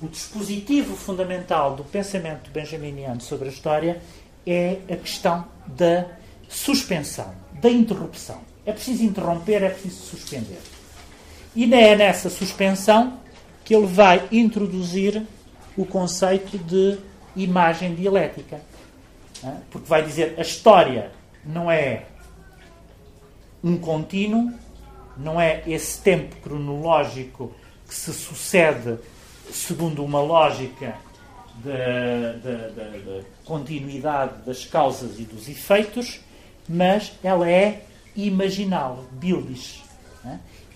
[0.00, 4.00] o dispositivo fundamental do pensamento benjaminiano sobre a história
[4.46, 6.06] é a questão da
[6.48, 8.40] suspensão, da interrupção.
[8.64, 10.60] É preciso interromper, é preciso suspender.
[11.54, 13.18] E é nessa suspensão
[13.64, 15.22] que ele vai introduzir
[15.76, 16.98] o conceito de
[17.34, 18.60] imagem dialética.
[19.70, 21.10] Porque vai dizer a história
[21.44, 22.04] não é
[23.62, 24.52] um contínuo,
[25.16, 27.52] não é esse tempo cronológico
[27.86, 28.98] que se sucede
[29.52, 30.96] segundo uma lógica
[31.64, 36.20] da continuidade das causas e dos efeitos,
[36.68, 37.84] mas ela é
[38.14, 39.82] imaginal, bildish.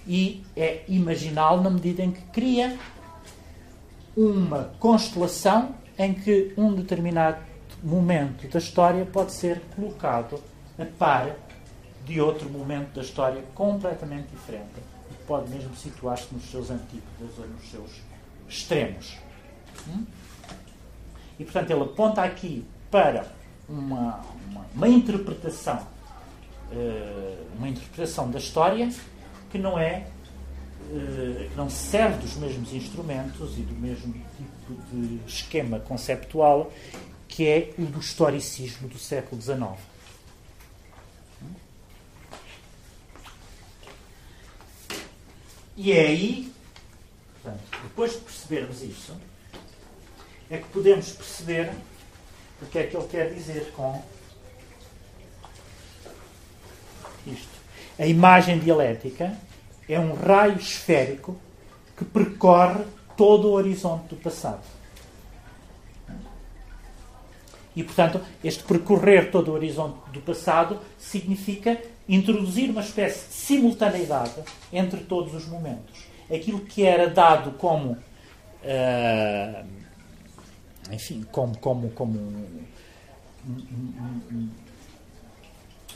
[0.06, 2.76] E é imaginal na medida em que cria
[4.16, 7.38] uma constelação em que um determinado
[7.82, 10.40] momento da história pode ser colocado
[10.78, 11.36] a par
[12.04, 14.92] de outro momento da história completamente diferente.
[15.10, 18.11] e pode mesmo situar-se nos seus antípodas ou nos seus
[18.52, 19.16] extremos.
[19.88, 20.04] Hum?
[21.38, 23.26] E, portanto, ele aponta aqui para
[23.68, 25.86] uma, uma, uma interpretação,
[26.70, 28.90] uh, uma interpretação da história
[29.50, 30.06] que não é
[30.90, 36.70] uh, não serve dos mesmos instrumentos e do mesmo tipo de esquema conceptual
[37.26, 39.92] que é o do historicismo do século XIX.
[45.74, 46.51] E é aí,
[47.42, 49.16] portanto, depois de percebermos isso,
[50.50, 51.72] é que podemos perceber
[52.60, 54.02] o que é que ele quer dizer com
[57.26, 57.60] isto.
[57.98, 59.36] A imagem dialética
[59.88, 61.36] é um raio esférico
[61.96, 62.84] que percorre
[63.16, 64.62] todo o horizonte do passado.
[67.74, 74.42] E, portanto, este percorrer todo o horizonte do passado significa introduzir uma espécie de simultaneidade
[74.72, 76.11] entre todos os momentos.
[76.32, 77.92] Aquilo que era dado como.
[78.62, 79.66] Uh,
[80.90, 82.46] enfim, como, como, como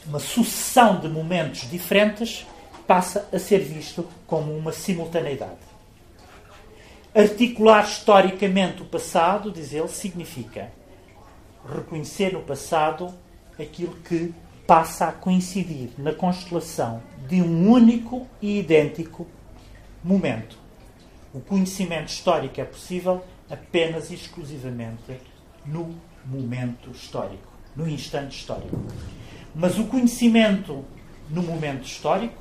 [0.07, 2.47] uma sucessão de momentos diferentes
[2.87, 5.67] passa a ser visto como uma simultaneidade.
[7.15, 10.71] Articular historicamente o passado, diz ele, significa
[11.69, 13.13] reconhecer no passado
[13.59, 14.33] aquilo que
[14.67, 19.27] passa a coincidir na constelação de um único e idêntico
[20.07, 20.57] momento.
[21.35, 25.21] O conhecimento histórico é possível apenas e exclusivamente
[25.65, 28.81] no momento histórico, no instante histórico.
[29.53, 30.85] Mas o conhecimento
[31.29, 32.41] no momento histórico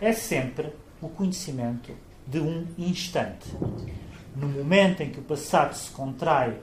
[0.00, 0.72] é sempre
[1.02, 1.92] o conhecimento
[2.24, 3.50] de um instante.
[4.36, 6.56] No momento em que o passado se contrai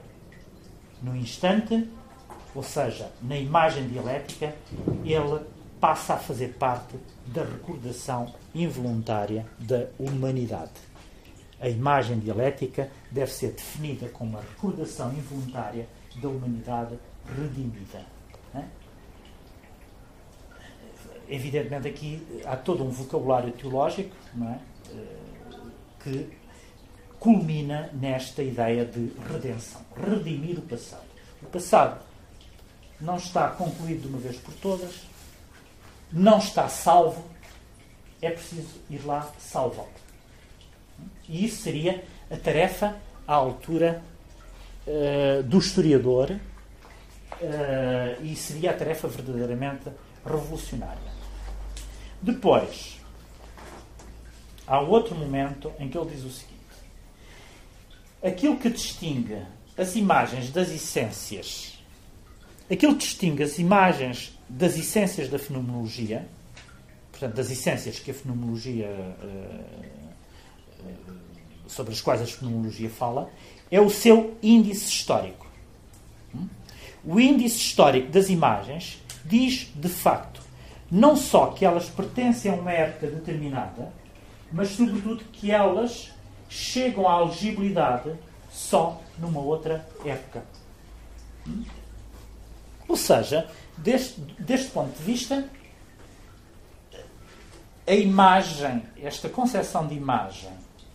[1.02, 1.86] no instante,
[2.54, 4.54] ou seja, na imagem dialética,
[5.04, 5.40] ele
[5.78, 6.96] passa a fazer parte
[7.26, 10.72] da recordação involuntária da humanidade.
[11.60, 16.98] A imagem dialética deve ser definida como uma recordação involuntária da humanidade
[17.36, 18.04] redimida.
[18.54, 18.64] É?
[21.28, 24.58] Evidentemente, aqui há todo um vocabulário teológico é?
[24.90, 25.16] Eh,
[26.02, 26.28] que
[27.18, 31.06] culmina nesta ideia de redenção redimir o passado.
[31.40, 32.02] O passado
[33.00, 35.06] não está concluído de uma vez por todas,
[36.10, 37.24] não está salvo,
[38.22, 39.90] é preciso ir lá salvá-lo.
[41.28, 42.96] E isso seria a tarefa
[43.26, 44.02] à altura
[44.86, 49.90] uh, do historiador uh, e seria a tarefa verdadeiramente
[50.24, 51.12] revolucionária.
[52.22, 53.00] Depois,
[54.66, 56.52] há outro momento em que ele diz o seguinte:
[58.22, 59.42] aquilo que distingue
[59.76, 61.78] as imagens das essências,
[62.70, 66.28] aquilo que distingue as imagens das essências da fenomenologia,
[67.22, 68.88] portanto, das essências que a fenomenologia.
[69.22, 69.92] Uh,
[71.68, 73.30] sobre as quais a fenomenologia fala,
[73.70, 75.46] é o seu índice histórico.
[77.02, 80.42] O índice histórico das imagens diz, de facto,
[80.90, 83.90] não só que elas pertencem a uma época determinada,
[84.52, 86.10] mas, sobretudo, que elas
[86.50, 88.12] chegam à legibilidade
[88.50, 90.44] só numa outra época.
[92.86, 95.48] Ou seja, deste, deste ponto de vista,
[97.86, 100.50] a imagem, esta concepção de imagem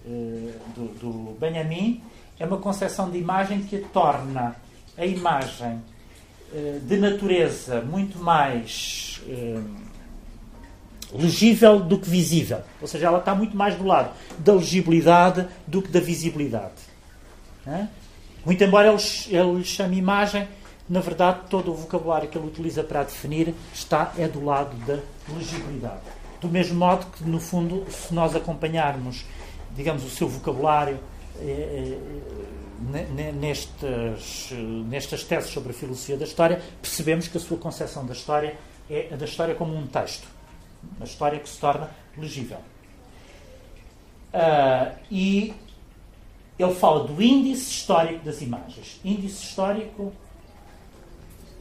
[0.05, 2.01] eh, do, do Benjamin
[2.39, 4.55] é uma concepção de imagem que a torna
[4.97, 5.81] a imagem
[6.53, 9.61] eh, de natureza muito mais eh,
[11.13, 12.61] legível do que visível.
[12.81, 16.87] Ou seja, ela está muito mais do lado da legibilidade do que da visibilidade.
[18.45, 20.47] Muito embora ele, ele chame imagem,
[20.89, 24.99] na verdade, todo o vocabulário que ele utiliza para definir está é do lado da
[25.35, 26.16] legibilidade.
[26.39, 29.25] Do mesmo modo que, no fundo, se nós acompanharmos
[29.77, 30.99] digamos, o seu vocabulário
[31.39, 31.97] eh,
[32.93, 34.49] eh, nestas,
[34.87, 38.57] nestas teses sobre a filosofia da história, percebemos que a sua concepção da história
[38.89, 40.27] é a da história como um texto.
[40.97, 42.57] Uma história que se torna legível.
[44.33, 45.53] Uh, e
[46.57, 48.99] ele fala do índice histórico das imagens.
[49.03, 50.13] Índice histórico,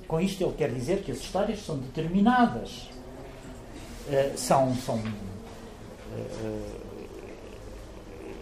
[0.07, 2.89] com isto ele quer dizer que as histórias são determinadas.
[4.09, 6.77] Uh, são, são uh,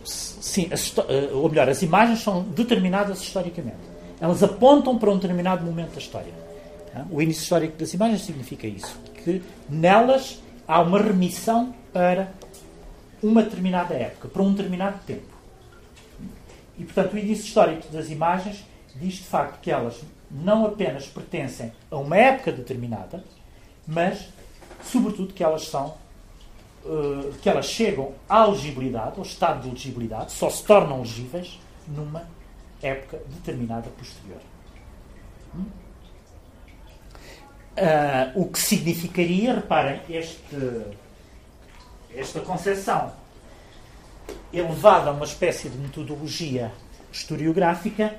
[0.05, 3.79] sim, as, eh, ou melhor, as imagens são determinadas historicamente.
[4.21, 6.33] Elas apontam para um determinado momento da história.
[7.11, 12.29] O início histórico das imagens significa isso, que nelas há uma remissão para
[13.23, 15.35] uma determinada época, para um determinado tempo.
[16.79, 18.65] E, portanto, o início histórico das imagens
[18.95, 20.01] diz de facto que elas
[20.31, 23.25] não apenas pertencem a uma época determinada,
[23.87, 24.29] mas,
[24.85, 25.95] sobretudo, que elas são
[26.85, 31.59] uh, que elas chegam à legibilidade, ao estado de legibilidade, só se tornam legíveis
[31.89, 32.29] numa
[32.83, 34.41] época determinada posterior.
[35.55, 35.65] Hum?
[37.77, 40.83] Uh, o que significaria, reparem, este,
[42.15, 43.13] esta concepção
[44.53, 46.73] elevada a uma espécie de metodologia
[47.13, 48.15] historiográfica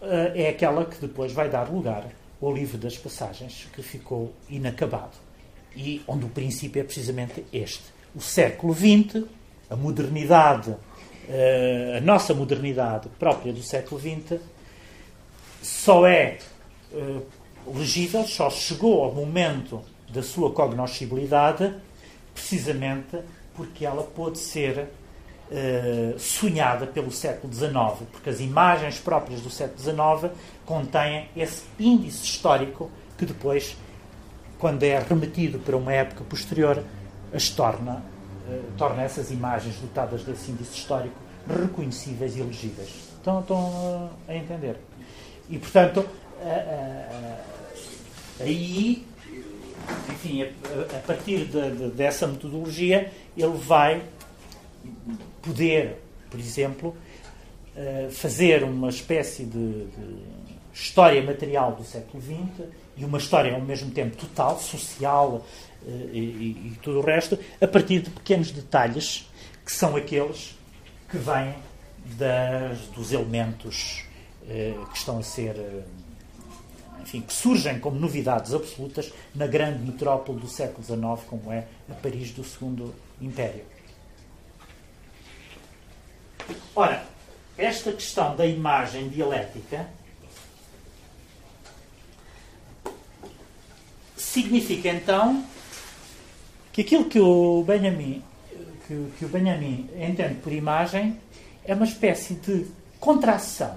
[0.00, 2.06] uh, é aquela que depois vai dar lugar
[2.40, 5.29] ao livro das passagens, que ficou inacabado.
[5.74, 7.84] E onde o princípio é precisamente este.
[8.14, 9.24] O século XX,
[9.68, 14.40] a modernidade, uh, a nossa modernidade própria do século XX,
[15.62, 16.38] só é
[16.92, 17.22] uh,
[17.74, 21.74] legível, só chegou ao momento da sua cognoscibilidade,
[22.34, 23.18] precisamente
[23.54, 24.88] porque ela pôde ser
[25.50, 30.32] uh, sonhada pelo século XIX, porque as imagens próprias do século XIX
[30.64, 33.76] contêm esse índice histórico que depois,
[34.60, 36.84] quando é remetido para uma época posterior,
[37.32, 38.02] as torna,
[38.48, 41.16] uh, torna essas imagens dotadas desse índice histórico
[41.48, 42.88] reconhecíveis e legíveis.
[43.16, 44.76] Estão, estão a entender?
[45.48, 46.06] E, portanto,
[48.38, 49.04] aí,
[50.08, 54.02] enfim, a, a partir de, de, dessa metodologia, ele vai
[55.42, 55.96] poder,
[56.30, 56.96] por exemplo,
[57.76, 60.40] eh, fazer uma espécie de, de,
[60.72, 62.68] história material do século XX
[63.00, 65.44] e uma história ao mesmo tempo total, social
[65.86, 69.28] eh, e, e, e tudo o resto, a partir de pequenos detalhes
[69.64, 70.56] que são aqueles
[71.08, 71.54] que vêm
[72.16, 74.04] das, dos elementos
[74.48, 75.56] eh, que estão a ser
[77.02, 81.94] enfim, que surgem como novidades absolutas na grande metrópole do século XIX, como é a
[81.94, 83.64] Paris do Segundo Império.
[86.74, 87.04] Ora,
[87.56, 89.88] esta questão da imagem dialética
[94.20, 95.44] significa então
[96.72, 98.22] que aquilo que o Benjamin,
[98.86, 101.18] que, que o Benjamin entende por imagem
[101.64, 102.66] é uma espécie de
[102.98, 103.76] contração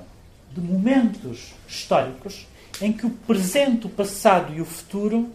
[0.51, 2.45] de momentos históricos
[2.81, 5.29] em que o presente, o passado e o futuro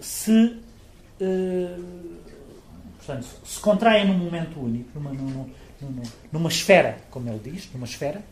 [0.00, 0.58] se,
[1.20, 2.16] uh,
[2.98, 5.46] portanto, se contraem num momento único, numa, numa,
[5.80, 8.22] numa, numa esfera, como ele diz, numa esfera,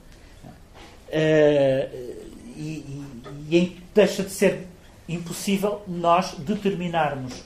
[1.09, 2.15] uh,
[2.57, 3.05] e, e,
[3.49, 4.74] e em que deixa de ser
[5.09, 7.43] impossível nós determinarmos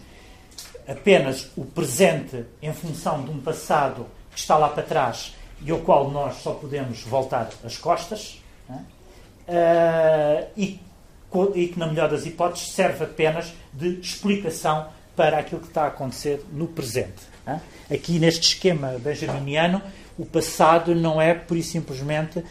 [0.86, 5.78] apenas o presente em função de um passado que está lá para trás e ao
[5.80, 8.40] qual nós só podemos voltar as costas,
[8.70, 10.80] uh, e,
[11.54, 15.88] e que, na melhor das hipóteses, serve apenas de explicação para aquilo que está a
[15.88, 17.26] acontecer no presente.
[17.92, 19.82] Aqui, neste esquema benjaminiano,
[20.18, 22.44] o passado não é, por e simplesmente,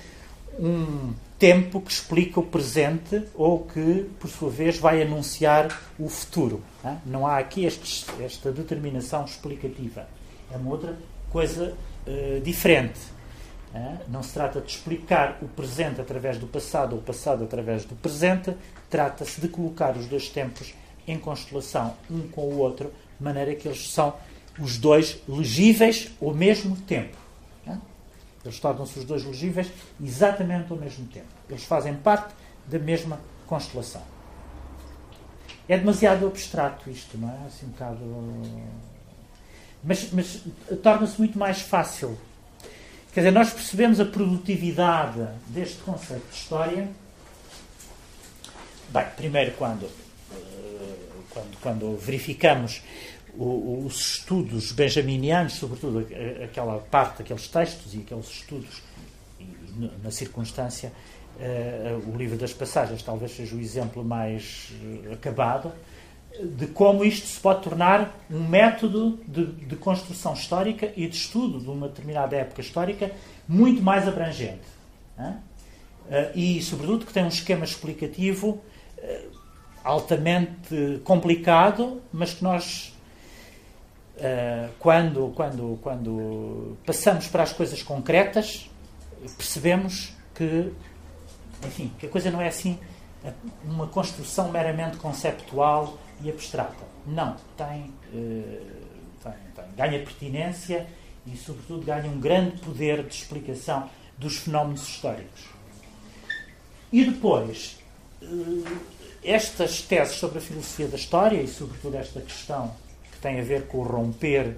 [0.59, 6.63] um tempo que explica o presente ou que, por sua vez, vai anunciar o futuro.
[7.05, 10.07] Não há aqui este, esta determinação explicativa.
[10.51, 10.97] É uma outra
[11.29, 11.73] coisa
[12.07, 12.99] uh, diferente.
[14.07, 17.95] Não se trata de explicar o presente através do passado ou o passado através do
[17.95, 18.55] presente,
[18.89, 20.73] trata-se de colocar os dois tempos
[21.07, 24.15] em constelação um com o outro, de maneira que eles são
[24.59, 27.15] os dois legíveis ao mesmo tempo.
[28.47, 29.69] Eles tornam-se os dois legíveis
[30.01, 31.27] exatamente ao mesmo tempo.
[31.49, 32.33] Eles fazem parte
[32.65, 34.01] da mesma constelação.
[35.67, 37.47] É demasiado abstrato isto, não é?
[37.47, 37.99] Assim um bocado.
[39.83, 40.43] Mas, mas
[40.81, 42.17] torna-se muito mais fácil.
[43.13, 46.89] Quer dizer, nós percebemos a produtividade deste conceito de história.
[48.89, 49.89] Bem, primeiro quando,
[50.31, 50.95] eh,
[51.31, 52.81] quando, quando verificamos
[53.37, 56.07] os estudos benjaminianos, sobretudo
[56.43, 58.81] aquela parte, aqueles textos e aqueles estudos,
[60.03, 60.91] na circunstância,
[61.39, 65.71] uh, o livro das passagens talvez seja o exemplo mais uh, acabado,
[66.41, 71.59] de como isto se pode tornar um método de, de, construção histórica e de estudo
[71.59, 73.11] de uma determinada época histórica
[73.47, 74.65] muito mais abrangente.
[75.17, 75.37] Uh,
[76.35, 78.61] e, sobretudo, que tem um esquema explicativo
[79.83, 82.96] altamente complicado, mas que nós
[84.17, 88.67] Uh, quando, quando, quando passamos para as coisas concretas,
[89.37, 90.73] percebemos que,
[91.63, 92.79] enfim, que a coisa não é assim
[93.63, 96.83] uma construção meramente conceptual e abstrata.
[97.05, 98.65] Não, tem, uh,
[99.21, 100.87] tem, tem, ganha pertinência
[101.25, 103.87] e, sobretudo, ganha um grande poder de explicação
[104.17, 105.45] dos fenómenos históricos.
[106.91, 107.77] E depois,
[109.23, 112.73] estas teses sobre a filosofia da história e, sobretudo, esta questão
[113.17, 114.55] que tem a ver com o romper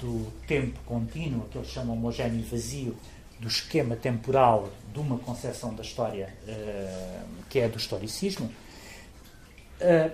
[0.00, 2.96] do tempo contínuo, que eles chamam homogéneo vazio,
[3.38, 10.10] do esquema temporal de uma concepção da história uh, que é do historicismo, uh,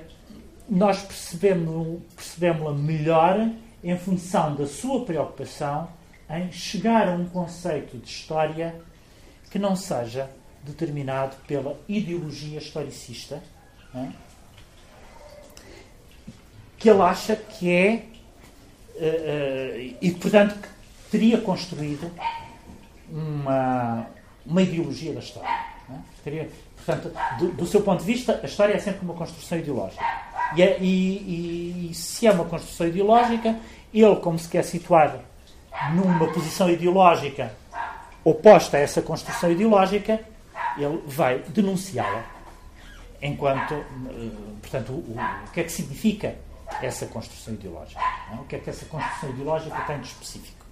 [0.69, 3.51] nós percebemos-la percebemos melhor
[3.82, 5.89] em função da sua preocupação
[6.28, 8.74] em chegar a um conceito de história
[9.51, 10.31] que não seja
[10.62, 13.43] determinado pela ideologia historicista,
[13.94, 14.30] é?
[16.81, 18.07] Que ele acha que é,
[18.97, 20.69] uh, uh, e portanto que
[21.11, 22.11] teria construído
[23.11, 24.07] uma,
[24.47, 25.48] uma ideologia da história.
[25.48, 25.94] É?
[26.24, 30.02] Teria, portanto, do, do, seu ponto de vista, a história é sempre uma construção ideológica.
[30.57, 33.57] E, é, e, e, se é uma construção ideológica,
[33.93, 35.20] ele, como se quer situar
[35.94, 37.52] numa posição ideológica
[38.24, 40.20] oposta a essa construção ideológica,
[40.77, 42.24] ele vai denunciá-la.
[43.23, 44.31] Enquanto, eh,
[44.61, 46.36] portanto, o, o, que é que significa
[46.83, 48.01] essa construção ideológica?
[48.31, 48.39] Não?
[48.39, 48.41] É?
[48.41, 50.67] O que é que essa construção ideológica tem de específico?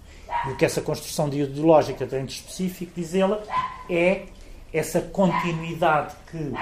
[0.47, 3.37] E o que essa construção ideológica tem de específico, diz ele,
[3.89, 4.27] é
[4.73, 6.53] essa continuidade que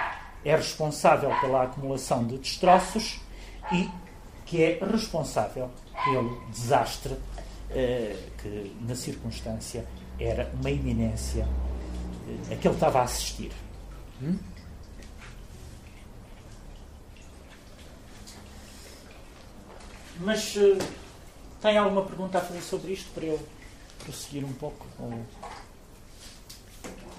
[0.45, 3.21] é responsável pela acumulação de destroços
[3.73, 3.91] e
[4.45, 5.69] que é responsável
[6.05, 7.17] pelo desastre
[7.71, 9.85] eh, que, na circunstância,
[10.21, 11.49] era uma iminência
[12.29, 13.51] eh, a que ele estava a assistir.
[14.23, 14.39] Hum?
[20.20, 20.78] Mas uh,
[21.60, 23.48] tem alguma pergunta a fazer sobre isto para eu
[23.98, 24.86] prosseguir um pouco?
[24.98, 25.24] Ou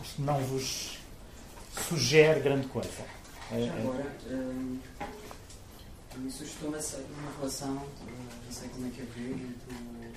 [0.04, 0.98] isto não vos
[1.88, 3.06] sugere grande coisa?
[3.52, 4.80] É, Agora, hum,
[6.18, 10.08] me suscitou uma, uma relação, não sei como é que é ver, entre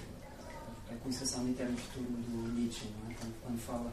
[0.90, 3.14] a concepção de termos futuro do Nietzsche, não é?
[3.14, 3.92] quando, quando fala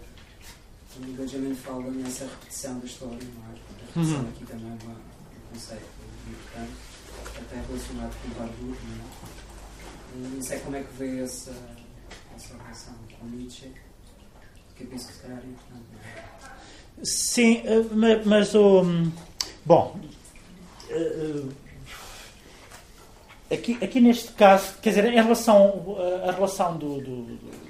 [0.93, 3.47] quando o Benjamin fala nessa repetição da história, não é?
[3.47, 4.29] A repetição uhum.
[4.29, 5.85] aqui também é um conceito
[6.27, 6.71] importante,
[7.37, 10.35] até relacionado com o Barbour, não é?
[10.35, 11.53] Não sei como é que vê essa,
[12.35, 13.71] essa relação com Nietzsche,
[14.75, 16.37] que eu penso que se calhar é importante, é?
[17.03, 17.85] Sim, eh,
[18.25, 18.83] mas o.
[19.65, 19.99] Bom.
[20.89, 21.43] Eh,
[23.49, 27.67] eh, aqui, aqui neste caso, quer dizer, em relação a relação do, do, do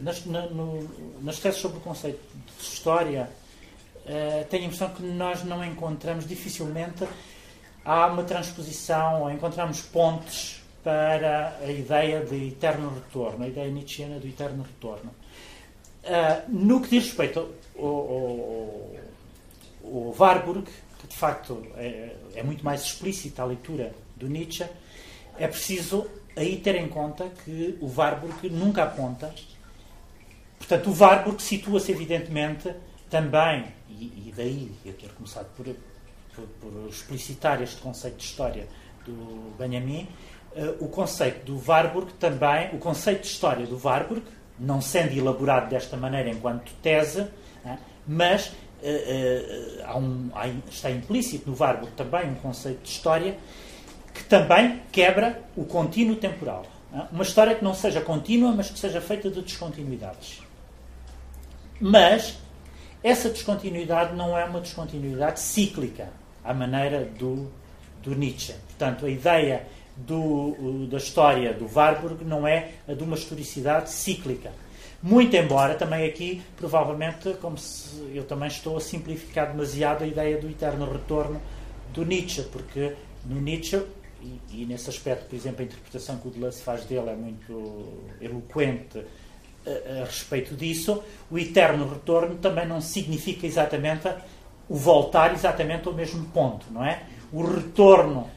[0.00, 0.88] nas, na, no,
[1.22, 2.20] nas teses sobre o conceito
[2.58, 3.30] de história,
[4.50, 7.06] tenho a impressão que nós não encontramos, dificilmente,
[7.84, 14.26] há uma transposição, encontramos pontes para a ideia de eterno retorno, a ideia nietzscheana do
[14.26, 15.10] eterno retorno.
[16.04, 18.90] Uh, no que diz respeito ao, ao,
[19.84, 24.66] ao, Warburg, que de facto é, é, muito mais explícita a leitura do Nietzsche,
[25.38, 26.06] é preciso
[26.36, 29.32] aí ter em conta que o Warburg nunca aponta
[30.66, 32.74] Portanto, o Warburg situa-se, evidentemente,
[33.10, 35.66] também, e, e, daí eu ter começado por,
[36.34, 38.66] por, por, explicitar este conceito de história
[39.04, 40.08] do Benjamin,
[40.56, 44.22] uh, o conceito do Warburg também, o conceito de história do Warburg,
[44.58, 51.56] não sendo elaborado desta maneira enquanto tese, uh, mas uh, um, há, está implícito no
[51.58, 53.36] Warburg também um conceito de história
[54.12, 56.64] que também quebra o contínuo temporal.
[57.10, 60.40] Uma história que não seja contínua, mas que seja feita de descontinuidades.
[61.80, 62.38] Mas
[63.02, 66.08] essa descontinuidade não é uma descontinuidade cíclica,
[66.44, 67.50] à maneira do,
[68.02, 68.54] do Nietzsche.
[68.68, 69.66] Portanto, a ideia
[69.96, 74.52] do, da história do Warburg não é a de uma historicidade cíclica.
[75.02, 77.56] Muito embora também aqui, provavelmente, como
[78.14, 81.40] eu também estou a simplificar demasiado a ideia do eterno retorno
[81.92, 82.94] do Nietzsche, porque
[83.26, 83.82] no Nietzsche,
[84.22, 87.92] e, e nesse aspecto, por exemplo, a interpretação que o Deleuze faz dele é muito
[88.20, 89.04] eloquente
[89.66, 94.08] a, a respeito disso, o eterno retorno também não significa exatamente
[94.68, 97.02] o voltar exatamente ao mesmo ponto, não é?
[97.32, 98.30] O retorno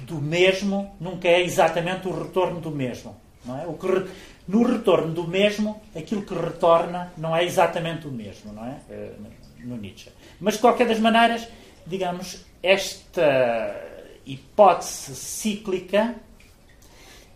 [0.00, 3.66] do mesmo nunca é exatamente o retorno do mesmo, não é?
[3.66, 4.06] O que re...
[4.46, 8.76] no retorno do mesmo, aquilo que retorna não é exatamente o mesmo, não é?
[8.90, 9.12] Eh,
[9.60, 10.10] no Nietzsche.
[10.40, 11.46] Mas de qualquer das maneiras,
[11.86, 13.74] digamos, esta
[14.26, 16.14] hipótese cíclica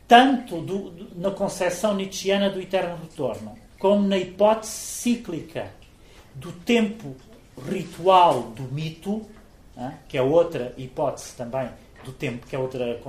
[0.09, 5.71] tanto do, do, na concepção nietzschiana do eterno retorno, como na hipótese cíclica
[6.35, 7.17] do tempo
[7.57, 9.25] ritual do mito,
[10.09, 11.69] que é outra hipótese também
[12.05, 13.01] do tempo, que é outra.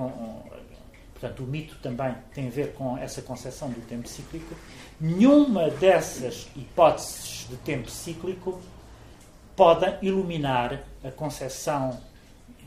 [1.14, 4.56] Portanto, o mito também tem a ver com essa concepção do tempo cíclico.
[5.00, 8.62] Nenhuma dessas hipóteses de tempo cíclico
[9.56, 12.00] podem iluminar a concepção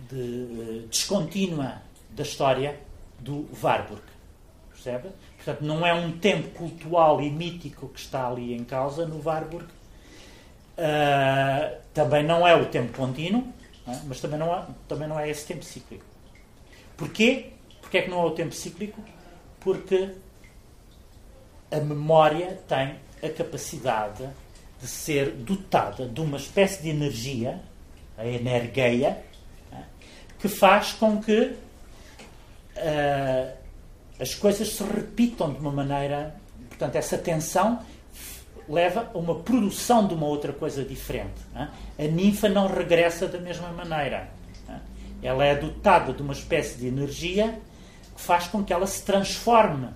[0.08, 1.80] de, eh, descontínua
[2.10, 2.80] da história
[3.20, 4.02] do Warburg.
[4.70, 5.10] Percebe?
[5.36, 9.66] Portanto, não é um tempo cultural e mítico que está ali em causa no Warburg.
[10.80, 13.44] Uh, também não é o tempo contínuo,
[13.86, 13.98] é?
[14.06, 16.04] mas também não, é, também não é esse tempo cíclico.
[16.96, 17.50] Porquê?
[17.82, 18.98] Porquê é que não é o tempo cíclico?
[19.60, 20.14] Porque
[21.70, 24.26] a memória tem a capacidade
[24.80, 27.60] de ser dotada de uma espécie de energia,
[28.16, 29.22] a energeia,
[29.70, 29.82] é?
[30.38, 31.56] que faz com que
[32.76, 33.54] uh,
[34.18, 36.34] as coisas se repitam de uma maneira.
[36.70, 37.84] Portanto, essa tensão
[38.70, 41.42] leva a uma produção de uma outra coisa diferente.
[41.54, 44.30] A ninfa não regressa da mesma maneira.
[45.22, 47.60] Ela é dotada de uma espécie de energia
[48.14, 49.88] que faz com que ela se transforme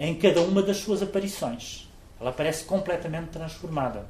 [0.00, 1.88] em cada uma das suas aparições.
[2.20, 4.06] Ela parece completamente transformada.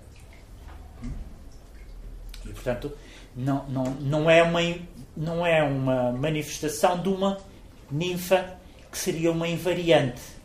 [2.45, 2.93] E, portanto,
[3.35, 4.61] não, não, não, é uma,
[5.17, 7.39] não é uma manifestação de uma
[7.91, 8.57] ninfa
[8.91, 10.36] que seria uma invariante.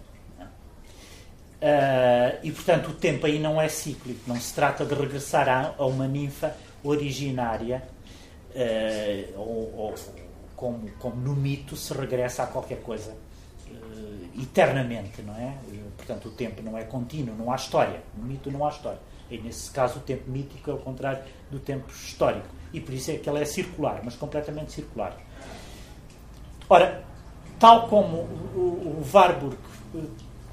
[1.61, 4.21] Uh, e, portanto, o tempo aí não é cíclico.
[4.25, 7.83] Não se trata de regressar a, a uma ninfa originária,
[8.55, 9.95] uh, ou, ou
[10.55, 13.15] como, como, no mito se regressa a qualquer coisa
[13.69, 15.55] uh, eternamente, não é?
[15.95, 18.01] portanto, o tempo não é contínuo, não há história.
[18.17, 18.99] No mito não há história.
[19.29, 22.47] E, nesse caso, o tempo mítico é o contrário do tempo histórico.
[22.73, 25.15] E por isso é que ele é circular, mas completamente circular.
[26.67, 27.03] Ora,
[27.59, 28.17] tal como
[28.55, 29.57] o, o Warburg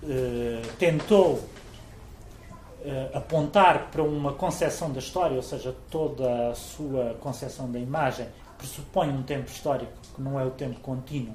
[0.08, 7.70] uh, tentou uh, apontar para uma concepção da história, ou seja, toda a sua concepção
[7.70, 8.26] da imagem
[8.56, 11.34] pressupõe um tempo histórico que não é o tempo contínuo,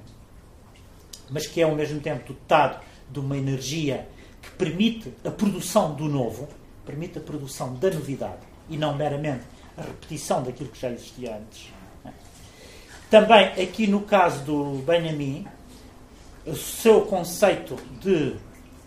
[1.30, 2.80] mas que é ao mesmo tempo dotado
[3.10, 4.08] de uma energia
[4.42, 6.48] que permite a produção do novo,
[6.84, 9.44] permite a produção da novidade e não meramente
[9.76, 11.72] a repetição daquilo que já existia antes.
[13.10, 15.46] Também aqui no caso do Benjamin,
[16.46, 18.36] o seu conceito de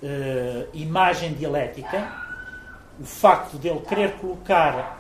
[0.02, 2.12] uh, imagem dialética,
[3.00, 4.98] o facto de ele querer colocar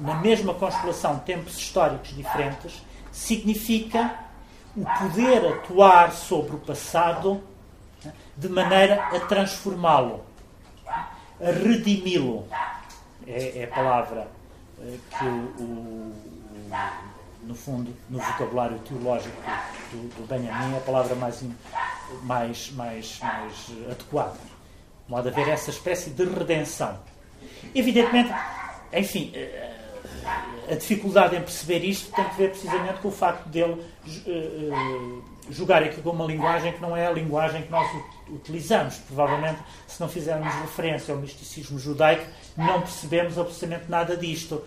[0.00, 4.14] na mesma constelação tempos históricos diferentes, significa
[4.76, 7.42] o poder atuar sobre o passado
[8.36, 10.24] de maneira a transformá-lo,
[10.86, 12.46] a redimi-lo.
[13.26, 14.26] É, é, a palavra
[14.78, 16.14] uh, que o, o,
[17.48, 19.36] no fundo, no vocabulário teológico
[19.90, 21.42] do, do Benjamin, a palavra mais,
[22.22, 24.38] mais, mais, mais adequada.
[25.06, 26.98] De modo a ver essa espécie de redenção.
[27.74, 28.30] Evidentemente,
[28.92, 29.74] enfim, eh,
[30.70, 33.82] a dificuldade em perceber isto tem que ver precisamente com o facto dele
[35.50, 37.88] jogar aqui com uma linguagem que não é a linguagem que nós
[38.28, 38.96] utilizamos.
[38.98, 42.26] Provavelmente, se não fizermos referência ao misticismo judaico,
[42.56, 44.62] não percebemos absolutamente nada disto.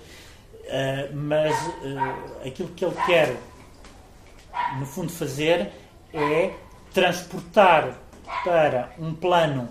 [0.72, 3.36] Uh, mas uh, aquilo que ele quer,
[4.80, 5.70] no fundo, fazer
[6.14, 6.54] é
[6.94, 7.94] transportar
[8.46, 9.68] para um plano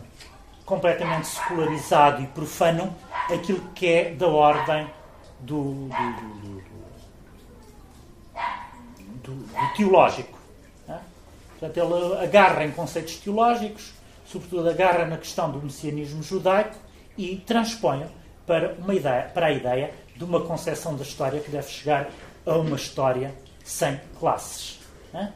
[0.67, 2.95] completamente secularizado e profano
[3.33, 4.91] aquilo que é da ordem
[5.41, 6.63] do, do,
[9.23, 10.39] do, do teológico.
[10.87, 11.01] Né?
[11.59, 13.95] Portanto, ele agarra em conceitos teológicos,
[14.27, 16.77] sobretudo agarra na questão do messianismo judaico
[17.17, 18.07] e transpõe
[18.47, 22.11] para, uma ideia, para a ideia de uma concepção da história que deve chegar
[22.45, 23.35] a uma história
[23.65, 24.79] sem classes.
[25.13, 25.33] Né?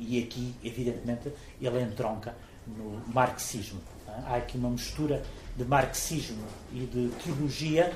[0.00, 1.30] e aqui, evidentemente,
[1.60, 2.34] ele entronca
[2.66, 3.80] no marxismo.
[4.06, 4.24] Né?
[4.26, 5.22] Há aqui uma mistura
[5.56, 7.92] de marxismo e de teologia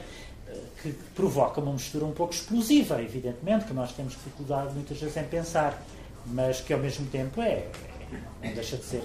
[0.82, 5.24] que provoca uma mistura um pouco explosiva, evidentemente, que nós temos dificuldade muitas vezes em
[5.24, 5.82] pensar,
[6.26, 7.66] mas que ao mesmo tempo é,
[8.42, 9.02] não deixa de ser,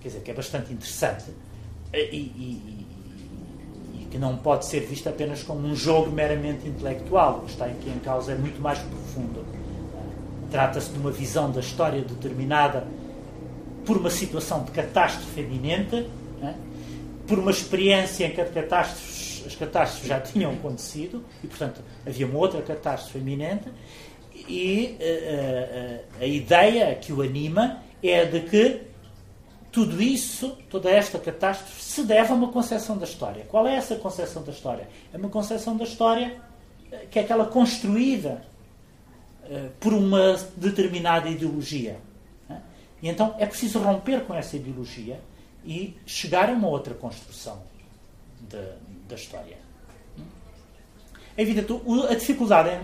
[0.00, 1.32] quer dizer, que é bastante interessante
[1.92, 2.83] e, e,
[4.14, 7.90] e não pode ser visto apenas como um jogo meramente intelectual, o que está aqui
[7.90, 9.44] em causa é muito mais profundo.
[10.52, 12.86] Trata-se de uma visão da história determinada
[13.84, 16.08] por uma situação de catástrofe eminente,
[16.40, 16.54] é?
[17.26, 22.26] por uma experiência em que a catástrofe as catástrofes já tinham acontecido e, portanto, havia
[22.26, 23.68] uma outra catástrofe iminente
[24.48, 28.80] e uh, uh, a ideia que o anima é de que
[29.74, 33.44] tudo isso, toda esta catástrofe, se deve a uma concepção da história.
[33.48, 34.88] Qual é essa concepção da história?
[35.12, 36.40] É uma concepção da história
[37.10, 38.46] que é aquela construída
[39.42, 41.98] uh, por uma determinada ideologia.
[42.48, 42.62] Né?
[43.02, 45.20] E então é preciso romper com essa ideologia
[45.64, 47.60] e chegar a uma outra construção
[49.08, 49.56] da história.
[51.36, 51.72] É evidente,
[52.08, 52.78] a dificuldade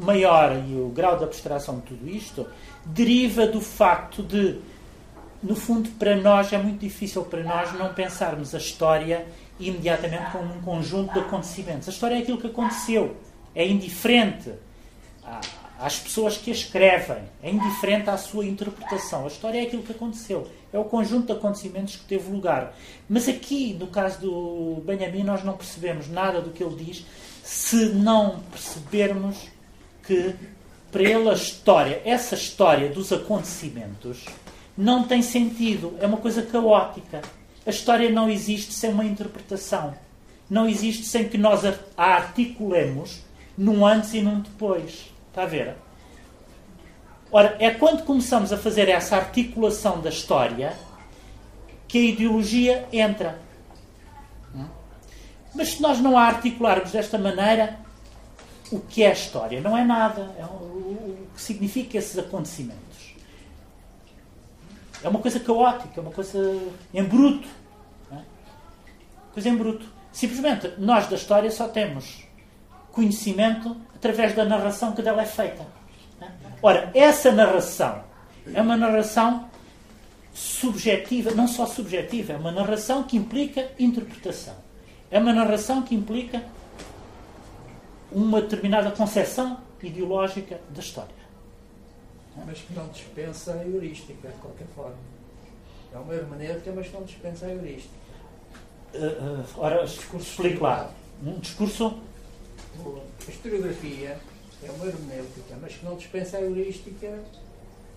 [0.00, 2.46] maior e o grau de abstração de tudo isto
[2.84, 4.60] deriva do facto de,
[5.42, 9.26] no fundo, para nós é muito difícil para nós não pensarmos a história
[9.58, 11.88] imediatamente como um conjunto de acontecimentos.
[11.88, 13.16] A história é aquilo que aconteceu,
[13.54, 14.52] é indiferente
[15.78, 19.24] às pessoas que a escrevem, é indiferente à sua interpretação.
[19.24, 22.74] A história é aquilo que aconteceu é o conjunto de acontecimentos que teve lugar.
[23.08, 27.06] Mas aqui, no caso do Benjamin, nós não percebemos nada do que ele diz
[27.42, 29.48] se não percebermos
[30.06, 30.34] que,
[30.92, 34.26] para ele, a história, essa história dos acontecimentos,
[34.78, 35.96] não tem sentido.
[36.00, 37.20] É uma coisa caótica.
[37.66, 39.92] A história não existe sem uma interpretação.
[40.48, 43.20] Não existe sem que nós a articulemos
[43.56, 45.12] num antes e num depois.
[45.28, 45.74] Está a ver?
[47.32, 50.72] Ora, é quando começamos a fazer essa articulação da história
[51.88, 53.40] que a ideologia entra.
[55.54, 57.80] Mas se nós não a articularmos desta maneira,
[58.70, 59.60] o que é a história?
[59.60, 60.30] Não é nada.
[60.38, 62.87] É o que significa esses acontecimentos.
[65.02, 66.38] É uma coisa caótica, é uma coisa
[66.92, 67.48] em bruto.
[68.12, 68.16] É?
[69.32, 69.86] Coisa em bruto.
[70.12, 72.24] Simplesmente, nós da história só temos
[72.92, 75.66] conhecimento através da narração que dela é feita.
[76.20, 76.26] É?
[76.60, 78.02] Ora, essa narração
[78.52, 79.48] é uma narração
[80.32, 84.54] subjetiva, não só subjetiva, é uma narração que implica interpretação.
[85.10, 86.42] É uma narração que implica
[88.10, 91.17] uma determinada concepção ideológica da história.
[92.46, 94.96] Mas que não dispensa a heurística, de qualquer forma.
[95.92, 97.94] É uma hermenêutica, mas que não dispensa a heurística.
[98.94, 100.90] Uh, uh, ora, explique lá.
[101.22, 101.98] Um discurso.
[103.26, 104.18] A historiografia
[104.62, 107.18] é uma hermenêutica, mas que não dispensa a heurística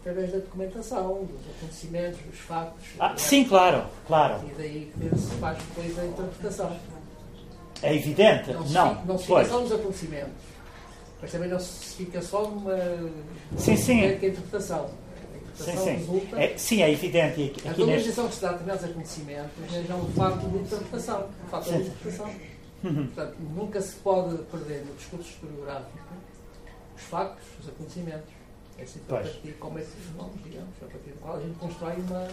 [0.01, 2.85] através da documentação, dos acontecimentos, dos factos.
[2.99, 4.41] Ah, sim, claro, claro.
[4.49, 6.77] E daí que se faz depois a interpretação.
[7.83, 8.51] É evidente.
[8.51, 10.50] Não, não, se, não se fica só nos acontecimentos,
[11.21, 12.75] mas também não se fica só numa,
[13.57, 14.05] sim, sim.
[14.05, 14.89] interpretação.
[15.55, 15.91] Sim, sim.
[15.91, 17.43] Resulta, é, sim, é evidente.
[17.43, 18.27] Aqui, a valorização neste...
[18.27, 21.29] que se dá a determinados acontecimentos é já um facto de interpretação.
[21.45, 22.35] Um facto de interpretação.
[22.83, 23.07] Uhum.
[23.07, 25.99] Portanto, nunca se pode perder no discurso historiográfico
[26.95, 28.29] os factos, os acontecimentos.
[28.77, 31.93] É sempre a partir como esses fenómenos, digamos, a partir do qual a gente constrói
[31.97, 32.27] uma,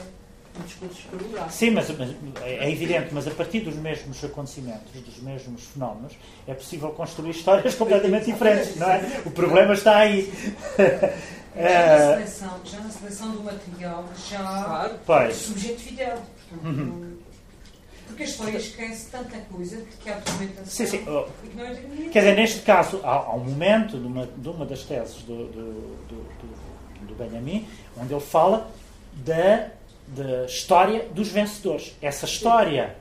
[1.51, 6.13] Sim, mas, mas, é evidente, mas a partir dos mesmos acontecimentos, dos mesmos fenómenos,
[6.47, 9.23] é possível construir histórias completamente diferentes, não é?
[9.25, 10.33] O problema está aí.
[11.59, 15.35] Já na seleção, já na seleção do material, já claro.
[15.35, 16.21] subjetividade.
[16.63, 17.17] Uhum.
[18.07, 20.65] Porque a história esquece tanta coisa que há documentação.
[20.67, 21.05] Sim, sim.
[21.09, 21.27] Oh.
[22.11, 25.47] Quer dizer, neste caso, há, há um momento de uma, de uma das teses do,
[25.49, 25.73] do,
[26.09, 27.67] do, do Benjamin,
[28.01, 28.71] onde ele fala
[29.13, 29.71] da
[30.17, 31.95] da história dos vencedores.
[32.01, 32.97] Essa história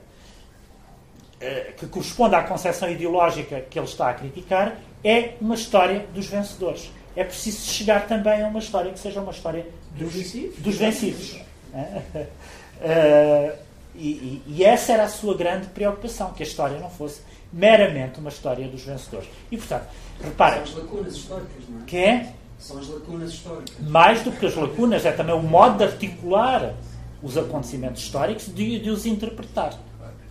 [1.39, 6.25] eh, que corresponde à concepção ideológica que ele está a criticar é uma história dos
[6.25, 6.91] vencedores.
[7.15, 10.13] É preciso chegar também a uma história que seja uma história dos,
[10.57, 11.39] dos vencidos.
[11.73, 13.53] Uh,
[13.95, 17.21] e, e, essa era a sua grande preocupação, que a história não fosse
[17.51, 19.29] meramente uma história dos vencedores.
[19.51, 19.87] E, portanto,
[20.23, 20.65] reparem...
[20.65, 21.85] São as lacunas históricas, não é?
[21.85, 22.33] Que é?
[22.59, 23.75] São as lacunas históricas.
[23.79, 26.73] Mais do que as lacunas, é também o modo de articular
[27.21, 29.77] os acontecimentos históricos de, de os interpretar.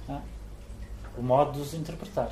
[0.08, 0.18] É?
[1.18, 2.30] O modo de os interpretar.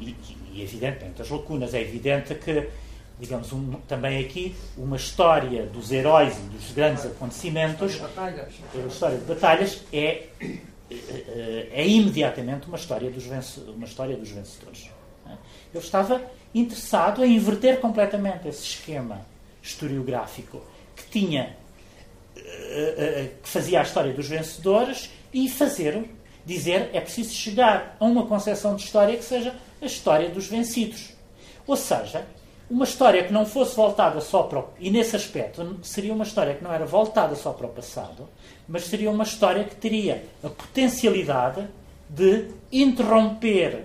[0.00, 0.16] E,
[0.52, 1.74] e, evidentemente, as lacunas.
[1.74, 2.68] É evidente que,
[3.18, 9.24] digamos, um, também aqui, uma história dos heróis e dos grandes acontecimentos, a história de
[9.24, 10.26] batalhas, é,
[10.90, 13.26] é, é imediatamente uma história dos,
[13.68, 14.90] uma história dos vencedores.
[15.26, 15.32] É?
[15.72, 16.22] Eu estava
[16.54, 19.24] interessado em inverter completamente esse esquema
[19.62, 20.60] historiográfico
[20.94, 21.56] que tinha
[23.42, 26.04] que fazia a história dos vencedores e fazer,
[26.44, 31.10] dizer, é preciso chegar a uma concepção de história que seja a história dos vencidos.
[31.66, 32.26] Ou seja,
[32.70, 36.54] uma história que não fosse voltada só para o, e nesse aspecto seria uma história
[36.54, 38.28] que não era voltada só para o passado,
[38.66, 41.66] mas seria uma história que teria a potencialidade
[42.08, 43.84] de interromper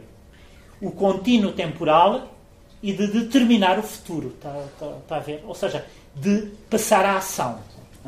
[0.81, 2.33] o contínuo temporal
[2.81, 4.29] e de determinar o futuro.
[4.29, 5.43] Está, está, está a ver?
[5.45, 5.85] Ou seja,
[6.15, 7.59] de passar à ação.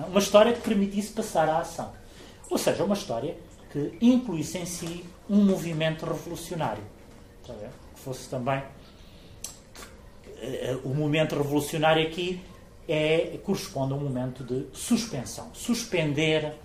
[0.07, 1.91] Uma história que permitisse passar à ação.
[2.49, 3.37] Ou seja, uma história
[3.71, 6.83] que incluísse em si um movimento revolucionário.
[7.43, 8.63] Que fosse também.
[10.37, 12.41] Eh, o movimento revolucionário aqui
[12.87, 15.49] é, corresponde a um momento de suspensão.
[15.53, 16.55] Suspender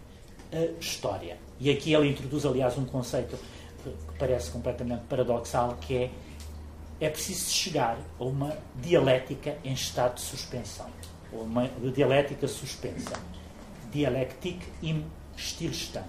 [0.52, 1.38] a história.
[1.58, 3.38] E aqui ele introduz, aliás, um conceito
[3.82, 6.10] que parece completamente paradoxal, que é
[7.00, 10.86] é preciso chegar a uma dialética em estado de suspensão
[11.34, 13.14] uma dialética suspensa.
[13.92, 15.04] Dialectic im
[15.36, 16.06] Stillstand.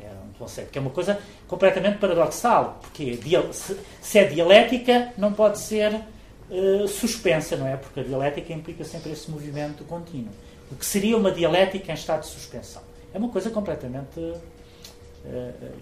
[0.00, 1.18] É um conceito que é uma coisa
[1.48, 3.18] completamente paradoxal, porque
[4.00, 7.76] se é dialética, não pode ser uh, suspensa, não é?
[7.76, 10.32] Porque a dialética implica sempre esse movimento contínuo.
[10.70, 12.82] O que seria uma dialética em estado de suspensão?
[13.12, 14.20] É uma coisa completamente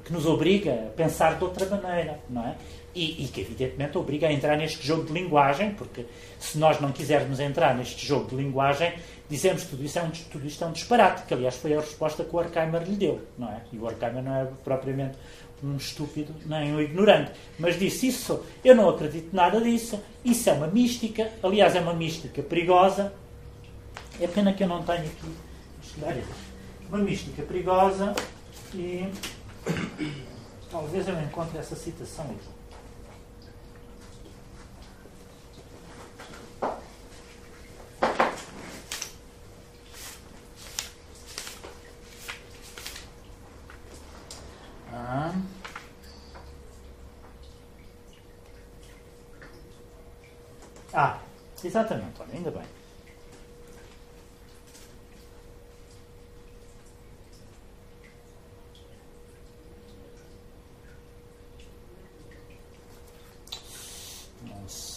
[0.05, 2.57] que nos obriga a pensar de outra maneira, não é?
[2.95, 6.07] E, e, que, evidentemente, obriga a entrar neste jogo de linguagem, porque
[6.39, 8.93] se nós não quisermos entrar neste jogo de linguagem,
[9.29, 11.81] dizemos que tudo isto é um, tudo isto é um disparate, que, aliás, foi a
[11.81, 13.63] resposta que o Horkheimer lhe deu, não é?
[13.73, 15.19] E o Horkheimer não é propriamente
[15.63, 20.53] um estúpido nem um ignorante, mas disse isso, eu não acredito nada disso, isso é
[20.53, 23.13] uma mística, aliás, é uma mística perigosa.
[24.21, 26.25] É pena que eu não tenho aqui
[26.89, 28.15] uma mística perigosa
[28.75, 29.09] e
[30.71, 32.49] Talvez eu encontre essa citação aqui.
[44.93, 45.35] Ah.
[50.93, 51.19] ah,
[51.65, 52.84] exatamente, olha, ainda bem.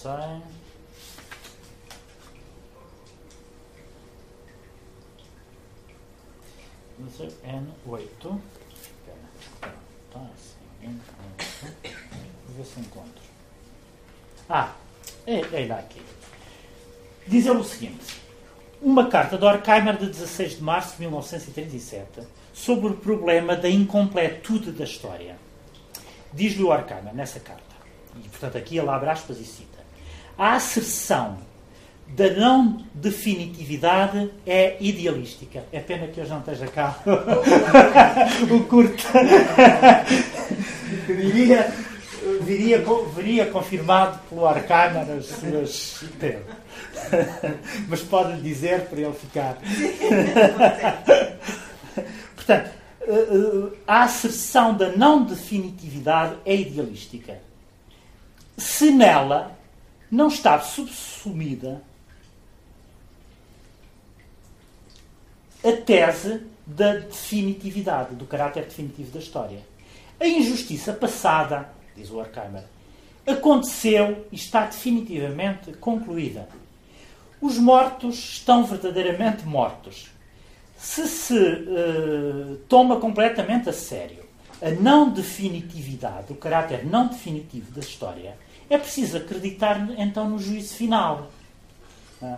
[0.08, 0.42] Sei.
[7.06, 8.40] User N8.
[8.72, 9.74] Espera,
[10.08, 10.56] está assim.
[10.82, 11.94] N8.
[12.48, 13.12] Vou ver se encontro.
[14.50, 14.74] Ah,
[15.26, 16.02] é, é lá aqui.
[17.28, 18.22] Diz ele o seguinte:
[18.82, 24.72] uma carta de Horkheimer de 16 de março de 1937 sobre o problema da incompletude
[24.72, 25.38] da história.
[26.32, 27.76] Diz-lhe o Horkheimer nessa carta,
[28.16, 29.77] e portanto aqui ele abre aspas e cita:
[30.38, 31.38] a asserção
[32.08, 35.66] da não definitividade é idealística.
[35.72, 36.98] É pena que hoje não esteja cá
[38.50, 39.04] o curto.
[41.08, 41.74] diria,
[42.42, 42.84] viria,
[43.16, 46.04] viria confirmado pelo Arcana as suas.
[47.90, 49.58] Mas pode-lhe dizer para ele ficar.
[52.36, 52.70] Portanto,
[53.86, 57.40] a asserção da não definitividade é idealística.
[58.58, 59.57] Se nela
[60.10, 61.82] não está subsumida
[65.64, 69.60] a tese da definitividade, do caráter definitivo da história.
[70.20, 72.64] A injustiça passada, diz o Horkheimer,
[73.26, 76.48] aconteceu e está definitivamente concluída.
[77.42, 80.10] Os mortos estão verdadeiramente mortos.
[80.78, 84.26] Se se uh, toma completamente a sério
[84.62, 88.38] a não definitividade, o caráter não definitivo da história,
[88.70, 91.30] é preciso acreditar então no juízo final.
[92.22, 92.36] É?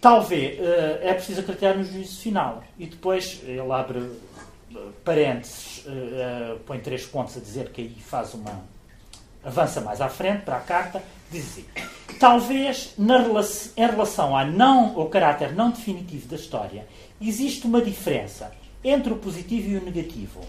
[0.00, 0.62] Talvez uh,
[1.02, 2.62] é preciso acreditar no juízo final.
[2.78, 4.10] E depois ele abre
[5.04, 8.62] parênteses, uh, põe três pontos a dizer que aí faz uma.
[9.44, 11.64] avança mais à frente para a carta, diz assim:
[12.18, 13.18] talvez na
[13.76, 16.86] em relação ao, não, ao caráter não definitivo da história,
[17.20, 20.40] existe uma diferença entre o positivo e o negativo.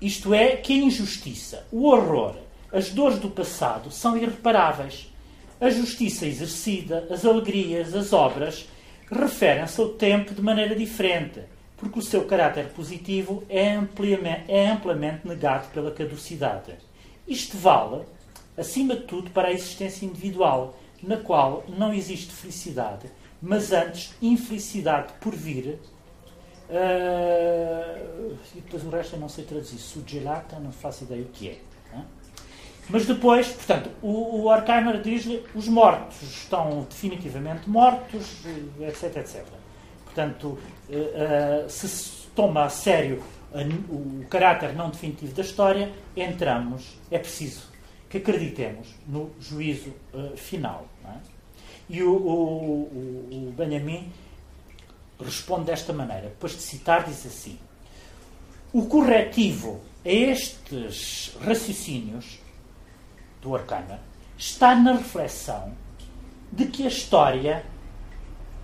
[0.00, 2.36] Isto é, que a injustiça, o horror,
[2.72, 5.12] as dores do passado são irreparáveis.
[5.60, 8.68] A justiça exercida, as alegrias, as obras
[9.10, 11.40] referem-se ao tempo de maneira diferente
[11.76, 16.74] porque o seu caráter positivo é amplamente, é amplamente negado pela caducidade.
[17.28, 18.04] Isto vale,
[18.56, 23.10] acima de tudo, para a existência individual, na qual não existe felicidade,
[23.42, 25.78] mas antes infelicidade por vir.
[26.68, 29.78] Uh, e depois o resto eu não sei traduzir.
[29.78, 31.58] Sugelata, não faço ideia o que é.
[32.88, 38.42] Mas depois, portanto, o, o Horkheimer diz-lhe os mortos estão definitivamente mortos,
[38.80, 39.44] etc, etc.
[40.04, 40.56] Portanto,
[40.88, 43.22] eh, eh, se se toma a sério
[43.88, 47.62] o caráter não definitivo da história, entramos, é preciso
[48.08, 50.86] que acreditemos no juízo uh, final.
[51.04, 51.14] É?
[51.88, 54.12] E o, o, o, Benjamin
[55.20, 57.58] responde desta maneira, depois de citar, diz assim:
[58.72, 62.38] O corretivo a estes raciocínios
[63.40, 64.00] do Arcana
[64.36, 65.72] está na reflexão
[66.52, 67.64] de que a história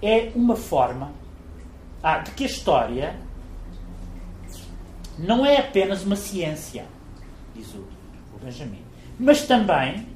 [0.00, 1.12] é uma forma
[2.02, 3.16] ah, de que a história
[5.18, 6.84] não é apenas uma ciência,
[7.54, 7.78] diz o,
[8.34, 8.82] o Benjamin,
[9.18, 10.06] mas também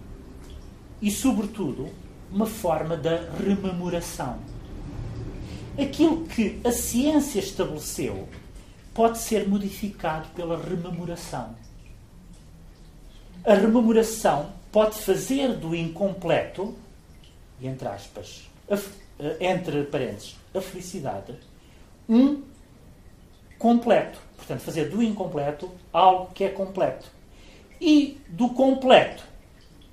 [1.01, 1.89] e, sobretudo,
[2.33, 4.39] uma forma da rememoração.
[5.79, 8.29] Aquilo que a ciência estabeleceu
[8.95, 11.55] pode ser modificado pela rememoração.
[13.45, 16.75] A rememoração pode fazer do incompleto,
[17.63, 18.79] entre aspas, a,
[19.39, 21.35] entre parênteses, a felicidade,
[22.09, 22.43] um
[23.59, 24.19] completo.
[24.37, 27.11] Portanto, fazer do incompleto algo que é completo.
[27.81, 29.25] E do completo,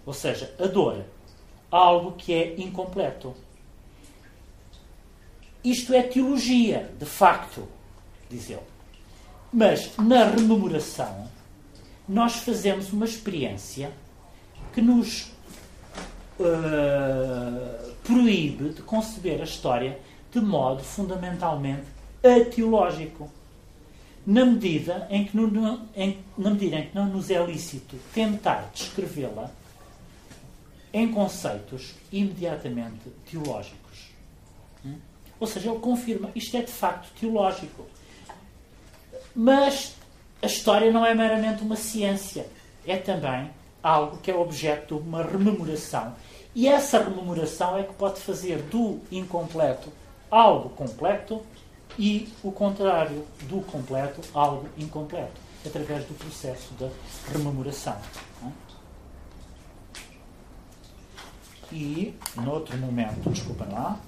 [0.05, 1.03] ou seja, a dor,
[1.69, 3.35] algo que é incompleto.
[5.63, 7.67] Isto é teologia, de facto,
[8.29, 8.59] diz ele.
[9.51, 11.29] Mas na rememoração,
[12.07, 13.91] nós fazemos uma experiência
[14.73, 15.31] que nos
[16.39, 19.99] uh, proíbe de conceber a história
[20.31, 21.85] de modo fundamentalmente
[22.23, 23.29] ateológico.
[24.25, 25.37] Na medida em que,
[25.95, 29.51] em, na medida em que não nos é lícito tentar descrevê-la
[30.93, 33.82] em conceitos imediatamente teológicos.
[35.43, 37.85] Ou seja, ele confirma isto é de facto teológico.
[39.35, 39.93] Mas
[40.41, 42.47] a história não é meramente uma ciência,
[42.87, 43.51] é também
[43.83, 46.15] algo que é objeto de uma rememoração.
[46.55, 49.91] E essa rememoração é que pode fazer do incompleto
[50.31, 51.41] algo completo
[51.99, 56.87] e o contrário do completo, algo incompleto, através do processo da
[57.33, 57.97] rememoração.
[61.69, 63.99] E, noutro momento, desculpem lá,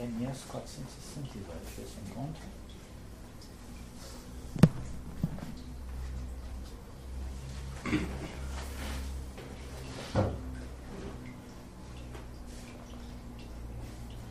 [0.00, 1.44] MS 462,
[1.76, 2.42] ver se encontro.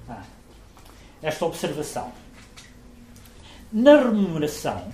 [0.07, 0.23] Ah,
[1.21, 2.13] esta observação.
[3.71, 4.89] Na remuneração,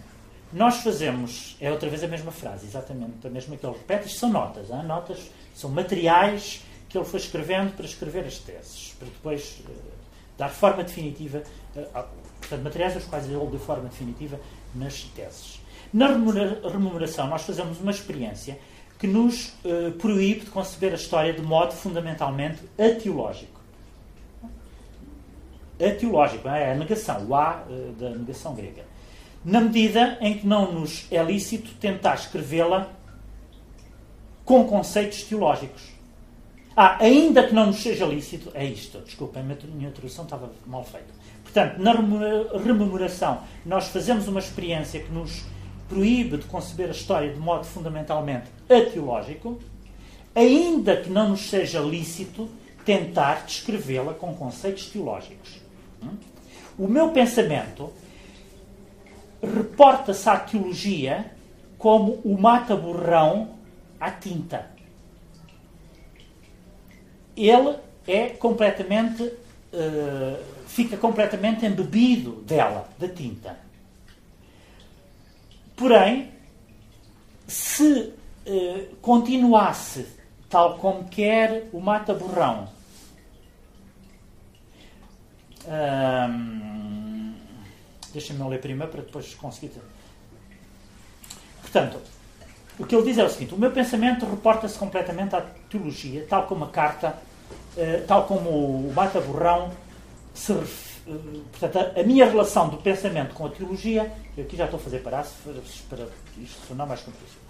[0.52, 4.20] nós fazemos, é outra vez a mesma frase, exatamente a mesma que ele repete, isto
[4.20, 4.84] são notas, hein?
[4.84, 9.93] notas são materiais que ele foi escrevendo para escrever as teses, para depois uh,
[10.38, 11.44] dar forma definitiva,
[11.76, 12.04] uh,
[12.40, 14.40] portanto, materiais aos quais ele deu forma definitiva
[14.76, 15.62] nas teses.
[15.94, 18.58] Na remuneração, nós fazemos uma experiência
[18.98, 23.62] que nos uh, proíbe de conceber a história de modo fundamentalmente ateológico.
[25.80, 28.86] Ateológico, é a negação, o A uh, da negação grega.
[29.44, 32.90] Na medida em que não nos é lícito tentar escrevê-la
[34.46, 35.93] com conceitos teológicos.
[36.76, 39.46] Ah, ainda que não nos seja lícito, é isto, desculpem, a
[39.76, 41.14] minha tradução estava mal feita.
[41.44, 41.94] Portanto, na
[42.58, 45.44] rememoração, nós fazemos uma experiência que nos
[45.88, 49.60] proíbe de conceber a história de modo fundamentalmente ateológico,
[50.34, 52.50] ainda que não nos seja lícito
[52.84, 55.62] tentar descrevê-la com conceitos teológicos.
[56.02, 56.18] Hum?
[56.78, 57.92] O meu pensamento
[59.42, 61.32] reporta-se à teologia
[61.78, 63.56] como o mata-borrão
[64.00, 64.73] à tinta.
[67.36, 67.76] Ele
[68.08, 73.58] é completamente, uh, fica completamente embebido dela, da tinta.
[75.76, 76.32] Porém,
[77.48, 78.14] se
[78.46, 80.06] eh, continuasse
[80.50, 82.70] tal como quer o mata-borrão,
[86.30, 87.34] hum,
[88.12, 89.72] deixa-me ler primeiro para depois conseguir.
[91.62, 92.00] Portanto,
[92.80, 96.44] o que ele diz é o seguinte: o meu pensamento reporta-se completamente à teologia, tal
[96.44, 97.16] como a carta,
[97.78, 99.72] eh, tal como o mata-borrão
[100.34, 100.94] se refere
[101.52, 105.00] portanto, a, minha relação do pensamento com a teologia, eu aqui já estou a fazer
[105.00, 106.08] parágrafos para
[106.42, 107.42] isto sonar mais compreensível.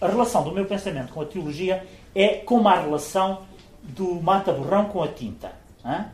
[0.00, 3.42] A relação do meu pensamento com a teologia é como a relação
[3.82, 5.52] do mata-borrão com a tinta.
[5.84, 6.06] Hein?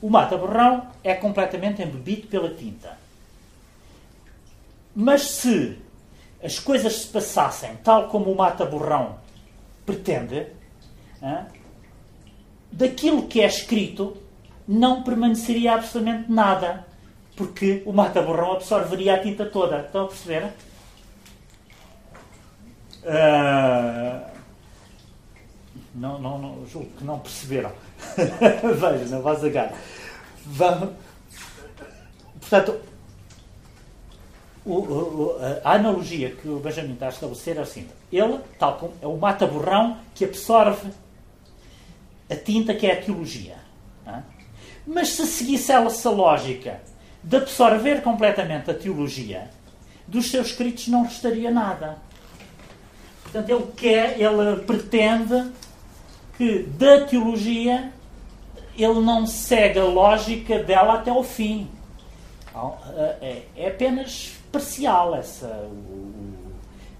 [0.00, 2.96] O mata-borrão é completamente embebido pela tinta.
[4.94, 5.78] Mas se
[6.42, 9.18] as coisas se passassem tal como o mata-borrão
[9.84, 10.46] pretende,
[11.22, 11.46] hein?
[12.70, 14.16] daquilo que é escrito
[14.66, 16.86] não permaneceria absolutamente nada,
[17.34, 19.80] porque o mata-borrão absorveria a tinta toda.
[19.80, 20.52] Estão a perceber?
[23.02, 24.28] Uh...
[25.94, 27.72] Não, não, não, julgo que não perceberam.
[28.16, 29.72] Veja, não vais agar.
[30.44, 30.90] Vamos.
[32.40, 32.80] Portanto,
[34.72, 38.92] o, o, a analogia que o Benjamin está a estabelecer é assim: ele, tal como
[39.00, 40.90] é o mata-borrão que absorve
[42.30, 43.56] a tinta que é a teologia.
[44.86, 46.80] Mas se seguisse ela-se a lógica
[47.22, 49.50] de absorver completamente a teologia,
[50.06, 51.98] dos seus escritos não restaria nada.
[53.22, 55.52] Portanto, ele quer, ele pretende
[56.38, 57.92] que da teologia
[58.74, 61.68] ele não segue a lógica dela até ao fim.
[63.20, 65.68] É, é apenas parcial essa.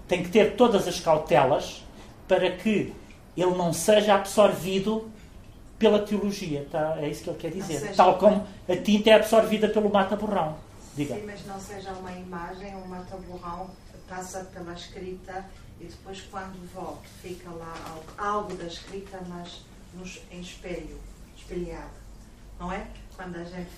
[0.07, 1.83] Tem que ter todas as cautelas
[2.27, 2.93] para que
[3.37, 5.09] ele não seja absorvido
[5.77, 6.67] pela teologia.
[6.71, 6.97] Tá?
[6.99, 7.79] É isso que ele quer dizer.
[7.79, 10.55] Seja, Tal como a tinta é absorvida pelo mata-borrão.
[10.95, 11.15] Diga.
[11.15, 13.69] Sim, mas não seja uma imagem, um mata-borrão
[14.07, 15.45] passa pela escrita
[15.79, 17.73] e depois, quando volta, fica lá
[18.17, 19.61] algo, da escrita, mas
[19.93, 20.99] nos, em espelho,
[21.37, 21.93] espelhado.
[22.59, 22.85] Não é?
[23.15, 23.69] Quando a gente.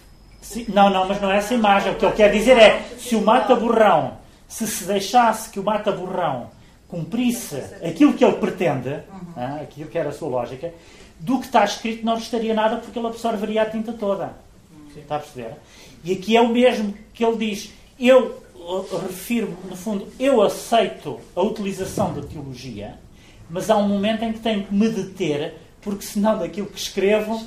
[0.41, 1.91] Sim, não, não, mas não é essa imagem.
[1.91, 6.49] O que ele quer dizer é: se o mata-borrão, se se deixasse que o mata-borrão
[6.87, 9.33] cumprisse aquilo que ele pretende, uhum.
[9.37, 10.73] ah, aquilo que era a sua lógica,
[11.19, 14.33] do que está escrito não restaria nada porque ele absorveria a tinta toda.
[14.97, 15.53] Está a perceber?
[16.03, 17.71] E aqui é o mesmo que ele diz.
[17.97, 18.41] Eu
[19.03, 22.95] refiro, no fundo, eu aceito a utilização da teologia,
[23.49, 27.41] mas há um momento em que tenho que me deter, porque senão daquilo que escrevo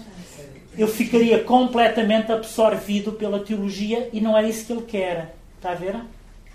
[0.76, 5.36] eu ficaria completamente absorvido pela teologia e não é isso que ele quer.
[5.56, 6.00] Está a ver?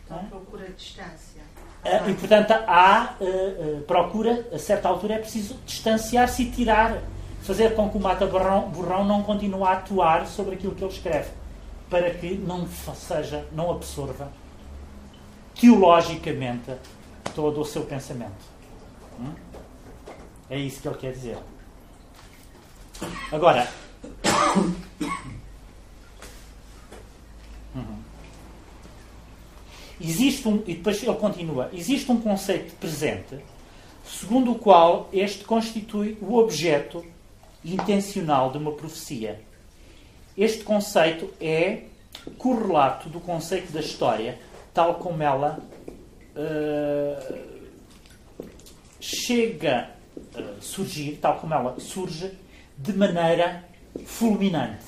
[0.05, 1.39] Então procura distância.
[1.83, 7.01] Uh, e, portanto, há uh, uh, procura, a certa altura é preciso distanciar-se e tirar,
[7.41, 11.29] fazer com que o mata-borrão não continue a atuar sobre aquilo que ele escreve,
[11.89, 14.29] para que não seja, não absorva
[15.59, 16.71] teologicamente
[17.33, 18.45] todo o seu pensamento.
[19.19, 19.33] Hum?
[20.49, 21.37] É isso que ele quer dizer.
[23.31, 23.67] Agora.
[27.75, 27.99] Uhum.
[30.01, 33.39] Existe um, e depois ele continua, existe um conceito presente
[34.09, 37.05] segundo o qual este constitui o objeto
[37.63, 39.41] intencional de uma profecia.
[40.37, 41.83] Este conceito é
[42.37, 44.39] correlato do conceito da história,
[44.73, 45.59] tal como ela
[46.35, 47.37] uh,
[48.99, 49.91] chega
[50.35, 52.31] a surgir, tal como ela surge,
[52.77, 53.65] de maneira
[54.05, 54.85] fulminante.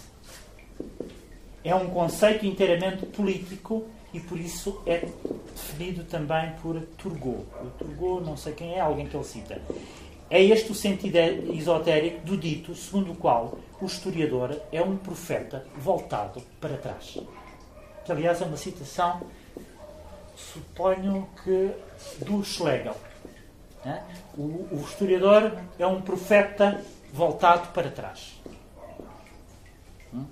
[1.63, 5.07] É um conceito inteiramente político e por isso é
[5.53, 7.45] definido também por Turgot.
[7.61, 9.61] O Turgot, não sei quem é, alguém que ele cita.
[10.29, 11.17] É este o sentido
[11.53, 17.17] esotérico do dito, segundo o qual o historiador é um profeta voltado para trás.
[18.05, 19.21] Que, aliás, é uma citação,
[20.35, 21.71] suponho que,
[22.23, 22.95] do Schlegel.
[23.83, 24.03] Né?
[24.37, 26.81] O, o historiador é um profeta
[27.13, 28.39] voltado para trás.
[30.13, 30.25] Hum?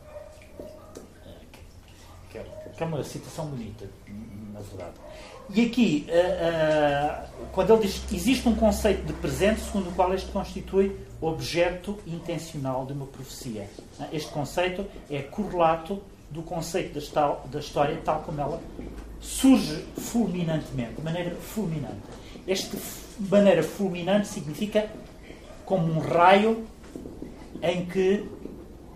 [2.80, 3.90] Que é uma citação bonita,
[4.54, 4.94] na verdade.
[5.50, 9.92] E aqui, uh, uh, quando ele diz que existe um conceito de presente segundo o
[9.92, 13.70] qual este constitui objeto intencional de uma profecia.
[14.14, 16.02] Este conceito é correlato
[16.32, 18.62] do conceito da, da história tal como ela
[19.20, 22.00] surge fulminantemente, de maneira fulminante.
[22.48, 22.78] Esta
[23.20, 24.90] maneira fulminante significa
[25.66, 26.66] como um raio
[27.62, 28.26] em que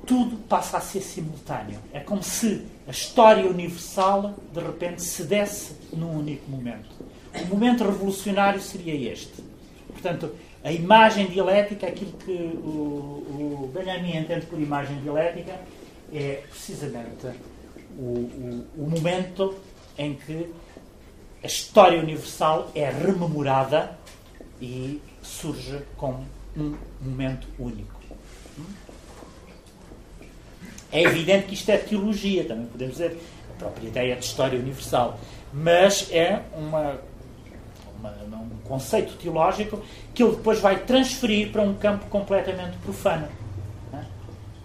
[0.05, 1.79] tudo passa a ser simultâneo.
[1.93, 6.89] É como se a história universal de repente se desse num único momento.
[7.33, 9.43] O momento revolucionário seria este.
[9.87, 15.59] Portanto, a imagem dialética, aquilo que o, o Benjamin entende por imagem dialética,
[16.13, 17.27] é precisamente
[17.97, 19.55] o, o, o momento
[19.97, 20.49] em que
[21.43, 23.97] a história universal é rememorada
[24.61, 26.25] e surge como
[26.55, 27.99] um momento único.
[30.93, 33.17] É evidente que isto é teologia, também podemos dizer,
[33.55, 35.19] a própria ideia de história universal.
[35.51, 36.99] Mas é uma,
[37.99, 39.81] uma, um conceito teológico
[40.13, 43.27] que ele depois vai transferir para um campo completamente profano.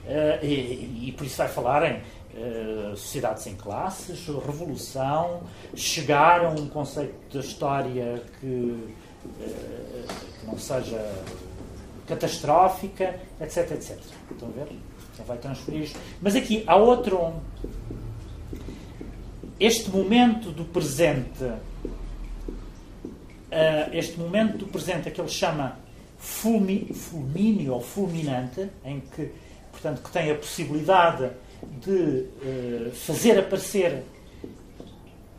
[0.08, 5.42] Uh, e, e, por isso vai falar em uh, sociedade sem classes, revolução,
[5.74, 8.88] chegar a um conceito de história que, uh,
[10.40, 10.98] que não seja
[12.06, 13.98] catastrófica, etc, etc.
[14.30, 14.68] Estão a ver?
[15.18, 15.90] Então vai transferir.
[16.22, 17.34] Mas aqui há outro.
[19.58, 21.58] Este momento do presente, uh,
[23.92, 25.76] este momento do presente, é que ele chama
[26.16, 29.32] fulmi, fulmínio ou fulminante, em que,
[29.72, 31.30] portanto, que tem a possibilidade
[31.80, 34.04] de uh, fazer aparecer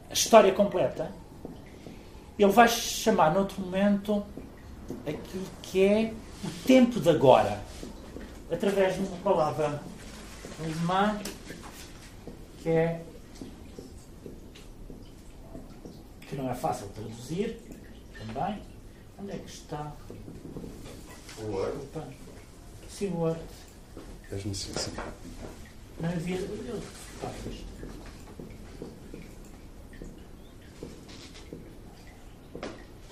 [0.09, 1.09] a história completa,
[2.37, 4.21] ele vai chamar, noutro momento,
[5.07, 7.68] aquilo que é o tempo de agora
[8.51, 9.81] através de uma palavra
[10.59, 11.19] alemã
[12.61, 13.01] que é
[16.27, 17.59] que não é fácil traduzir
[18.17, 18.61] também.
[19.17, 19.91] Onde é que está?
[21.39, 21.87] O Word.
[22.89, 23.39] Sim, o Word.
[24.29, 24.91] Se
[25.99, 26.37] Não havia.
[26.37, 26.81] Eu.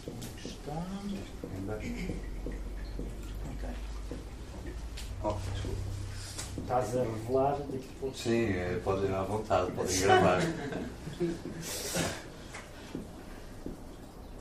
[0.07, 0.77] Onde é que está?
[1.57, 2.36] Embaixo.
[5.23, 5.77] Oh, desculpa.
[6.59, 8.17] Estás a revelar daqui a pouco.
[8.17, 10.39] Sim, é, podem ir à vontade, podem gravar.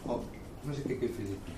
[0.07, 0.21] oh,
[0.65, 1.53] mas o que é que eu fiz aqui?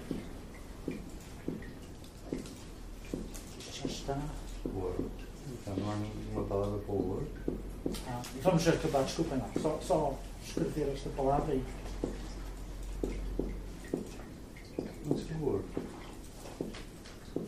[3.72, 4.16] Já está.
[4.74, 5.04] Word.
[5.48, 5.94] Então não há
[6.32, 7.28] uma palavra para o Word?
[8.06, 9.50] Ah, vamos acabar, desculpem lá.
[9.60, 11.62] Só, só escrever esta palavra e.
[15.04, 15.64] Mas que Word?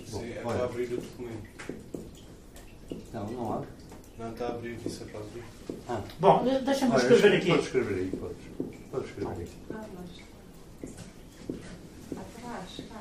[0.07, 1.60] Sim, é para abrir o documento.
[3.13, 3.69] Não, não abre.
[4.19, 5.45] Não, está a abrir, isso é para abrir.
[5.89, 6.03] Ah.
[6.19, 7.49] Bom, deixa-me escrever aqui.
[7.49, 8.37] Pode escrever aí, podes.
[8.91, 9.49] Pode escrever aí.
[9.73, 10.91] Ah, mas.
[12.19, 13.01] Atrás, cá.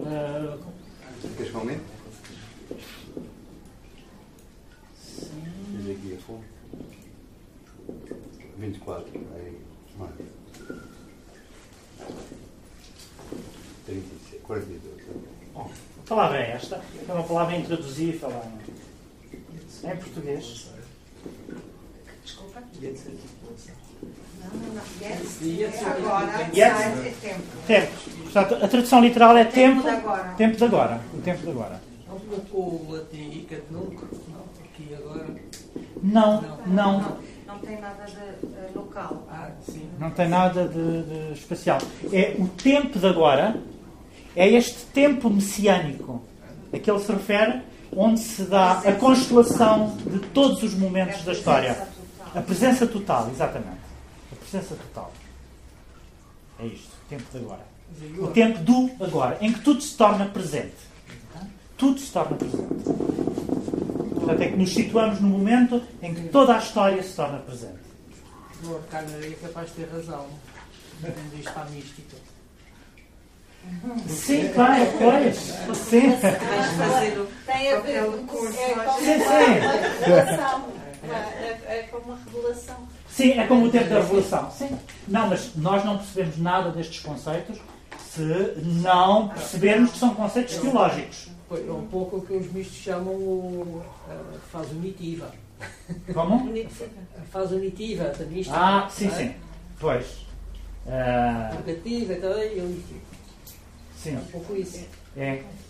[0.00, 0.58] Uh,
[1.36, 1.80] Queres comer?
[4.96, 5.42] sim.
[5.76, 6.44] Diz aqui a fome.
[8.58, 9.10] 24.
[9.36, 9.60] Aí.
[9.98, 10.41] Mais.
[13.86, 14.42] 37.
[14.42, 15.02] 42.
[15.54, 15.70] Bom,
[16.04, 16.80] a palavra é esta.
[17.08, 18.30] É uma palavra introduzível
[19.84, 20.70] em, em português.
[22.24, 22.62] Desculpa.
[22.80, 23.06] Jetzt
[24.40, 24.82] Não, não, não.
[25.00, 25.82] Yes.
[25.82, 26.50] É agora.
[26.54, 26.80] Yes.
[26.80, 27.42] É tempo.
[27.66, 27.92] Tempo.
[28.24, 29.82] Portanto, a tradução literal é tempo.
[29.82, 30.34] Tempo de agora.
[30.36, 31.00] Tempo de agora.
[31.14, 31.82] O tempo de agora.
[32.08, 33.94] Não colocou o latim icat nunc?
[34.28, 35.26] Não, aqui agora.
[36.02, 37.00] Não, Não.
[37.00, 37.18] não.
[37.62, 39.26] Não tem nada de eh, local.
[39.30, 39.88] Ah, sim.
[39.98, 41.78] Não tem nada de, de especial.
[42.12, 43.56] É o tempo de agora,
[44.34, 46.20] é este tempo messiânico
[46.72, 47.62] a que ele se refere,
[47.94, 51.86] onde se dá a constelação de todos os momentos da história.
[52.34, 53.82] A presença total, exatamente.
[54.32, 55.12] A presença total.
[56.58, 57.72] É isto, o tempo de agora.
[58.18, 60.90] O tempo do agora, em que tudo se torna presente.
[61.76, 63.71] Tudo se torna presente.
[64.32, 67.78] Portanto, é que nos situamos no momento em que toda a história se torna presente.
[68.62, 70.26] O Lord Carnegie é capaz de ter razão.
[71.00, 72.16] Quando isto para a mística.
[74.08, 75.36] Sim, claro, pois.
[75.76, 76.10] Sim.
[76.16, 80.00] Vais fazer o- Tem a ver com cor, é como Sim, uma sim.
[80.00, 80.64] revelação.
[81.68, 82.76] É, é como uma revelação.
[83.08, 84.50] Sim, é como o tempo da Revolução.
[84.50, 84.78] Sim.
[85.06, 87.58] Não, mas nós não percebemos nada destes conceitos
[88.10, 88.22] se
[88.82, 91.28] não percebermos que são conceitos teológicos.
[91.52, 95.30] Foi é um pouco o que os mistos chamam o, a fase unitiva.
[96.14, 96.50] Como?
[97.18, 98.56] A fase unitiva da mística.
[98.56, 99.10] Ah, sim, é?
[99.10, 99.34] sim.
[99.78, 100.24] Pois.
[100.86, 103.00] Ah, Negativa e tal, e unitiva.
[103.00, 104.86] É sim, um pouco isso.
[105.14, 105.22] é.
[105.22, 105.61] É isso.